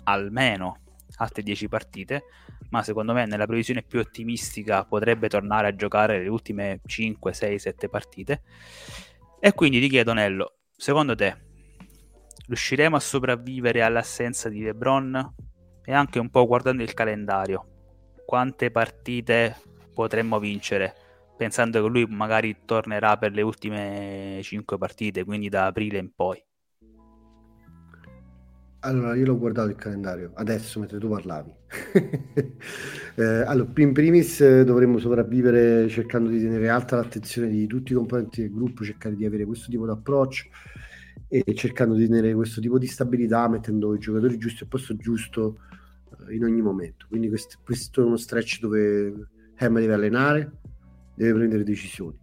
almeno 0.04 0.78
altre 1.16 1.42
10 1.42 1.68
partite, 1.68 2.24
ma 2.70 2.82
secondo 2.82 3.12
me 3.12 3.26
nella 3.26 3.46
previsione 3.46 3.82
più 3.82 3.98
ottimistica 3.98 4.84
potrebbe 4.84 5.28
tornare 5.28 5.68
a 5.68 5.74
giocare 5.74 6.22
le 6.22 6.28
ultime 6.28 6.80
5, 6.84 7.32
6, 7.32 7.58
7 7.58 7.88
partite. 7.88 8.42
E 9.38 9.52
quindi 9.52 9.80
ti 9.80 9.88
chiedo 9.88 10.12
Nello, 10.12 10.58
secondo 10.76 11.14
te 11.14 11.50
riusciremo 12.46 12.96
a 12.96 13.00
sopravvivere 13.00 13.82
all'assenza 13.82 14.48
di 14.48 14.62
LeBron? 14.62 15.34
E 15.84 15.92
anche 15.92 16.18
un 16.20 16.30
po' 16.30 16.46
guardando 16.46 16.82
il 16.82 16.94
calendario, 16.94 17.66
quante 18.24 18.70
partite 18.70 19.56
potremmo 19.92 20.38
vincere? 20.38 20.94
Pensando 21.36 21.82
che 21.82 21.88
lui 21.88 22.06
magari 22.06 22.58
tornerà 22.64 23.16
per 23.16 23.32
le 23.32 23.42
ultime 23.42 24.40
5 24.42 24.78
partite, 24.78 25.24
quindi 25.24 25.48
da 25.48 25.66
aprile 25.66 25.98
in 25.98 26.14
poi. 26.14 26.40
Allora, 28.84 29.14
io 29.14 29.26
l'ho 29.26 29.38
guardato 29.38 29.68
il 29.68 29.76
calendario 29.76 30.32
adesso 30.34 30.80
mentre 30.80 30.98
tu 30.98 31.08
parlavi. 31.08 31.54
eh, 33.14 33.24
allora, 33.24 33.70
in 33.76 33.92
primis 33.92 34.40
eh, 34.40 34.64
dovremmo 34.64 34.98
sopravvivere 34.98 35.88
cercando 35.88 36.30
di 36.30 36.40
tenere 36.40 36.68
alta 36.68 36.96
l'attenzione 36.96 37.48
di 37.48 37.68
tutti 37.68 37.92
i 37.92 37.94
componenti 37.94 38.40
del 38.40 38.50
gruppo, 38.50 38.82
cercare 38.82 39.14
di 39.14 39.24
avere 39.24 39.44
questo 39.44 39.70
tipo 39.70 39.84
di 39.84 39.92
approccio 39.92 40.46
e 41.28 41.44
cercando 41.54 41.94
di 41.94 42.08
tenere 42.08 42.34
questo 42.34 42.60
tipo 42.60 42.76
di 42.76 42.88
stabilità, 42.88 43.48
mettendo 43.48 43.94
i 43.94 43.98
giocatori 44.00 44.36
giusti 44.36 44.64
al 44.64 44.68
posto 44.68 44.96
giusto 44.96 45.58
eh, 46.28 46.34
in 46.34 46.42
ogni 46.42 46.60
momento. 46.60 47.06
Quindi 47.08 47.28
questo, 47.28 47.58
questo, 47.62 48.02
è 48.02 48.04
uno 48.04 48.16
stretch 48.16 48.58
dove 48.58 49.28
Hem 49.58 49.78
deve 49.78 49.94
allenare, 49.94 50.52
deve 51.14 51.34
prendere 51.34 51.62
decisioni. 51.62 52.18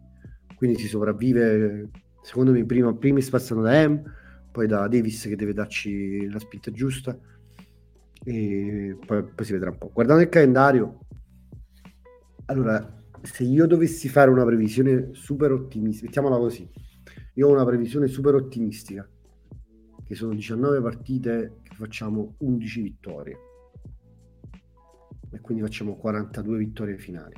Quindi 0.57 0.77
si 0.77 0.87
sopravvive, 0.87 1.89
secondo 2.21 2.51
me, 2.51 2.65
prima, 2.65 2.93
primis 2.93 3.29
passano 3.29 3.61
da 3.61 3.75
Hem 3.75 4.03
poi 4.51 4.67
da 4.67 4.87
Davis 4.87 5.23
che 5.23 5.35
deve 5.35 5.53
darci 5.53 6.27
la 6.29 6.39
spinta 6.39 6.71
giusta 6.71 7.17
e 8.23 8.97
poi, 9.05 9.23
poi 9.23 9.45
si 9.45 9.53
vedrà 9.53 9.69
un 9.69 9.77
po'. 9.77 9.91
Guardando 9.93 10.21
il 10.21 10.29
calendario, 10.29 10.99
allora, 12.45 13.03
se 13.21 13.43
io 13.43 13.67
dovessi 13.67 14.09
fare 14.09 14.29
una 14.29 14.45
previsione 14.45 15.09
super 15.13 15.51
ottimistica, 15.51 16.05
mettiamola 16.07 16.37
così, 16.37 16.69
io 17.35 17.47
ho 17.47 17.51
una 17.51 17.65
previsione 17.65 18.07
super 18.07 18.35
ottimistica, 18.35 19.07
che 20.03 20.15
sono 20.15 20.33
19 20.33 20.81
partite 20.81 21.59
che 21.63 21.75
facciamo 21.75 22.35
11 22.39 22.81
vittorie 22.81 23.37
e 25.31 25.39
quindi 25.39 25.63
facciamo 25.63 25.95
42 25.95 26.57
vittorie 26.57 26.97
finali. 26.97 27.35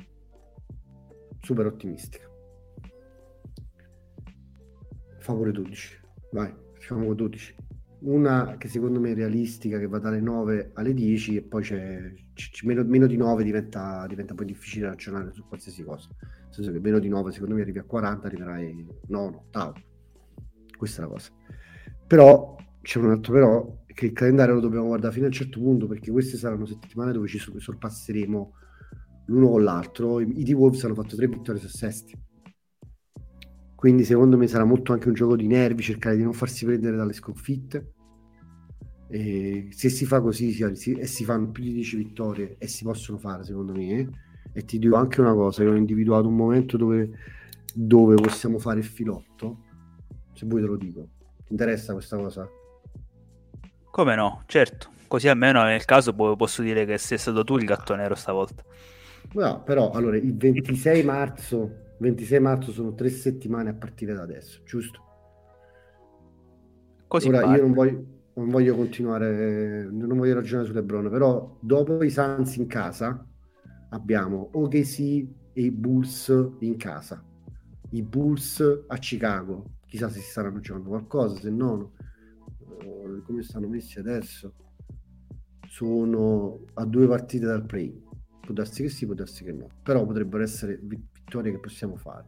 Super 1.40 1.66
ottimistica. 1.66 2.30
Favore 5.18 5.52
12. 5.52 6.00
Vai 6.32 6.61
facciamo 6.82 7.14
12. 7.14 7.54
Una 8.00 8.56
che 8.58 8.66
secondo 8.66 8.98
me 8.98 9.12
è 9.12 9.14
realistica, 9.14 9.78
che 9.78 9.86
va 9.86 10.00
dalle 10.00 10.20
9 10.20 10.72
alle 10.74 10.92
10 10.92 11.36
e 11.36 11.42
poi 11.42 11.62
c'è, 11.62 12.12
c'è 12.34 12.66
meno, 12.66 12.82
meno, 12.82 13.06
di 13.06 13.16
9 13.16 13.44
diventa, 13.44 14.04
diventa 14.08 14.34
poi 14.34 14.46
difficile 14.46 14.88
ragionare 14.88 15.30
su 15.30 15.46
qualsiasi 15.46 15.84
cosa. 15.84 16.08
Nel 16.18 16.52
senso 16.52 16.72
che 16.72 16.80
meno 16.80 16.98
di 16.98 17.08
9 17.08 17.30
secondo 17.30 17.54
me 17.54 17.62
arrivi 17.62 17.78
a 17.78 17.84
40, 17.84 18.26
arriverai 18.26 18.86
9, 19.06 19.36
8. 19.52 19.72
Questa 20.76 21.02
è 21.02 21.04
la 21.04 21.10
cosa. 21.12 21.30
Però 22.04 22.56
c'è 22.82 22.98
un 22.98 23.10
altro 23.10 23.32
però, 23.32 23.84
che 23.86 24.06
il 24.06 24.12
calendario 24.12 24.54
lo 24.54 24.60
dobbiamo 24.60 24.86
guardare 24.86 25.12
fino 25.12 25.26
a 25.26 25.28
un 25.28 25.34
certo 25.34 25.60
punto 25.60 25.86
perché 25.86 26.10
queste 26.10 26.36
saranno 26.36 26.66
settimane 26.66 27.12
dove 27.12 27.28
ci 27.28 27.38
sorpasseremo 27.38 28.52
l'uno 29.26 29.48
con 29.48 29.62
l'altro. 29.62 30.18
I, 30.18 30.42
T-Wolves 30.42 30.82
hanno 30.82 30.94
fatto 30.94 31.14
3 31.14 31.28
vittorie 31.28 31.60
su 31.60 31.68
sesti 31.68 32.18
quindi 33.82 34.04
secondo 34.04 34.36
me 34.36 34.46
sarà 34.46 34.62
molto 34.62 34.92
anche 34.92 35.08
un 35.08 35.14
gioco 35.14 35.34
di 35.34 35.48
nervi, 35.48 35.82
cercare 35.82 36.16
di 36.16 36.22
non 36.22 36.32
farsi 36.32 36.64
prendere 36.64 36.94
dalle 36.94 37.12
sconfitte. 37.12 37.94
E 39.08 39.70
se 39.72 39.88
si 39.88 40.06
fa 40.06 40.20
così 40.20 40.52
si, 40.52 40.92
e 40.92 41.06
si 41.08 41.24
fanno 41.24 41.50
più 41.50 41.64
di 41.64 41.72
10 41.72 41.96
vittorie 41.96 42.54
e 42.58 42.68
si 42.68 42.84
possono 42.84 43.18
fare 43.18 43.42
secondo 43.42 43.72
me. 43.72 43.88
Eh? 43.88 44.08
E 44.52 44.64
ti 44.64 44.78
dico 44.78 44.94
anche 44.94 45.20
una 45.20 45.34
cosa, 45.34 45.64
che 45.64 45.68
ho 45.68 45.74
individuato 45.74 46.28
un 46.28 46.36
momento 46.36 46.76
dove, 46.76 47.10
dove 47.74 48.14
possiamo 48.14 48.60
fare 48.60 48.78
il 48.78 48.84
filotto. 48.84 49.64
Se 50.32 50.46
vuoi 50.46 50.60
te 50.60 50.66
lo 50.68 50.76
dico. 50.76 51.08
Ti 51.44 51.50
interessa 51.50 51.92
questa 51.92 52.16
cosa? 52.16 52.48
Come 53.90 54.14
no, 54.14 54.44
certo. 54.46 54.90
Così 55.08 55.26
almeno 55.26 55.60
nel 55.64 55.84
caso 55.84 56.14
posso 56.14 56.62
dire 56.62 56.84
che 56.84 56.98
sei 56.98 57.18
stato 57.18 57.42
tu 57.42 57.56
il 57.56 57.64
gatto 57.64 57.96
nero 57.96 58.14
stavolta. 58.14 58.62
No, 59.32 59.60
però 59.64 59.90
allora 59.90 60.16
il 60.16 60.36
26 60.36 61.02
marzo 61.02 61.82
26 62.02 62.40
marzo 62.40 62.72
sono 62.72 62.94
tre 62.94 63.08
settimane 63.10 63.70
a 63.70 63.74
partire 63.74 64.12
da 64.12 64.22
adesso, 64.22 64.60
giusto? 64.64 65.00
Così 67.06 67.28
Ora 67.28 67.42
parte. 67.42 67.56
io 67.56 67.62
non 67.62 67.72
voglio, 67.72 68.06
non 68.34 68.50
voglio, 68.50 68.74
continuare, 68.74 69.88
non 69.88 70.16
voglio 70.16 70.34
ragionare 70.34 70.66
su 70.66 70.74
LeBron, 70.74 71.08
però 71.10 71.56
dopo 71.60 72.02
i 72.02 72.10
Suns 72.10 72.56
in 72.56 72.66
casa 72.66 73.24
abbiamo 73.90 74.50
OKC 74.52 74.98
e 75.52 75.62
i 75.62 75.70
Bulls 75.70 76.54
in 76.60 76.76
casa. 76.76 77.22
I 77.90 78.02
Bulls 78.02 78.84
a 78.88 78.96
Chicago, 78.96 79.64
chissà 79.86 80.08
se 80.08 80.18
si 80.20 80.30
staranno 80.30 80.58
giocando 80.58 80.88
qualcosa, 80.88 81.38
se 81.38 81.50
no, 81.50 81.92
eh, 82.80 83.22
come 83.24 83.42
stanno 83.42 83.68
messi 83.68 84.00
adesso? 84.00 84.54
Sono 85.68 86.64
a 86.74 86.84
due 86.84 87.06
partite 87.06 87.46
dal 87.46 87.64
play. 87.64 88.02
Può 88.40 88.52
darsi 88.54 88.82
che 88.82 88.88
sì, 88.88 89.06
può 89.06 89.14
darsi 89.14 89.44
che 89.44 89.52
no, 89.52 89.68
però 89.82 90.04
potrebbero 90.04 90.42
essere 90.42 90.80
vittorie 91.32 91.52
che 91.52 91.58
possiamo 91.58 91.96
fare. 91.96 92.24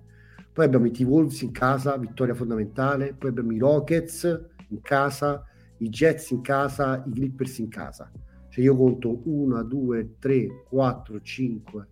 Poi 0.52 0.64
abbiamo 0.64 0.86
i 0.86 0.90
T-Wolves 0.90 1.42
in 1.42 1.50
casa, 1.50 1.98
vittoria 1.98 2.34
fondamentale, 2.34 3.12
poi 3.12 3.30
abbiamo 3.30 3.52
i 3.52 3.58
Rockets 3.58 4.48
in 4.68 4.80
casa, 4.80 5.44
i 5.78 5.88
Jets 5.88 6.30
in 6.30 6.40
casa, 6.40 7.02
i 7.06 7.10
Clippers 7.10 7.58
in 7.58 7.68
casa. 7.68 8.10
Cioè 8.48 8.64
io 8.64 8.76
conto 8.76 9.20
1, 9.24 9.62
2, 9.64 10.16
3, 10.18 10.64
4, 10.68 11.20
5, 11.20 11.88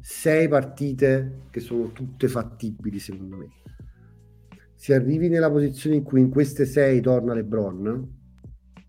6 0.00 0.48
partite 0.48 1.40
che 1.50 1.60
sono 1.60 1.92
tutte 1.92 2.28
fattibili 2.28 2.98
secondo 2.98 3.36
me. 3.36 3.48
Se 4.74 4.94
arrivi 4.94 5.28
nella 5.28 5.50
posizione 5.50 5.96
in 5.96 6.02
cui 6.02 6.20
in 6.20 6.28
queste 6.28 6.66
6 6.66 7.00
torna 7.00 7.34
LeBron, 7.34 8.20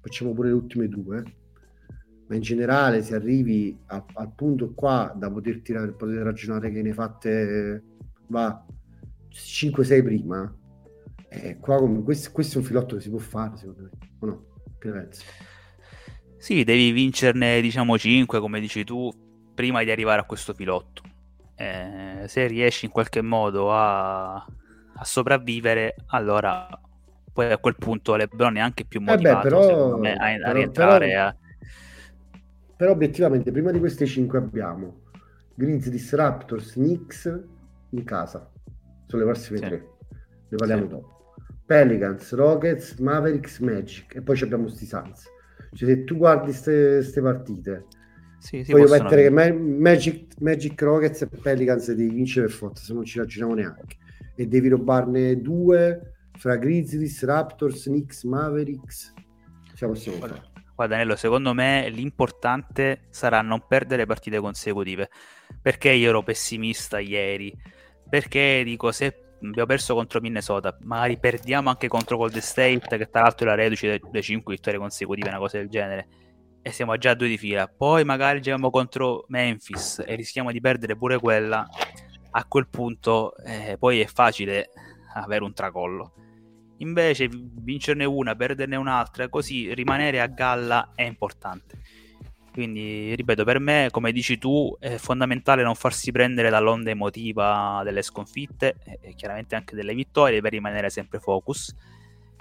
facciamo 0.01 0.33
pure 0.33 0.49
le 0.49 0.55
ultime 0.55 0.89
due, 0.89 1.23
ma 2.33 2.35
in 2.35 2.41
generale 2.41 3.03
se 3.03 3.13
arrivi 3.15 3.77
a, 3.87 4.03
al 4.13 4.31
punto 4.33 4.73
qua 4.73 5.13
da 5.15 5.29
poter 5.31 5.61
tirare, 5.61 5.91
poter 5.93 6.23
ragionare 6.23 6.71
che 6.71 6.81
ne 6.81 6.91
fatte 6.93 7.83
va 8.27 8.65
5-6 9.31 10.03
prima 10.03 10.55
Eh, 11.29 11.57
qua 11.59 11.79
questo, 12.03 12.31
questo 12.31 12.55
è 12.57 12.61
un 12.61 12.67
filotto 12.67 12.95
che 12.95 13.01
si 13.01 13.09
può 13.09 13.19
fare, 13.19 13.57
secondo 13.57 13.81
me. 13.83 13.89
O 14.19 14.25
no? 14.25 14.45
Che 14.79 14.87
ne 14.87 14.93
pensi? 15.01 15.23
Sì, 16.37 16.63
devi 16.63 16.91
vincerne, 16.91 17.59
diciamo, 17.61 17.97
5, 17.97 18.39
come 18.39 18.59
dici 18.59 18.83
tu, 18.83 19.09
prima 19.55 19.83
di 19.83 19.89
arrivare 19.91 20.21
a 20.21 20.25
questo 20.25 20.53
filotto. 20.53 21.01
Eh, 21.55 22.25
se 22.27 22.45
riesci 22.47 22.85
in 22.85 22.91
qualche 22.91 23.21
modo 23.21 23.71
a, 23.73 24.35
a 24.35 25.03
sopravvivere, 25.03 25.95
allora 26.07 26.67
poi 27.31 27.51
a 27.51 27.57
quel 27.57 27.77
punto 27.77 28.15
LeBron 28.15 28.57
è 28.57 28.59
anche 28.59 28.85
più 28.85 28.99
Eh 28.99 29.03
beh, 29.03 29.11
motivato, 29.11 29.41
però- 29.41 29.97
me, 29.97 30.13
a, 30.15 30.25
a 30.33 30.37
però- 30.37 30.51
rientrare. 30.51 31.07
però- 31.07 31.25
a- 31.27 31.35
Però 32.83 32.95
obiettivamente, 32.95 33.49
prima 33.49 33.71
di 33.71 33.79
queste 33.79 34.05
5 34.05 34.37
abbiamo 34.37 35.03
Grizzlies, 35.55 36.13
Raptors, 36.15 36.73
Knicks 36.73 37.43
in 37.91 38.03
casa. 38.03 38.51
Sono 39.07 39.23
le 39.23 39.29
prossime 39.31 39.57
Sì. 39.59 39.63
tre. 39.63 39.87
Ne 40.49 40.57
parliamo 40.57 40.81
Sì. 40.81 40.87
dopo. 40.89 41.33
Pelicans, 41.65 42.33
Rockets, 42.33 42.97
Mavericks, 42.97 43.59
Magic. 43.59 44.15
E 44.15 44.21
poi 44.21 44.35
ci 44.35 44.43
abbiamo 44.43 44.67
sti 44.67 44.85
Suns. 44.85 45.23
Cioè, 45.73 45.87
se 45.87 46.03
tu 46.03 46.17
guardi 46.17 46.47
queste 46.51 47.21
partite, 47.21 47.85
Sì, 48.39 48.65
sì, 48.65 48.73
voglio 48.73 48.89
mettere 48.89 49.21
che 49.23 49.29
Magic, 49.29 50.41
Magic, 50.41 50.81
Rockets 50.81 51.21
e 51.21 51.27
Pelicans 51.41 51.87
devi 51.87 52.13
vincere 52.13 52.47
per 52.47 52.55
forza, 52.55 52.83
se 52.83 52.93
non 52.93 53.05
ci 53.05 53.17
ragioniamo 53.17 53.53
neanche. 53.53 53.95
E 54.35 54.45
devi 54.45 54.67
rubarne 54.67 55.39
due 55.41 56.15
fra 56.37 56.57
Grizzlies, 56.57 57.23
Raptors, 57.23 57.83
Knicks, 57.85 58.25
Mavericks. 58.25 59.13
Ce 59.73 59.85
la 59.85 59.91
possiamo 59.93 60.17
fare. 60.17 60.51
Guarda, 60.75 60.97
Nello, 60.97 61.15
secondo 61.15 61.53
me 61.53 61.87
l'importante 61.89 63.05
sarà 63.09 63.41
non 63.41 63.65
perdere 63.67 64.05
partite 64.05 64.39
consecutive. 64.39 65.09
Perché 65.61 65.91
io 65.91 66.09
ero 66.09 66.23
pessimista 66.23 66.99
ieri? 66.99 67.55
Perché 68.09 68.63
dico, 68.63 68.91
se 68.91 69.35
abbiamo 69.41 69.67
perso 69.67 69.93
contro 69.93 70.19
Minnesota, 70.19 70.75
magari 70.81 71.19
perdiamo 71.19 71.69
anche 71.69 71.87
contro 71.87 72.17
Golden 72.17 72.41
State, 72.41 72.97
che 72.97 73.09
tra 73.09 73.21
l'altro 73.21 73.47
la 73.47 73.55
reduce 73.55 73.99
delle 73.99 74.21
5 74.21 74.55
vittorie 74.55 74.79
consecutive, 74.79 75.29
una 75.29 75.37
cosa 75.37 75.57
del 75.57 75.69
genere, 75.69 76.07
e 76.61 76.71
siamo 76.71 76.97
già 76.97 77.11
a 77.11 77.15
due 77.15 77.27
di 77.27 77.37
fila. 77.37 77.67
Poi 77.67 78.03
magari 78.03 78.41
giochiamo 78.41 78.69
contro 78.69 79.25
Memphis 79.27 80.01
e 80.05 80.15
rischiamo 80.15 80.51
di 80.51 80.59
perdere 80.59 80.95
pure 80.95 81.19
quella. 81.19 81.67
A 82.35 82.45
quel 82.45 82.67
punto, 82.67 83.35
eh, 83.37 83.75
poi 83.77 83.99
è 83.99 84.07
facile 84.07 84.69
avere 85.13 85.43
un 85.43 85.53
tracollo. 85.53 86.13
Invece 86.77 87.29
vincerne 87.31 88.05
una, 88.05 88.35
perderne 88.35 88.75
un'altra, 88.75 89.29
così 89.29 89.73
rimanere 89.73 90.19
a 90.19 90.27
galla 90.27 90.91
è 90.95 91.03
importante. 91.03 91.79
Quindi, 92.51 93.15
ripeto, 93.15 93.43
per 93.43 93.59
me, 93.59 93.87
come 93.89 94.11
dici 94.11 94.37
tu, 94.37 94.75
è 94.79 94.97
fondamentale 94.97 95.63
non 95.63 95.75
farsi 95.75 96.11
prendere 96.11 96.49
dall'onda 96.49 96.91
emotiva 96.91 97.81
delle 97.83 98.01
sconfitte 98.01 98.75
e 98.83 98.99
e 99.01 99.15
chiaramente 99.15 99.55
anche 99.55 99.75
delle 99.75 99.93
vittorie 99.93 100.41
per 100.41 100.51
rimanere 100.51 100.89
sempre 100.89 101.19
focus 101.19 101.73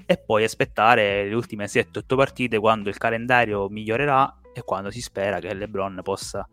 e 0.06 0.16
poi 0.18 0.44
aspettare 0.44 1.28
le 1.28 1.34
ultime 1.34 1.66
7-8 1.66 2.16
partite 2.16 2.58
quando 2.58 2.88
il 2.88 2.98
calendario 2.98 3.68
migliorerà 3.68 4.40
e 4.52 4.62
quando 4.62 4.90
si 4.90 5.00
spera 5.00 5.38
che 5.38 5.54
LeBron 5.54 6.00
possa 6.02 6.46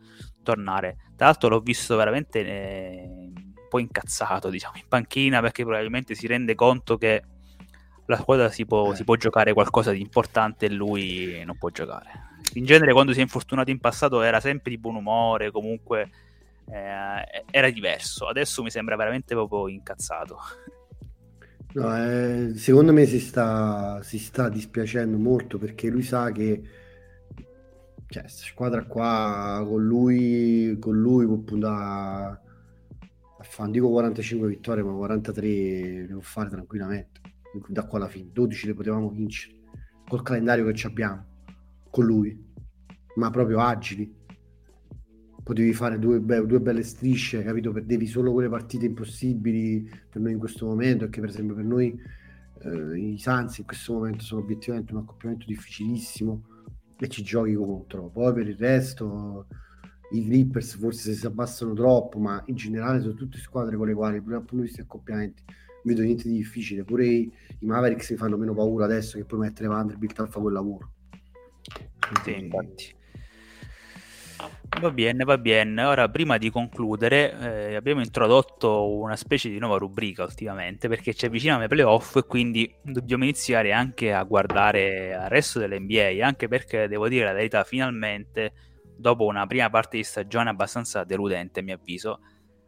tornare. 0.43 0.97
Tra 1.15 1.27
l'altro 1.27 1.49
l'ho 1.49 1.59
visto 1.59 1.95
veramente 1.95 2.39
eh, 2.45 3.03
un 3.07 3.67
po' 3.67 3.79
incazzato, 3.79 4.49
diciamo, 4.49 4.77
in 4.77 4.87
panchina 4.87 5.41
perché 5.41 5.63
probabilmente 5.63 6.15
si 6.15 6.27
rende 6.27 6.55
conto 6.55 6.97
che 6.97 7.23
la 8.09 8.17
squadra 8.17 8.49
si 8.49 8.65
può, 8.65 8.91
Eh. 8.91 8.95
si 8.95 9.03
può 9.03 9.15
giocare 9.15 9.53
qualcosa 9.53 9.91
di 9.91 10.01
importante 10.01 10.65
e 10.65 10.69
lui 10.69 11.41
non 11.45 11.57
può 11.57 11.69
giocare. 11.69 12.27
In 12.55 12.65
genere 12.65 12.91
quando 12.91 13.13
si 13.13 13.19
è 13.19 13.21
infortunato 13.21 13.69
in 13.69 13.79
passato 13.79 14.21
era 14.21 14.39
sempre 14.39 14.71
di 14.71 14.79
buon 14.79 14.95
umore, 14.95 15.51
comunque 15.51 16.09
eh, 16.65 17.43
era 17.51 17.69
diverso. 17.69 18.27
Adesso 18.27 18.63
mi 18.63 18.71
sembra 18.71 18.95
veramente 18.95 19.35
proprio 19.35 19.67
incazzato. 19.67 20.37
No, 21.73 21.95
eh, 22.03 22.53
secondo 22.55 22.91
me 22.91 23.05
si 23.05 23.19
sta, 23.19 24.01
si 24.01 24.17
sta 24.17 24.49
dispiacendo 24.49 25.17
molto 25.17 25.59
perché 25.59 25.87
lui 25.89 26.01
sa 26.01 26.31
che 26.31 26.63
cioè, 28.07 28.23
questa 28.23 28.43
squadra 28.43 28.85
qua 28.85 29.63
con 29.67 29.85
lui, 29.85 30.77
con 30.79 30.99
lui 30.99 31.27
può 31.27 31.37
puntare 31.37 31.83
a 31.83 32.41
non 33.59 33.71
dico 33.71 33.89
45 33.89 34.47
vittorie, 34.47 34.83
ma 34.83 34.93
43 34.93 35.47
le 35.47 36.07
può 36.09 36.21
fare 36.21 36.49
tranquillamente. 36.49 37.21
Da 37.67 37.85
qua 37.85 37.97
alla 37.97 38.07
fine, 38.07 38.29
12 38.31 38.67
le 38.67 38.73
potevamo 38.73 39.09
vincere 39.09 39.55
col 40.07 40.21
calendario 40.21 40.69
che 40.71 40.87
abbiamo 40.87 41.25
con 41.89 42.05
lui, 42.05 42.37
ma 43.15 43.29
proprio 43.29 43.59
agili. 43.59 44.17
Potevi 45.43 45.73
fare 45.73 45.97
due, 45.97 46.19
be- 46.19 46.45
due 46.45 46.59
belle 46.59 46.83
strisce, 46.83 47.43
capito? 47.43 47.71
Perdevi 47.71 48.05
solo 48.05 48.31
quelle 48.31 48.49
partite 48.49 48.85
impossibili 48.85 49.89
per 50.09 50.21
noi 50.21 50.33
in 50.33 50.37
questo 50.39 50.67
momento, 50.67 51.05
perché 51.05 51.21
per 51.21 51.29
esempio 51.29 51.55
per 51.55 51.63
noi 51.63 51.99
eh, 52.61 52.99
i 52.99 53.17
Suns 53.17 53.57
in 53.57 53.65
questo 53.65 53.93
momento 53.93 54.23
sono 54.23 54.41
obiettivamente 54.41 54.93
un 54.93 54.99
accoppiamento 54.99 55.45
difficilissimo 55.47 56.43
e 56.99 57.07
ci 57.07 57.23
giochi 57.23 57.55
contro. 57.55 58.09
Poi 58.09 58.33
per 58.33 58.47
il 58.47 58.57
resto 58.57 59.47
i 60.11 60.23
Clippers 60.23 60.75
forse 60.75 61.13
si 61.13 61.25
abbassano 61.25 61.73
troppo, 61.73 62.19
ma 62.19 62.41
in 62.45 62.55
generale 62.55 62.99
sono 63.01 63.13
tutte 63.13 63.39
squadre 63.39 63.75
con 63.75 63.87
le 63.87 63.93
quali 63.93 64.21
dal 64.23 64.39
punto 64.39 64.55
di 64.55 64.61
vista 64.63 64.81
accoppiamenti 64.81 65.43
vedo 65.83 66.01
niente 66.01 66.27
di 66.27 66.35
difficile. 66.35 66.83
Pure 66.83 67.05
i, 67.05 67.31
i 67.59 67.65
Mavericks 67.65 68.11
mi 68.11 68.17
fanno 68.17 68.37
meno 68.37 68.53
paura 68.53 68.85
adesso 68.85 69.17
che 69.17 69.25
puoi 69.25 69.41
mettere 69.41 69.67
Vanderbilt 69.67 70.19
a 70.19 70.25
fare 70.27 70.41
quel 70.41 70.53
lavoro. 70.53 70.91
Sì, 72.23 72.35
infatti. 72.37 72.97
Va 74.79 74.91
bene, 74.91 75.23
va 75.25 75.37
bene. 75.37 75.83
Ora, 75.83 76.07
prima 76.09 76.37
di 76.37 76.49
concludere, 76.49 77.71
eh, 77.71 77.75
abbiamo 77.75 78.01
introdotto 78.01 78.95
una 78.97 79.15
specie 79.15 79.49
di 79.49 79.57
nuova 79.59 79.77
rubrica 79.77 80.23
ultimamente 80.23 80.87
perché 80.87 81.13
ci 81.13 81.25
avviciniamo 81.25 81.63
ai 81.63 81.67
playoff 81.67 82.15
e 82.15 82.23
quindi 82.23 82.73
dobbiamo 82.83 83.23
iniziare 83.23 83.73
anche 83.73 84.13
a 84.13 84.23
guardare 84.23 85.15
al 85.15 85.29
resto 85.29 85.59
dell'NBA, 85.59 86.25
anche 86.25 86.47
perché 86.47 86.87
devo 86.87 87.09
dire 87.09 87.25
la 87.25 87.33
verità, 87.33 87.63
finalmente, 87.63 88.53
dopo 88.95 89.25
una 89.25 89.45
prima 89.47 89.69
parte 89.69 89.97
di 89.97 90.03
stagione 90.03 90.49
abbastanza 90.49 91.03
deludente, 91.03 91.59
a 91.59 91.63
mio 91.63 91.75
avviso, 91.75 92.19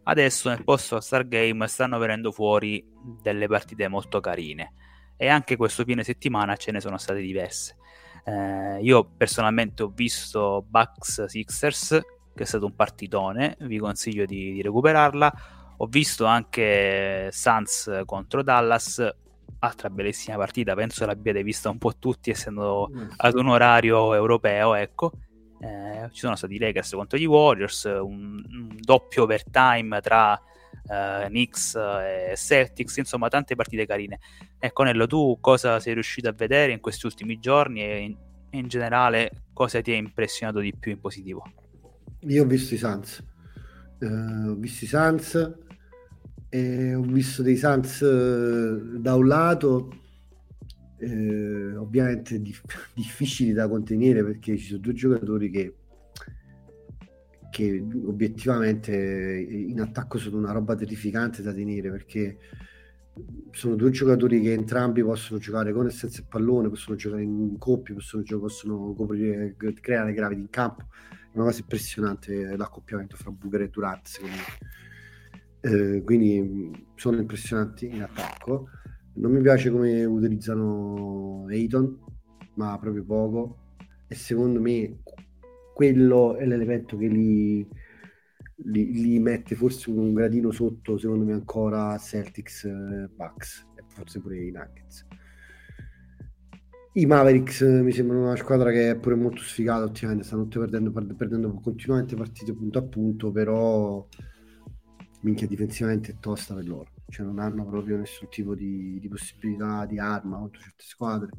adesso 0.03 0.49
nel 0.49 0.63
posto 0.63 0.99
Star 0.99 1.27
Game 1.27 1.67
stanno 1.67 1.97
venendo 1.97 2.31
fuori 2.31 2.85
delle 3.21 3.47
partite 3.47 3.87
molto 3.87 4.19
carine 4.19 4.73
e 5.17 5.27
anche 5.27 5.55
questo 5.55 5.83
fine 5.83 6.03
settimana 6.03 6.55
ce 6.55 6.71
ne 6.71 6.81
sono 6.81 6.97
state 6.97 7.21
diverse. 7.21 7.77
Eh, 8.23 8.79
io 8.81 9.03
personalmente 9.15 9.83
ho 9.83 9.91
visto 9.93 10.65
Bucks 10.67 11.25
Sixers, 11.25 11.99
che 12.33 12.43
è 12.43 12.45
stato 12.45 12.65
un 12.65 12.75
partitone, 12.75 13.55
vi 13.59 13.77
consiglio 13.77 14.25
di, 14.25 14.53
di 14.53 14.61
recuperarla. 14.61 15.33
Ho 15.77 15.85
visto 15.85 16.25
anche 16.25 17.29
Suns 17.31 18.01
contro 18.05 18.41
Dallas, 18.41 19.07
altra 19.59 19.89
bellissima 19.89 20.37
partita, 20.37 20.73
penso 20.73 21.05
l'abbiate 21.05 21.43
vista 21.43 21.69
un 21.69 21.77
po' 21.77 21.95
tutti, 21.97 22.31
essendo 22.31 22.89
ad 23.17 23.35
un 23.35 23.47
orario 23.47 24.13
europeo, 24.15 24.73
ecco. 24.73 25.11
Eh, 25.63 26.09
ci 26.11 26.21
sono 26.21 26.35
stati 26.35 26.55
i 26.55 26.57
Lakers 26.57 26.93
contro 26.93 27.19
gli 27.19 27.25
Warriors, 27.25 27.83
un, 27.83 28.43
un 28.49 28.75
doppio 28.79 29.23
overtime 29.23 30.01
tra 30.01 30.33
eh, 30.33 31.27
Knicks 31.27 31.75
e 31.75 32.33
Celtics, 32.35 32.97
insomma 32.97 33.27
tante 33.27 33.55
partite 33.55 33.85
carine. 33.85 34.19
Ecco 34.57 34.81
Nello, 34.81 35.05
tu 35.05 35.37
cosa 35.39 35.79
sei 35.79 35.93
riuscito 35.93 36.27
a 36.27 36.31
vedere 36.31 36.71
in 36.71 36.79
questi 36.79 37.05
ultimi 37.05 37.39
giorni 37.39 37.83
e 37.83 37.99
in, 37.99 38.17
in 38.51 38.67
generale 38.67 39.43
cosa 39.53 39.81
ti 39.81 39.91
ha 39.91 39.95
impressionato 39.95 40.59
di 40.61 40.73
più 40.75 40.91
in 40.91 40.99
positivo? 40.99 41.43
Io 42.21 42.43
ho 42.43 42.47
visto 42.47 42.73
i 42.73 42.77
Suns, 42.77 43.23
Eh, 43.99 44.47
ho 44.49 44.55
visto 44.55 44.85
i 44.85 44.87
Suns 44.87 45.53
e 46.49 46.95
ho 46.95 47.01
visto 47.01 47.43
dei 47.43 47.55
Suns 47.55 48.01
eh, 48.01 48.99
da 48.99 49.13
un 49.13 49.27
lato 49.27 50.00
eh, 51.01 51.75
ovviamente 51.75 52.41
dif- 52.41 52.65
difficili 52.93 53.53
da 53.53 53.67
contenere 53.67 54.23
perché 54.23 54.57
ci 54.57 54.67
sono 54.67 54.79
due 54.79 54.93
giocatori 54.93 55.49
che, 55.49 55.75
che 57.49 57.85
obiettivamente 58.05 58.93
in 58.93 59.81
attacco 59.81 60.17
sono 60.17 60.37
una 60.37 60.51
roba 60.51 60.75
terrificante 60.75 61.41
da 61.41 61.51
tenere 61.53 61.89
perché 61.91 62.37
sono 63.51 63.75
due 63.75 63.91
giocatori 63.91 64.41
che 64.41 64.53
entrambi 64.53 65.03
possono 65.03 65.39
giocare 65.39 65.73
con 65.73 65.85
e 65.87 65.89
senza 65.89 66.21
il 66.21 66.27
pallone, 66.27 66.69
possono 66.69 66.95
giocare 66.95 67.23
in 67.23 67.57
coppia, 67.57 67.93
possono, 67.93 68.23
gio- 68.23 68.39
possono 68.39 68.93
coprire, 68.93 69.55
creare 69.81 70.13
gravity 70.13 70.41
in 70.41 70.49
campo. 70.49 70.87
È 71.09 71.35
una 71.35 71.45
cosa 71.45 71.59
impressionante 71.59 72.55
l'accoppiamento 72.55 73.15
fra 73.17 73.31
Booker 73.31 73.61
e 73.61 73.69
Durant, 73.69 74.07
secondo 74.07 74.35
me. 74.35 75.95
Eh, 75.95 76.01
quindi 76.03 76.41
mh, 76.41 76.85
sono 76.95 77.19
impressionanti 77.19 77.87
in 77.87 78.01
attacco. 78.01 78.69
Non 79.13 79.31
mi 79.31 79.41
piace 79.41 79.69
come 79.69 80.05
utilizzano 80.05 81.45
Ayton, 81.49 81.99
ma 82.55 82.77
proprio 82.79 83.03
poco. 83.03 83.57
E 84.07 84.15
secondo 84.15 84.59
me 84.59 84.99
quello 85.73 86.35
è 86.35 86.45
l'elemento 86.45 86.97
che 86.97 87.07
li, 87.07 87.67
li, 88.65 88.91
li 88.91 89.19
mette 89.19 89.55
forse 89.55 89.89
un 89.89 90.13
gradino 90.13 90.51
sotto, 90.51 90.97
secondo 90.97 91.25
me, 91.25 91.33
ancora 91.33 91.97
Celtics, 91.97 92.65
eh, 92.65 93.09
Bucks 93.13 93.67
e 93.75 93.83
forse 93.87 94.19
pure 94.19 94.43
i 94.43 94.51
Nuggets. 94.51 95.05
I 96.93 97.05
Mavericks 97.05 97.61
eh, 97.61 97.81
mi 97.81 97.91
sembrano 97.91 98.25
una 98.25 98.35
squadra 98.35 98.69
che 98.71 98.91
è 98.91 98.95
pure 98.97 99.15
molto 99.15 99.41
sfigata 99.41 99.83
ultimamente, 99.85 100.25
stanno 100.25 100.45
perdendo, 100.47 100.91
per- 100.91 101.15
perdendo 101.15 101.53
continuamente 101.53 102.15
partite 102.15 102.53
punto 102.53 102.79
a 102.79 102.83
punto, 102.83 103.31
però 103.31 104.05
minchia 105.21 105.47
difensivamente 105.47 106.11
è 106.11 106.15
tosta 106.19 106.53
per 106.53 106.67
loro. 106.67 106.89
Cioè 107.11 107.25
non 107.25 107.39
hanno 107.39 107.65
proprio 107.65 107.97
nessun 107.97 108.29
tipo 108.29 108.55
di, 108.55 108.97
di 108.99 109.07
possibilità 109.07 109.85
di 109.85 109.99
arma 109.99 110.37
contro 110.37 110.61
certe 110.61 110.83
squadre. 110.83 111.29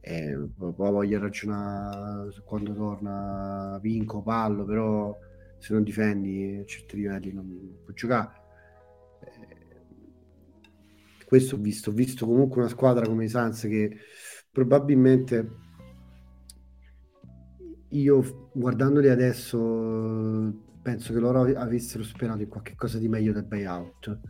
E 0.00 0.48
poi 0.56 0.72
voglio 0.74 1.20
ragionare 1.20 2.32
su 2.32 2.42
quando 2.42 2.74
torna 2.74 3.78
vinco, 3.82 4.22
pallo, 4.22 4.64
però 4.64 5.16
se 5.58 5.74
non 5.74 5.82
difendi 5.82 6.60
a 6.62 6.64
certi 6.64 6.96
livelli 6.96 7.32
non 7.32 7.46
puoi 7.84 7.94
giocare. 7.94 8.30
Eh, 9.20 9.58
questo 11.26 11.56
ho 11.56 11.58
visto, 11.58 11.90
ho 11.90 11.92
visto 11.92 12.26
comunque 12.26 12.62
una 12.62 12.70
squadra 12.70 13.06
come 13.06 13.24
i 13.24 13.28
Sans 13.28 13.60
che 13.60 13.94
probabilmente 14.50 15.68
io 17.90 18.50
guardandoli 18.52 19.08
adesso 19.08 19.58
penso 20.82 21.12
che 21.12 21.18
loro 21.18 21.42
avessero 21.42 22.02
sperato 22.02 22.40
in 22.40 22.48
qualche 22.48 22.74
cosa 22.74 22.98
di 22.98 23.08
meglio 23.08 23.32
del 23.32 23.44
buyout 23.44 24.20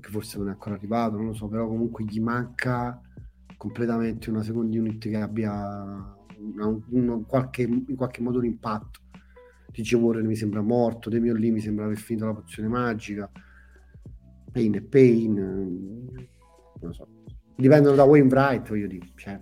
che 0.00 0.10
forse 0.10 0.38
non 0.38 0.48
è 0.48 0.50
ancora 0.50 0.74
arrivato 0.74 1.16
non 1.16 1.26
lo 1.26 1.34
so 1.34 1.48
però 1.48 1.66
comunque 1.66 2.04
gli 2.04 2.20
manca 2.20 3.00
completamente 3.56 4.30
una 4.30 4.42
second 4.42 4.74
unit 4.74 5.08
che 5.08 5.16
abbia 5.16 6.16
una, 6.38 6.78
una, 6.90 7.22
qualche, 7.26 7.62
in 7.62 7.96
qualche 7.96 8.22
modo 8.22 8.38
un 8.38 8.44
impatto. 8.44 9.00
TJ 9.72 9.94
Warren 9.94 10.26
mi 10.26 10.36
sembra 10.36 10.62
morto 10.62 11.10
Demion 11.10 11.36
Lee 11.36 11.50
mi 11.50 11.60
sembra 11.60 11.84
aver 11.84 11.98
finito 11.98 12.26
la 12.26 12.34
pozione 12.34 12.68
magica 12.68 13.30
Pain 14.50 14.74
e 14.74 14.82
Pain 14.82 15.34
non 15.34 16.28
lo 16.80 16.92
so. 16.92 17.06
Dipendono 17.54 17.96
da 17.96 18.04
Wayne 18.04 18.28
Wright 18.28 18.68
voglio 18.68 18.86
dire 18.86 19.06
cioè 19.16 19.38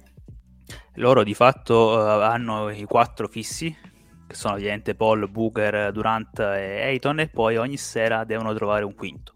loro 0.96 1.22
di 1.24 1.34
fatto 1.34 1.90
uh, 1.90 2.20
hanno 2.22 2.70
i 2.70 2.84
quattro 2.84 3.28
fissi, 3.28 3.74
che 4.26 4.34
sono 4.34 4.54
ovviamente 4.54 4.94
Paul, 4.94 5.28
Booker, 5.30 5.92
Durant 5.92 6.38
e 6.38 6.82
Ayton, 6.82 7.20
e 7.20 7.28
poi 7.28 7.56
ogni 7.56 7.76
sera 7.76 8.24
devono 8.24 8.54
trovare 8.54 8.84
un 8.84 8.94
quinto. 8.94 9.34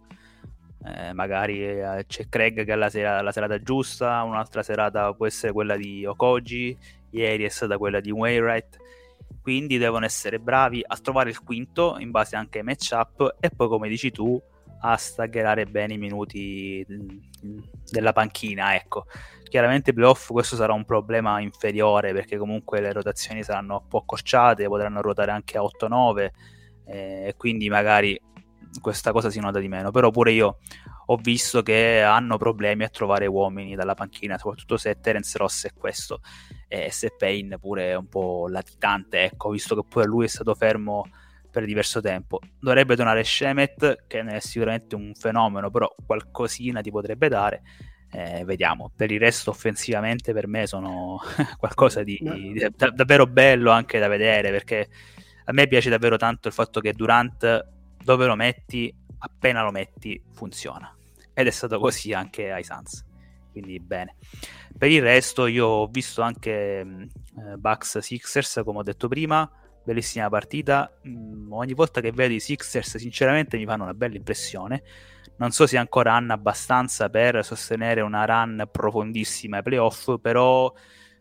Eh, 0.82 1.12
magari 1.12 1.62
eh, 1.62 2.04
c'è 2.06 2.28
Craig 2.28 2.64
che 2.64 2.72
ha 2.72 2.76
la, 2.76 2.88
sera, 2.88 3.20
la, 3.20 3.32
serata 3.32 3.60
giusta, 3.60 4.22
un'altra 4.22 4.62
serata 4.62 5.12
può 5.12 5.26
essere 5.26 5.52
quella 5.52 5.76
di 5.76 6.06
Okoji, 6.06 6.76
ieri 7.10 7.44
è 7.44 7.48
stata 7.48 7.76
quella 7.76 8.00
di 8.00 8.10
Wainwright. 8.10 8.78
Quindi 9.42 9.78
devono 9.78 10.04
essere 10.04 10.38
bravi 10.38 10.82
a 10.86 10.96
trovare 10.96 11.30
il 11.30 11.42
quinto 11.42 11.96
in 11.98 12.10
base 12.10 12.36
anche 12.36 12.58
ai 12.58 12.64
matchup 12.64 13.36
e 13.40 13.50
poi, 13.50 13.68
come 13.68 13.88
dici 13.88 14.10
tu, 14.10 14.40
a 14.82 14.96
staggerare 14.96 15.66
bene 15.66 15.94
i 15.94 15.98
minuti 15.98 16.84
della 17.90 18.12
panchina. 18.12 18.74
Ecco. 18.74 19.06
Chiaramente 19.44 19.92
playoff 19.92 20.30
questo 20.30 20.56
sarà 20.56 20.72
un 20.72 20.84
problema 20.84 21.40
inferiore 21.40 22.12
perché 22.12 22.36
comunque 22.36 22.80
le 22.80 22.92
rotazioni 22.92 23.42
saranno 23.42 23.80
un 23.82 23.88
po' 23.88 23.98
accorciate, 23.98 24.66
potranno 24.66 25.00
ruotare 25.00 25.30
anche 25.30 25.58
a 25.58 25.62
8-9 25.62 26.30
eh, 26.90 27.34
quindi 27.36 27.68
magari 27.68 28.20
questa 28.80 29.12
cosa 29.12 29.30
si 29.30 29.40
nota 29.40 29.58
di 29.58 29.68
meno. 29.68 29.90
Però 29.90 30.10
pure 30.10 30.32
io 30.32 30.58
ho 31.06 31.16
visto 31.16 31.62
che 31.62 32.02
hanno 32.02 32.36
problemi 32.38 32.84
a 32.84 32.88
trovare 32.88 33.26
uomini 33.26 33.74
dalla 33.74 33.94
panchina, 33.94 34.38
soprattutto 34.38 34.76
se 34.76 35.00
Terence 35.00 35.36
Ross 35.38 35.66
è 35.66 35.72
questo 35.72 36.20
e 36.68 36.90
se 36.92 37.14
Payne 37.16 37.58
pure 37.58 37.90
è 37.90 37.96
un 37.96 38.08
po' 38.08 38.46
latitante, 38.48 39.24
ecco, 39.24 39.50
visto 39.50 39.74
che 39.74 39.82
pure 39.88 40.06
lui 40.06 40.26
è 40.26 40.28
stato 40.28 40.54
fermo 40.54 41.04
per 41.50 41.64
diverso 41.64 42.00
tempo. 42.00 42.38
Dovrebbe 42.60 42.94
donare 42.94 43.24
Shemet, 43.24 44.04
che 44.06 44.20
è 44.20 44.38
sicuramente 44.38 44.94
un 44.94 45.12
fenomeno, 45.14 45.70
però 45.70 45.92
qualcosina 46.06 46.80
ti 46.80 46.90
potrebbe 46.90 47.28
dare. 47.28 47.62
Eh, 48.12 48.44
vediamo. 48.44 48.90
Per 48.94 49.10
il 49.10 49.18
resto, 49.18 49.50
offensivamente, 49.50 50.32
per 50.32 50.46
me 50.46 50.66
sono 50.66 51.20
qualcosa 51.58 52.02
di, 52.02 52.18
di 52.20 52.66
da, 52.76 52.90
davvero 52.90 53.26
bello 53.26 53.70
anche 53.70 53.98
da 53.98 54.08
vedere 54.08 54.50
perché 54.50 54.88
a 55.44 55.52
me 55.52 55.66
piace 55.66 55.90
davvero 55.90 56.16
tanto 56.16 56.48
il 56.48 56.54
fatto 56.54 56.80
che 56.80 56.92
Durant, 56.92 57.66
dove 58.02 58.26
lo 58.26 58.34
metti, 58.34 58.94
appena 59.18 59.62
lo 59.62 59.70
metti, 59.70 60.22
funziona. 60.32 60.94
Ed 61.32 61.46
è 61.46 61.50
stato 61.50 61.78
così 61.78 62.12
anche 62.12 62.52
ai 62.52 62.64
Suns. 62.64 63.04
Quindi 63.52 63.80
bene. 63.80 64.16
Per 64.76 64.90
il 64.90 65.02
resto, 65.02 65.46
io 65.46 65.66
ho 65.66 65.86
visto 65.86 66.22
anche 66.22 66.80
eh, 66.80 67.56
Bucks 67.56 67.98
Sixers, 67.98 68.62
come 68.64 68.78
ho 68.78 68.82
detto 68.82 69.08
prima 69.08 69.50
bellissima 69.82 70.28
partita. 70.28 70.90
Mm, 71.06 71.52
ogni 71.52 71.74
volta 71.74 72.00
che 72.00 72.12
vedo 72.12 72.34
i 72.34 72.40
Sixers, 72.40 72.96
sinceramente, 72.96 73.56
mi 73.56 73.66
fanno 73.66 73.84
una 73.84 73.94
bella 73.94 74.16
impressione. 74.16 74.82
Non 75.36 75.50
so 75.50 75.66
se 75.66 75.78
ancora 75.78 76.14
hanno 76.14 76.32
abbastanza 76.32 77.08
per 77.08 77.44
sostenere 77.44 78.00
una 78.00 78.24
run 78.24 78.68
profondissima 78.70 79.58
ai 79.58 79.62
playoff, 79.62 80.18
però 80.20 80.72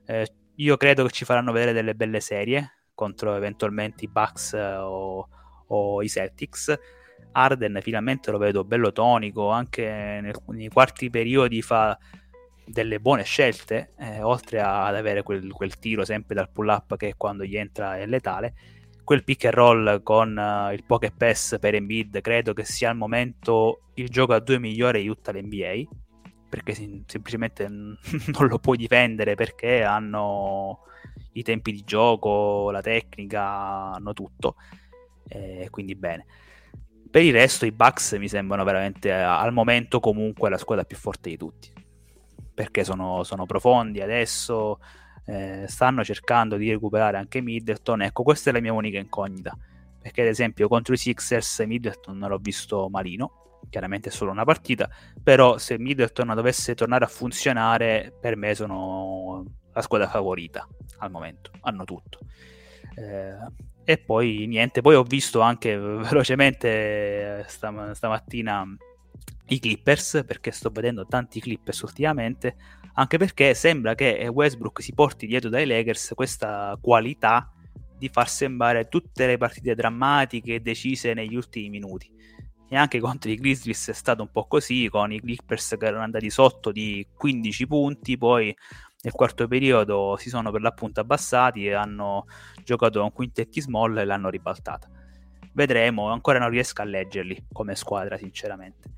eh, 0.06 0.28
io 0.56 0.78
credo 0.78 1.06
che 1.06 1.12
ci 1.12 1.26
faranno 1.26 1.52
vedere 1.52 1.74
delle 1.74 1.96
belle 1.96 2.20
serie 2.20 2.74
contro 2.94 3.34
eventualmente 3.36 4.04
i 4.04 4.10
Bucks 4.10 4.54
eh, 4.54 4.76
o, 4.76 5.30
o, 5.70 6.02
i 6.02 6.10
Celtics. 6.10 6.78
Arden 7.32 7.80
finalmente 7.82 8.32
lo 8.32 8.38
vedo 8.38 8.64
bello 8.64 8.92
tonico, 8.92 9.50
anche 9.50 10.20
nel, 10.22 10.36
nei 10.48 10.70
quarti 10.70 11.10
periodi 11.10 11.62
fa 11.62 11.98
delle 12.66 13.00
buone 13.00 13.24
scelte, 13.24 13.94
eh, 13.98 14.22
oltre 14.22 14.62
ad 14.62 14.96
avere 14.96 15.24
quel, 15.24 15.52
quel, 15.52 15.80
tiro 15.80 16.06
sempre 16.06 16.36
dal 16.36 16.52
pull 16.52 16.68
up 16.68 16.96
che 16.98 17.16
quando 17.18 17.44
gli 17.44 17.58
entra 17.58 17.98
è 17.98 18.06
letale, 18.06 18.54
quel 19.04 19.24
pick 19.24 19.46
and 19.46 19.54
roll 19.56 20.04
con 20.04 20.38
uh, 20.38 20.72
il 20.72 20.84
pocket 20.86 21.14
pass 21.18 21.58
per 21.58 21.74
Embiid 21.74 22.22
credo 22.22 22.54
che 22.54 22.64
sia 22.64 22.92
al 22.92 22.96
momento 22.96 23.86
il 23.96 24.08
gioco 24.08 24.34
a 24.34 24.40
due 24.40 24.60
migliore 24.60 25.08
Utah 25.08 25.32
l'NBA 25.32 25.82
perché 26.48 26.76
sim- 26.76 27.04
semplicemente 27.08 27.68
non 27.68 28.48
lo 28.48 28.60
puoi 28.60 28.78
difendere 28.78 29.34
perché 29.34 29.84
hanno 29.84 30.82
i 31.34 31.42
tempi 31.42 31.72
di 31.72 31.84
gioco, 31.84 32.70
la 32.70 32.82
tecnica, 32.82 33.94
hanno 33.94 34.14
tutto 34.14 34.56
eh, 35.30 35.68
quindi 35.70 35.96
bene. 35.96 36.26
Per 37.10 37.24
il 37.24 37.34
resto 37.34 37.66
i 37.66 37.72
Bucks 37.72 38.14
mi 38.14 38.28
sembrano 38.28 38.64
veramente 38.64 39.12
al 39.12 39.54
momento 39.54 40.00
comunque 40.00 40.50
la 40.50 40.58
squadra 40.58 40.84
più 40.84 40.98
forte 40.98 41.30
di 41.30 41.38
tutti. 41.38 41.72
Perché 42.54 42.84
sono, 42.84 43.24
sono 43.24 43.46
profondi 43.46 44.02
adesso, 44.02 44.80
eh, 45.26 45.66
stanno 45.68 46.04
cercando 46.04 46.58
di 46.58 46.70
recuperare 46.70 47.18
anche 47.18 47.42
Middleton. 47.42 48.02
Ecco, 48.02 48.24
questa 48.24 48.50
è 48.50 48.54
la 48.54 48.60
mia 48.60 48.74
unica 48.74 49.00
incognita, 49.00 49.58
perché 50.02 50.22
ad 50.22 50.28
esempio 50.28 50.68
contro 50.68 50.94
i 50.94 50.98
Sixers 50.98 51.60
Middleton 51.60 52.18
non 52.18 52.30
l'ho 52.30 52.38
visto 52.38 52.90
malino, 52.90 53.62
chiaramente 53.70 54.10
è 54.10 54.12
solo 54.12 54.32
una 54.32 54.44
partita, 54.44 54.90
però 55.22 55.58
se 55.58 55.78
Middleton 55.78 56.34
dovesse 56.36 56.76
tornare 56.76 57.06
a 57.06 57.08
funzionare, 57.08 58.14
per 58.20 58.36
me 58.36 58.54
sono 58.56 59.46
la 59.72 59.82
squadra 59.82 60.10
favorita 60.10 60.68
al 60.98 61.12
momento, 61.12 61.52
hanno 61.62 61.86
tutto. 61.86 62.20
Eh, 62.96 63.68
e 63.90 63.98
poi 63.98 64.46
niente, 64.46 64.82
poi 64.82 64.94
ho 64.94 65.02
visto 65.02 65.40
anche 65.40 65.76
velocemente 65.76 67.40
eh, 67.40 67.44
stam- 67.48 67.90
stamattina 67.94 68.64
i 69.48 69.60
Clippers, 69.60 70.26
perché 70.28 70.52
sto 70.52 70.70
vedendo 70.70 71.08
tanti 71.08 71.40
Clippers 71.40 71.80
ultimamente, 71.82 72.56
anche 72.94 73.18
perché 73.18 73.56
sembra 73.56 73.96
che 73.96 74.30
Westbrook 74.32 74.84
si 74.84 74.94
porti 74.94 75.26
dietro 75.26 75.50
dai 75.50 75.66
Lakers 75.66 76.12
questa 76.14 76.78
qualità 76.80 77.52
di 77.98 78.10
far 78.10 78.30
sembrare 78.30 78.90
tutte 78.90 79.26
le 79.26 79.38
partite 79.38 79.74
drammatiche 79.74 80.62
decise 80.62 81.16
negli 81.16 81.34
ultimi 81.34 81.70
minuti. 81.70 82.12
E 82.70 82.76
anche 82.76 83.00
contro 83.00 83.32
i 83.32 83.36
Grizzlies 83.38 83.90
è 83.90 83.94
stato 83.94 84.22
un 84.22 84.30
po' 84.30 84.46
così, 84.46 84.88
con 84.92 85.12
i 85.12 85.20
Clippers 85.20 85.78
che 85.80 85.86
erano 85.88 86.04
andati 86.04 86.30
sotto 86.30 86.72
di 86.72 87.08
15 87.18 87.66
punti, 87.66 88.20
poi 88.20 88.56
nel 89.02 89.14
quarto 89.14 89.48
periodo 89.48 90.16
si 90.18 90.30
sono 90.30 90.52
per 90.52 90.62
l'appunto 90.62 91.00
abbassati 91.00 91.66
e 91.66 91.74
hanno 91.74 92.26
giocato 92.64 93.02
un 93.02 93.14
quintetti 93.14 93.62
small 93.62 93.98
e 93.98 94.06
l'hanno 94.06 94.30
ribaltata. 94.30 94.90
Vedremo, 95.54 96.10
ancora 96.10 96.40
non 96.40 96.50
riesco 96.50 96.82
a 96.82 96.86
leggerli 96.86 97.46
come 97.52 97.76
squadra, 97.76 98.18
sinceramente. 98.18 98.98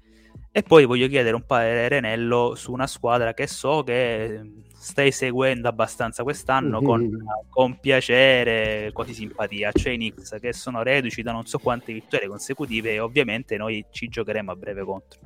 E 0.52 0.64
poi 0.64 0.86
voglio 0.86 1.08
chiedere 1.08 1.36
un 1.36 1.45
parere 1.45 1.88
Renello 1.88 2.56
su 2.56 2.74
una 2.74 2.88
squadra 2.88 3.34
che 3.34 3.47
so 3.47 3.84
che 3.84 4.41
stai 4.74 5.12
seguendo 5.12 5.70
abbastanza 5.70 6.24
quest'anno 6.24 6.80
mm-hmm. 6.80 6.86
con, 6.86 7.26
con, 7.49 7.80
piacere, 7.80 8.91
quasi 8.91 9.14
simpatia, 9.14 9.72
cioè 9.72 9.93
i 9.93 9.97
Knicks 9.97 10.38
che 10.41 10.52
sono 10.52 10.82
reduci 10.82 11.22
da 11.22 11.32
non 11.32 11.45
so 11.45 11.60
quante 11.60 11.93
vittorie 11.93 12.28
consecutive 12.28 12.91
e 12.91 12.99
ovviamente 12.99 13.56
noi 13.58 13.86
ci 13.91 14.10
giocheremo 14.10 14.52
a 14.52 14.56
breve 14.56 14.84
contro. 14.84 15.20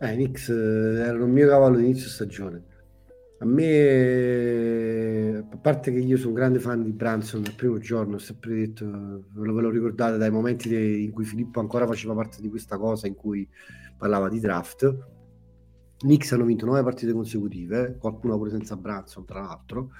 Eh, 0.00 0.12
i 0.12 0.14
Knicks 0.14 0.48
eh, 0.48 1.02
erano 1.02 1.24
un 1.24 1.30
mio 1.30 1.46
cavallo 1.46 1.76
di 1.76 1.84
inizio 1.84 2.08
stagione. 2.08 2.74
A 3.38 3.44
me, 3.44 5.36
a 5.50 5.56
parte 5.58 5.92
che 5.92 5.98
io 5.98 6.16
sono 6.16 6.30
un 6.30 6.34
grande 6.34 6.58
fan 6.58 6.82
di 6.82 6.92
Branson 6.92 7.42
dal 7.42 7.52
primo 7.54 7.76
giorno, 7.78 8.14
ho 8.14 8.18
sempre 8.18 8.54
detto, 8.54 8.86
ve 8.86 9.46
lo, 9.46 9.52
ve 9.52 9.60
lo 9.60 9.68
ricordate 9.68 10.16
dai 10.16 10.30
momenti 10.30 11.04
in 11.04 11.12
cui 11.12 11.26
Filippo 11.26 11.60
ancora 11.60 11.86
faceva 11.86 12.14
parte 12.14 12.40
di 12.40 12.48
questa 12.48 12.78
cosa, 12.78 13.06
in 13.06 13.14
cui 13.14 13.46
parlava 13.98 14.30
di 14.30 14.40
draft. 14.40 14.96
Knicks 15.98 16.32
hanno 16.32 16.44
vinto 16.44 16.64
nove 16.64 16.82
partite 16.82 17.12
consecutive, 17.12 17.96
qualcuna 17.98 18.36
pure 18.36 18.50
senza 18.50 18.74
Branson 18.74 19.26
tra 19.26 19.42
l'altro, 19.42 19.90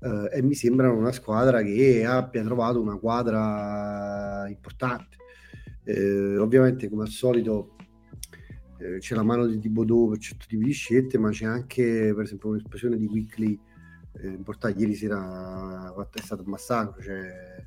eh, 0.00 0.36
e 0.38 0.42
mi 0.42 0.54
sembrano 0.54 0.94
una 0.94 1.12
squadra 1.12 1.62
che 1.62 2.04
abbia 2.04 2.42
trovato 2.42 2.82
una 2.82 2.98
quadra 2.98 4.46
importante. 4.46 5.16
Eh, 5.84 6.36
ovviamente 6.36 6.90
come 6.90 7.04
al 7.04 7.08
solito 7.08 7.76
eh, 8.78 8.98
c'è 8.98 9.14
la 9.14 9.22
mano 9.22 9.46
di 9.46 9.58
Thibodeau 9.58 10.10
per 10.10 10.18
certi 10.18 10.46
tipi 10.48 10.64
di 10.64 10.72
scelte, 10.72 11.18
ma 11.18 11.30
c'è 11.30 11.46
anche 11.46 12.12
per 12.14 12.24
esempio 12.24 12.50
un'esplosione 12.50 12.96
di 12.96 13.06
Weekly 13.06 13.58
eh, 14.20 14.28
importante. 14.28 14.78
Ieri 14.80 14.94
sera 14.94 15.92
è 16.12 16.20
stato 16.20 16.42
un 16.42 16.50
massacro, 16.50 17.02
cioè 17.02 17.64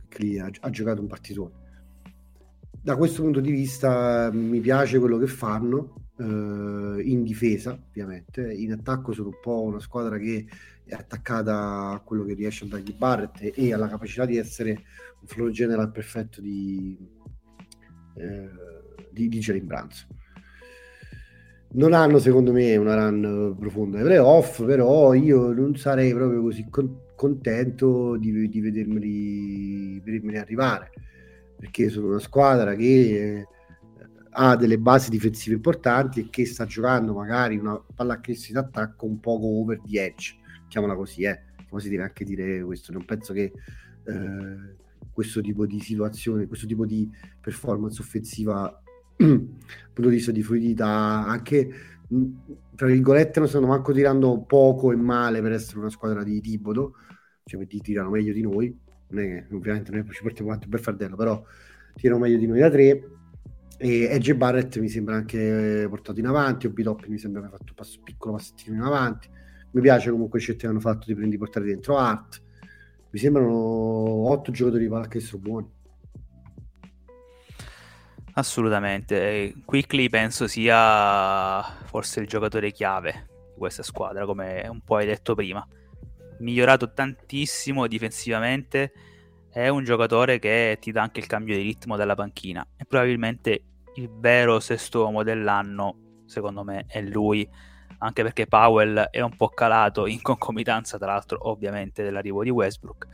Weekly 0.00 0.38
ha, 0.38 0.50
ha 0.60 0.70
giocato 0.70 1.00
un 1.00 1.06
partitone. 1.06 1.52
da 2.80 2.96
questo 2.96 3.22
punto 3.22 3.40
di 3.40 3.50
vista 3.50 4.30
mi 4.32 4.60
piace 4.60 4.98
quello 4.98 5.18
che 5.18 5.26
fanno 5.26 6.10
eh, 6.16 7.02
in 7.02 7.22
difesa, 7.22 7.78
ovviamente. 7.88 8.52
In 8.52 8.72
attacco 8.72 9.12
sono 9.12 9.28
un 9.28 9.38
po' 9.40 9.62
una 9.62 9.80
squadra 9.80 10.18
che 10.18 10.46
è 10.84 10.94
attaccata 10.94 11.90
a 11.90 12.00
quello 12.00 12.24
che 12.24 12.34
riesce 12.34 12.64
a 12.64 12.68
dargli 12.68 12.94
Barrett 12.94 13.52
e 13.54 13.72
alla 13.72 13.88
capacità 13.88 14.24
di 14.24 14.36
essere 14.36 14.70
un 15.20 15.26
floor 15.26 15.50
general 15.50 15.90
perfetto 15.90 16.40
di, 16.40 16.96
eh, 18.14 18.50
di, 19.10 19.28
di 19.28 19.38
Jalen 19.38 19.66
Branson. 19.66 20.08
Non 21.74 21.94
hanno 21.94 22.18
secondo 22.18 22.52
me 22.52 22.76
una 22.76 22.94
run 22.94 23.56
profonda. 23.58 23.98
Ai 23.98 24.04
playoff, 24.04 24.64
però 24.64 25.14
io 25.14 25.52
non 25.52 25.74
sarei 25.76 26.12
proprio 26.12 26.42
così 26.42 26.66
con- 26.68 27.00
contento 27.14 28.16
di, 28.16 28.48
di 28.48 28.60
vedermeli, 28.60 30.00
vedermeli 30.00 30.38
arrivare. 30.38 30.90
Perché 31.58 31.88
sono 31.88 32.08
una 32.08 32.18
squadra 32.18 32.74
che 32.74 32.84
eh, 32.84 33.46
ha 34.32 34.56
delle 34.56 34.78
basi 34.78 35.10
difensive 35.10 35.54
importanti 35.54 36.20
e 36.20 36.30
che 36.30 36.46
sta 36.46 36.66
giocando 36.66 37.14
magari 37.14 37.56
una 37.56 37.80
pallacanestro 37.94 38.54
d'attacco 38.54 39.06
un 39.06 39.20
poco 39.20 39.46
over 39.46 39.80
the 39.80 40.04
edge, 40.04 40.36
chiamala 40.68 40.94
così, 40.94 41.22
eh. 41.22 41.42
come 41.68 41.80
si 41.80 41.88
deve 41.88 42.02
anche 42.02 42.24
dire 42.24 42.62
questo, 42.62 42.92
non 42.92 43.04
penso 43.04 43.32
che 43.32 43.52
eh, 44.04 44.76
questo 45.12 45.40
tipo 45.40 45.66
di 45.66 45.80
situazione, 45.80 46.46
questo 46.46 46.66
tipo 46.66 46.86
di 46.86 47.08
performance 47.40 48.00
offensiva 48.00 48.81
punto 49.92 50.08
di 50.10 50.16
vista 50.16 50.32
di 50.32 50.42
fluidità, 50.42 51.24
anche 51.26 51.70
tra 52.74 52.86
virgolette 52.86 53.38
non 53.38 53.48
stanno 53.48 53.66
manco 53.66 53.92
tirando 53.92 54.42
poco 54.42 54.92
e 54.92 54.96
male 54.96 55.40
per 55.40 55.52
essere 55.52 55.78
una 55.78 55.90
squadra 55.90 56.22
di 56.22 56.40
Tibodo, 56.40 56.94
cioè 57.44 57.66
ti 57.66 57.80
tirano 57.80 58.10
meglio 58.10 58.32
di 58.32 58.42
noi, 58.42 58.76
non 59.08 59.46
ovviamente 59.52 59.90
noi 59.92 60.04
ci 60.10 60.22
portiamo 60.22 60.50
avanti 60.50 60.68
per 60.68 60.80
fardello, 60.80 61.16
però 61.16 61.42
tirano 61.94 62.20
meglio 62.20 62.38
di 62.38 62.46
noi 62.46 62.60
da 62.60 62.70
tre. 62.70 63.08
E 63.78 64.04
Edge 64.04 64.36
Barrett 64.36 64.78
mi 64.78 64.88
sembra 64.88 65.16
anche 65.16 65.86
portato 65.88 66.20
in 66.20 66.26
avanti, 66.26 66.66
Obitopp 66.66 67.04
mi 67.06 67.18
sembra 67.18 67.40
aver 67.40 67.52
fatto 67.52 67.70
un 67.70 67.74
passo, 67.74 68.00
piccolo 68.04 68.34
passettino 68.34 68.76
in 68.76 68.82
avanti. 68.82 69.28
Mi 69.72 69.80
piace 69.80 70.10
comunque 70.10 70.38
il 70.38 70.44
scelta 70.44 70.62
che 70.62 70.66
hanno 70.68 70.80
fatto 70.80 71.06
di 71.06 71.14
prendi 71.14 71.36
portare 71.36 71.66
dentro 71.66 71.96
Art. 71.96 72.40
Mi 73.10 73.18
sembrano 73.18 73.50
otto 73.50 74.52
giocatori 74.52 74.84
di 74.84 74.88
pallacanestro 74.88 75.38
buoni. 75.38 75.68
Assolutamente. 78.34 79.54
Quickly 79.64 80.08
penso 80.08 80.46
sia 80.46 81.62
forse 81.84 82.20
il 82.20 82.26
giocatore 82.26 82.72
chiave 82.72 83.28
di 83.52 83.58
questa 83.58 83.82
squadra, 83.82 84.24
come 84.24 84.66
un 84.68 84.80
po' 84.80 84.96
hai 84.96 85.06
detto 85.06 85.34
prima 85.34 85.66
migliorato 86.42 86.92
tantissimo 86.92 87.86
difensivamente. 87.86 88.92
È 89.48 89.68
un 89.68 89.84
giocatore 89.84 90.38
che 90.38 90.78
ti 90.80 90.92
dà 90.92 91.02
anche 91.02 91.20
il 91.20 91.26
cambio 91.26 91.56
di 91.56 91.62
ritmo 91.62 91.96
dalla 91.96 92.14
panchina. 92.14 92.66
E 92.76 92.84
probabilmente 92.84 93.64
il 93.94 94.10
vero 94.10 94.60
sesto 94.60 95.00
uomo 95.00 95.22
dell'anno, 95.22 96.22
secondo 96.26 96.64
me, 96.64 96.84
è 96.86 97.00
lui. 97.00 97.48
Anche 97.98 98.22
perché 98.22 98.46
Powell 98.46 98.98
è 99.10 99.20
un 99.20 99.36
po' 99.36 99.48
calato 99.48 100.06
in 100.06 100.20
concomitanza, 100.20 100.98
tra 100.98 101.12
l'altro, 101.12 101.48
ovviamente, 101.50 102.02
dell'arrivo 102.02 102.42
di 102.42 102.50
Westbrook. 102.50 103.06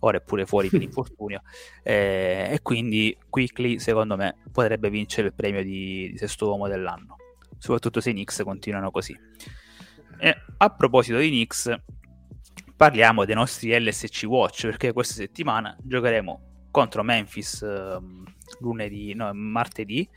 Ora 0.00 0.18
è 0.18 0.20
pure 0.20 0.46
fuori 0.46 0.68
per 0.68 0.82
infortunio. 0.82 1.42
Eh, 1.88 2.48
e 2.52 2.60
quindi 2.60 3.16
Quickly, 3.30 3.78
secondo 3.78 4.14
me, 4.16 4.36
potrebbe 4.52 4.90
vincere 4.90 5.28
il 5.28 5.34
premio 5.34 5.62
di, 5.62 6.10
di 6.10 6.18
sesto 6.18 6.46
uomo 6.46 6.68
dell'anno. 6.68 7.16
Soprattutto 7.56 8.00
se 8.00 8.10
i 8.10 8.12
Knicks 8.12 8.42
continuano 8.42 8.90
così. 8.90 9.18
E 10.18 10.36
a 10.58 10.70
proposito 10.70 11.16
di 11.16 11.28
Knicks, 11.28 11.74
parliamo 12.76 13.24
dei 13.24 13.34
nostri 13.34 13.78
LSC 13.78 14.24
Watch 14.26 14.66
perché 14.66 14.92
questa 14.92 15.14
settimana 15.14 15.76
giocheremo 15.82 16.66
contro 16.70 17.02
Memphis 17.02 17.62
eh, 17.62 17.98
lunedì, 18.60 19.14
no, 19.14 19.32
martedì, 19.32 20.08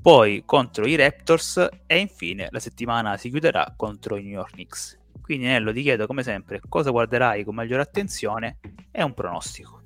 poi 0.00 0.42
contro 0.46 0.86
i 0.86 0.96
Raptors 0.96 1.68
e 1.86 1.98
infine 1.98 2.48
la 2.50 2.58
settimana 2.58 3.16
si 3.16 3.28
chiuderà 3.28 3.74
contro 3.76 4.16
i 4.16 4.22
New 4.22 4.32
York 4.32 4.52
Knicks. 4.52 4.99
Quindi 5.30 5.46
Nello 5.46 5.72
ti 5.72 5.82
chiedo 5.82 6.08
come 6.08 6.24
sempre 6.24 6.60
cosa 6.68 6.90
guarderai 6.90 7.44
con 7.44 7.54
maggiore 7.54 7.82
attenzione 7.82 8.58
e 8.90 9.00
un 9.04 9.14
pronostico. 9.14 9.80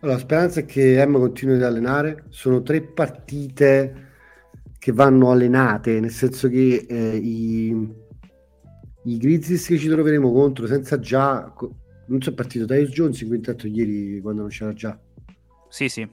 Allora, 0.00 0.16
la 0.16 0.18
speranza 0.18 0.60
è 0.60 0.64
che 0.64 1.04
M 1.04 1.12
continui 1.18 1.56
ad 1.56 1.62
allenare. 1.64 2.24
Sono 2.30 2.62
tre 2.62 2.80
partite 2.80 4.12
che 4.78 4.92
vanno 4.92 5.30
allenate, 5.30 6.00
nel 6.00 6.10
senso 6.10 6.48
che 6.48 6.86
eh, 6.88 7.16
i, 7.16 7.68
i 9.04 9.16
Grizzlies 9.18 9.66
che 9.66 9.76
ci 9.76 9.88
troveremo 9.88 10.32
contro 10.32 10.66
senza 10.66 10.98
già 10.98 11.52
non 12.06 12.22
so 12.22 12.30
è 12.30 12.32
partito 12.32 12.64
Tyus 12.64 12.88
Jones 12.88 13.20
in 13.20 13.28
quintetto 13.28 13.66
ieri 13.66 14.20
quando 14.20 14.42
non 14.42 14.50
c'era 14.50 14.72
già 14.72 14.98
sì 15.68 15.88
sì 15.88 16.06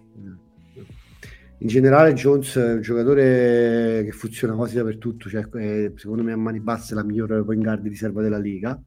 in 1.62 1.68
generale 1.68 2.14
Jones 2.14 2.58
è 2.58 2.74
un 2.74 2.82
giocatore 2.82 4.04
che 4.06 4.12
funziona 4.12 4.56
quasi 4.56 4.76
dappertutto 4.76 5.30
cioè, 5.30 5.48
è, 5.48 5.92
secondo 5.96 6.24
me 6.24 6.32
a 6.32 6.38
mani 6.38 6.60
basse 6.60 6.96
la 6.96 7.04
migliore 7.04 7.44
point 7.44 7.62
guard 7.62 7.82
di 7.82 7.90
riserva 7.90 8.22
della 8.22 8.40
Liga 8.40 8.80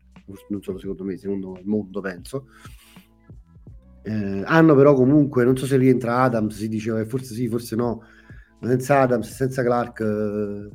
non 0.49 0.63
solo 0.63 0.79
secondo 0.79 1.05
me, 1.05 1.17
secondo 1.17 1.57
il 1.59 1.67
mondo 1.67 2.01
penso 2.01 2.47
eh, 4.03 4.43
hanno 4.45 4.75
però 4.75 4.95
comunque 4.95 5.45
non 5.45 5.57
so 5.57 5.67
se 5.67 5.77
rientra 5.77 6.23
Adams 6.23 6.57
si 6.57 6.69
diceva 6.69 6.99
che 6.99 7.07
forse 7.07 7.35
sì, 7.35 7.49
forse 7.49 7.77
no 7.77 8.03
ma 8.61 8.69
senza 8.69 9.01
Adams, 9.01 9.33
senza 9.35 9.63
Clark 9.63 10.01
eh, 10.01 10.69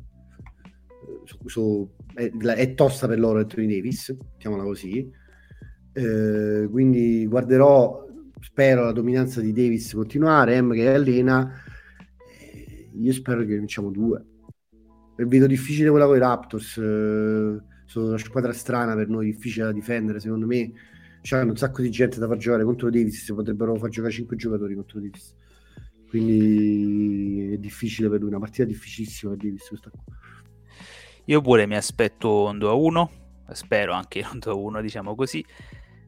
su 1.25 1.89
è, 2.13 2.29
è 2.31 2.73
tosta 2.73 3.07
per 3.07 3.19
loro 3.19 3.39
Anthony 3.39 3.67
Davis, 3.67 4.15
mettiamola 4.33 4.63
così. 4.63 5.09
Eh, 5.91 6.67
quindi 6.69 7.25
guarderò, 7.25 8.05
spero 8.39 8.83
la 8.83 8.91
dominanza 8.91 9.41
di 9.41 9.53
Davis 9.53 9.93
continuare, 9.93 10.61
M 10.61 10.73
che 10.73 10.93
allena. 10.93 11.63
Io 12.93 13.13
spero 13.13 13.41
che 13.41 13.57
vinciamo 13.57 13.91
due. 13.91 14.23
Vedo 15.15 15.47
difficile 15.47 15.89
quella 15.89 16.05
con 16.05 16.15
i 16.15 16.19
Raptors. 16.19 16.77
Eh, 16.77 17.61
sono 17.85 18.07
una 18.07 18.17
squadra 18.17 18.53
strana 18.53 18.95
per 18.95 19.09
noi, 19.09 19.25
difficile 19.25 19.65
da 19.65 19.71
difendere, 19.71 20.19
secondo 20.19 20.45
me. 20.45 20.71
C'è 21.21 21.41
un 21.41 21.57
sacco 21.57 21.81
di 21.81 21.89
gente 21.89 22.19
da 22.19 22.27
far 22.27 22.37
giocare 22.37 22.63
contro 22.63 22.89
Davis, 22.89 23.23
si 23.23 23.33
potrebbero 23.33 23.75
far 23.75 23.89
giocare 23.89 24.13
5 24.13 24.35
giocatori 24.37 24.75
contro 24.75 24.99
Davis. 24.99 25.35
Quindi 26.07 27.51
è 27.53 27.57
difficile 27.57 28.09
per 28.09 28.19
lui, 28.19 28.29
una 28.29 28.39
partita 28.39 28.63
difficilissima 28.63 29.33
per 29.33 29.43
Davis 29.43 29.67
questa 29.67 29.89
qua. 29.89 30.01
Io 31.25 31.41
pure 31.41 31.67
mi 31.67 31.75
aspetto 31.75 32.45
un 32.45 32.57
2 32.57 32.69
a 32.69 32.73
1, 32.73 33.11
spero 33.51 33.93
anche 33.93 34.25
un 34.31 34.39
2 34.39 34.51
a 34.51 34.55
1, 34.55 34.81
diciamo 34.81 35.15
così. 35.15 35.45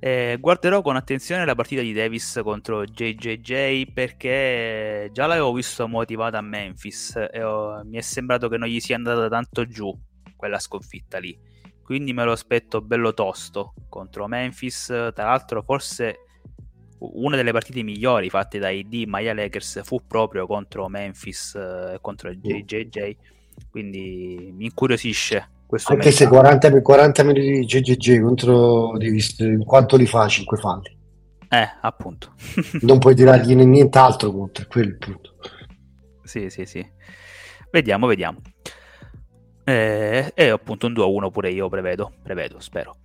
Eh, 0.03 0.37
guarderò 0.39 0.81
con 0.81 0.95
attenzione 0.95 1.45
la 1.45 1.53
partita 1.53 1.81
di 1.81 1.93
Davis 1.93 2.39
contro 2.43 2.85
JJJ 2.85 3.91
perché 3.93 5.11
già 5.13 5.27
l'avevo 5.27 5.53
visto 5.53 5.87
motivata 5.87 6.39
a 6.39 6.41
Memphis 6.41 7.27
e 7.31 7.43
ho, 7.43 7.83
mi 7.83 7.97
è 7.97 8.01
sembrato 8.01 8.49
che 8.49 8.57
non 8.57 8.67
gli 8.67 8.79
sia 8.79 8.95
andata 8.95 9.29
tanto 9.29 9.67
giù 9.67 9.95
quella 10.35 10.57
sconfitta 10.57 11.19
lì. 11.19 11.37
Quindi 11.83 12.13
me 12.13 12.23
lo 12.23 12.31
aspetto 12.31 12.81
bello 12.81 13.13
tosto 13.13 13.75
contro 13.89 14.27
Memphis. 14.27 14.87
Tra 14.87 15.25
l'altro, 15.25 15.61
forse 15.61 16.25
una 16.97 17.35
delle 17.35 17.51
partite 17.51 17.83
migliori 17.83 18.31
fatte 18.31 18.57
dai 18.57 18.87
D 18.87 19.05
Maya 19.05 19.35
Lakers 19.35 19.81
fu 19.83 20.01
proprio 20.07 20.47
contro 20.47 20.87
Memphis 20.87 21.53
e 21.53 21.93
eh, 21.93 21.97
contro 22.01 22.33
JJJ 22.33 23.15
quindi 23.69 24.51
mi 24.55 24.65
incuriosisce 24.65 25.49
questo 25.71 25.93
anche 25.93 26.11
se 26.11 26.27
40, 26.27 26.81
40 26.81 27.23
minuti 27.23 27.49
di 27.49 27.65
GGG 27.65 28.21
contro 28.21 28.97
Davis 28.97 29.39
in 29.39 29.63
quanto 29.63 29.95
li 29.95 30.05
fa? 30.05 30.27
5 30.27 30.57
falli. 30.57 30.97
Eh 31.47 31.69
appunto. 31.79 32.33
Non 32.81 32.99
puoi 32.99 33.15
tirargli 33.15 33.55
nient'altro 33.55 34.33
contro 34.33 34.65
quello 34.67 34.89
il 34.89 34.97
punto. 34.97 35.35
Sì 36.23 36.49
sì 36.49 36.65
sì. 36.65 36.85
Vediamo 37.71 38.05
vediamo. 38.07 38.39
Eh, 39.63 40.33
e 40.35 40.49
appunto 40.49 40.87
un 40.87 40.93
2-1 40.93 41.31
pure 41.31 41.51
io 41.51 41.69
prevedo 41.69 42.11
prevedo 42.21 42.59
spero. 42.59 42.97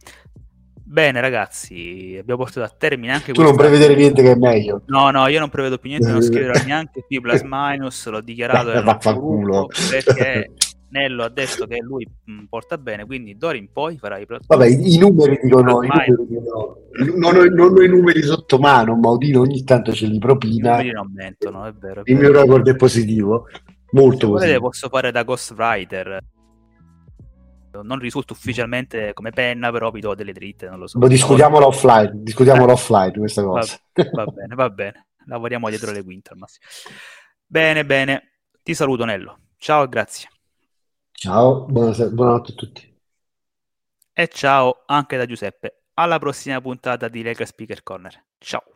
Bene, 0.88 1.20
ragazzi, 1.20 2.16
abbiamo 2.18 2.42
portato 2.42 2.66
a 2.66 2.74
termine 2.76 3.12
anche 3.12 3.32
Tu 3.32 3.42
non 3.42 3.56
prevedere 3.56 3.94
niente 3.94 4.22
che 4.22 4.32
è 4.32 4.36
meglio. 4.36 4.82
No, 4.86 5.10
no, 5.10 5.28
io 5.28 5.38
non 5.38 5.50
prevedo 5.50 5.78
più 5.78 5.90
niente, 5.90 6.10
non 6.10 6.22
scriverò 6.22 6.52
neanche 6.66 7.04
più 7.06 7.20
plus 7.20 7.42
minus, 7.44 8.06
l'ho 8.08 8.20
dichiarato 8.20 8.70
Vaffanculo. 8.82 9.68
perché 9.90 10.52
Nello 10.88 11.24
ha 11.24 11.28
detto 11.28 11.66
che 11.66 11.78
lui 11.80 12.08
mh, 12.24 12.44
porta 12.44 12.78
bene, 12.78 13.04
quindi 13.04 13.36
d'ora 13.36 13.56
in 13.56 13.70
poi 13.72 13.98
farà 13.98 14.18
i 14.18 14.26
Vabbè, 14.26 14.66
i, 14.66 14.98
numeri 14.98 15.38
dicono, 15.42 15.80
dicono 15.80 16.78
non, 17.16 17.36
ho, 17.36 17.44
non 17.44 17.76
ho 17.76 17.82
i 17.82 17.88
numeri 17.88 18.22
sotto 18.22 18.58
mano, 18.58 18.94
ma 18.94 19.10
Odino 19.10 19.40
ogni 19.40 19.64
tanto 19.64 19.92
ce 19.92 20.06
li 20.06 20.18
propina. 20.18 20.74
I 20.74 20.76
numeri 20.76 20.92
non 20.92 21.12
mentono, 21.12 21.64
è 21.64 21.72
vero. 21.72 22.04
È 22.04 22.10
il 22.10 22.16
mio 22.16 22.32
record 22.32 22.68
è 22.68 22.76
positivo, 22.76 23.46
molto 23.90 24.30
positivo. 24.30 24.60
posso 24.60 24.88
fare 24.88 25.10
da 25.10 25.24
ghostwriter 25.24 26.20
non 27.82 27.98
risulta 27.98 28.32
ufficialmente 28.32 29.12
come 29.12 29.30
penna, 29.30 29.70
però 29.70 29.90
vi 29.90 30.00
do 30.00 30.14
delle 30.14 30.32
dritte, 30.32 30.68
non 30.68 30.78
lo 30.78 30.86
so. 30.86 30.98
Lo 30.98 31.08
discutiamolo 31.08 31.66
offline, 31.66 32.12
discutiamolo 32.14 32.70
eh. 32.70 32.74
offline 32.74 33.12
questa 33.12 33.42
cosa. 33.42 33.78
Va, 33.92 34.04
va, 34.12 34.24
bene, 34.26 34.54
va 34.54 34.70
bene. 34.70 35.06
Lavoriamo 35.26 35.68
dietro 35.68 35.90
le 35.90 36.02
quinte 36.02 36.30
al 36.32 36.38
massimo. 36.38 36.66
Bene, 37.44 37.84
bene. 37.84 38.32
Ti 38.62 38.74
saluto 38.74 39.04
Nello. 39.04 39.38
Ciao 39.58 39.84
e 39.84 39.88
grazie. 39.88 40.28
Ciao, 41.16 41.66
buonasera, 41.66 42.10
buonanotte 42.10 42.52
a 42.52 42.54
tutti. 42.54 42.94
E 44.12 44.26
ciao 44.26 44.82
anche 44.86 45.16
da 45.16 45.26
Giuseppe. 45.26 45.84
Alla 45.94 46.18
prossima 46.18 46.60
puntata 46.60 47.06
di 47.08 47.22
Lega 47.22 47.46
Speaker 47.46 47.82
Corner. 47.84 48.24
Ciao. 48.38 48.75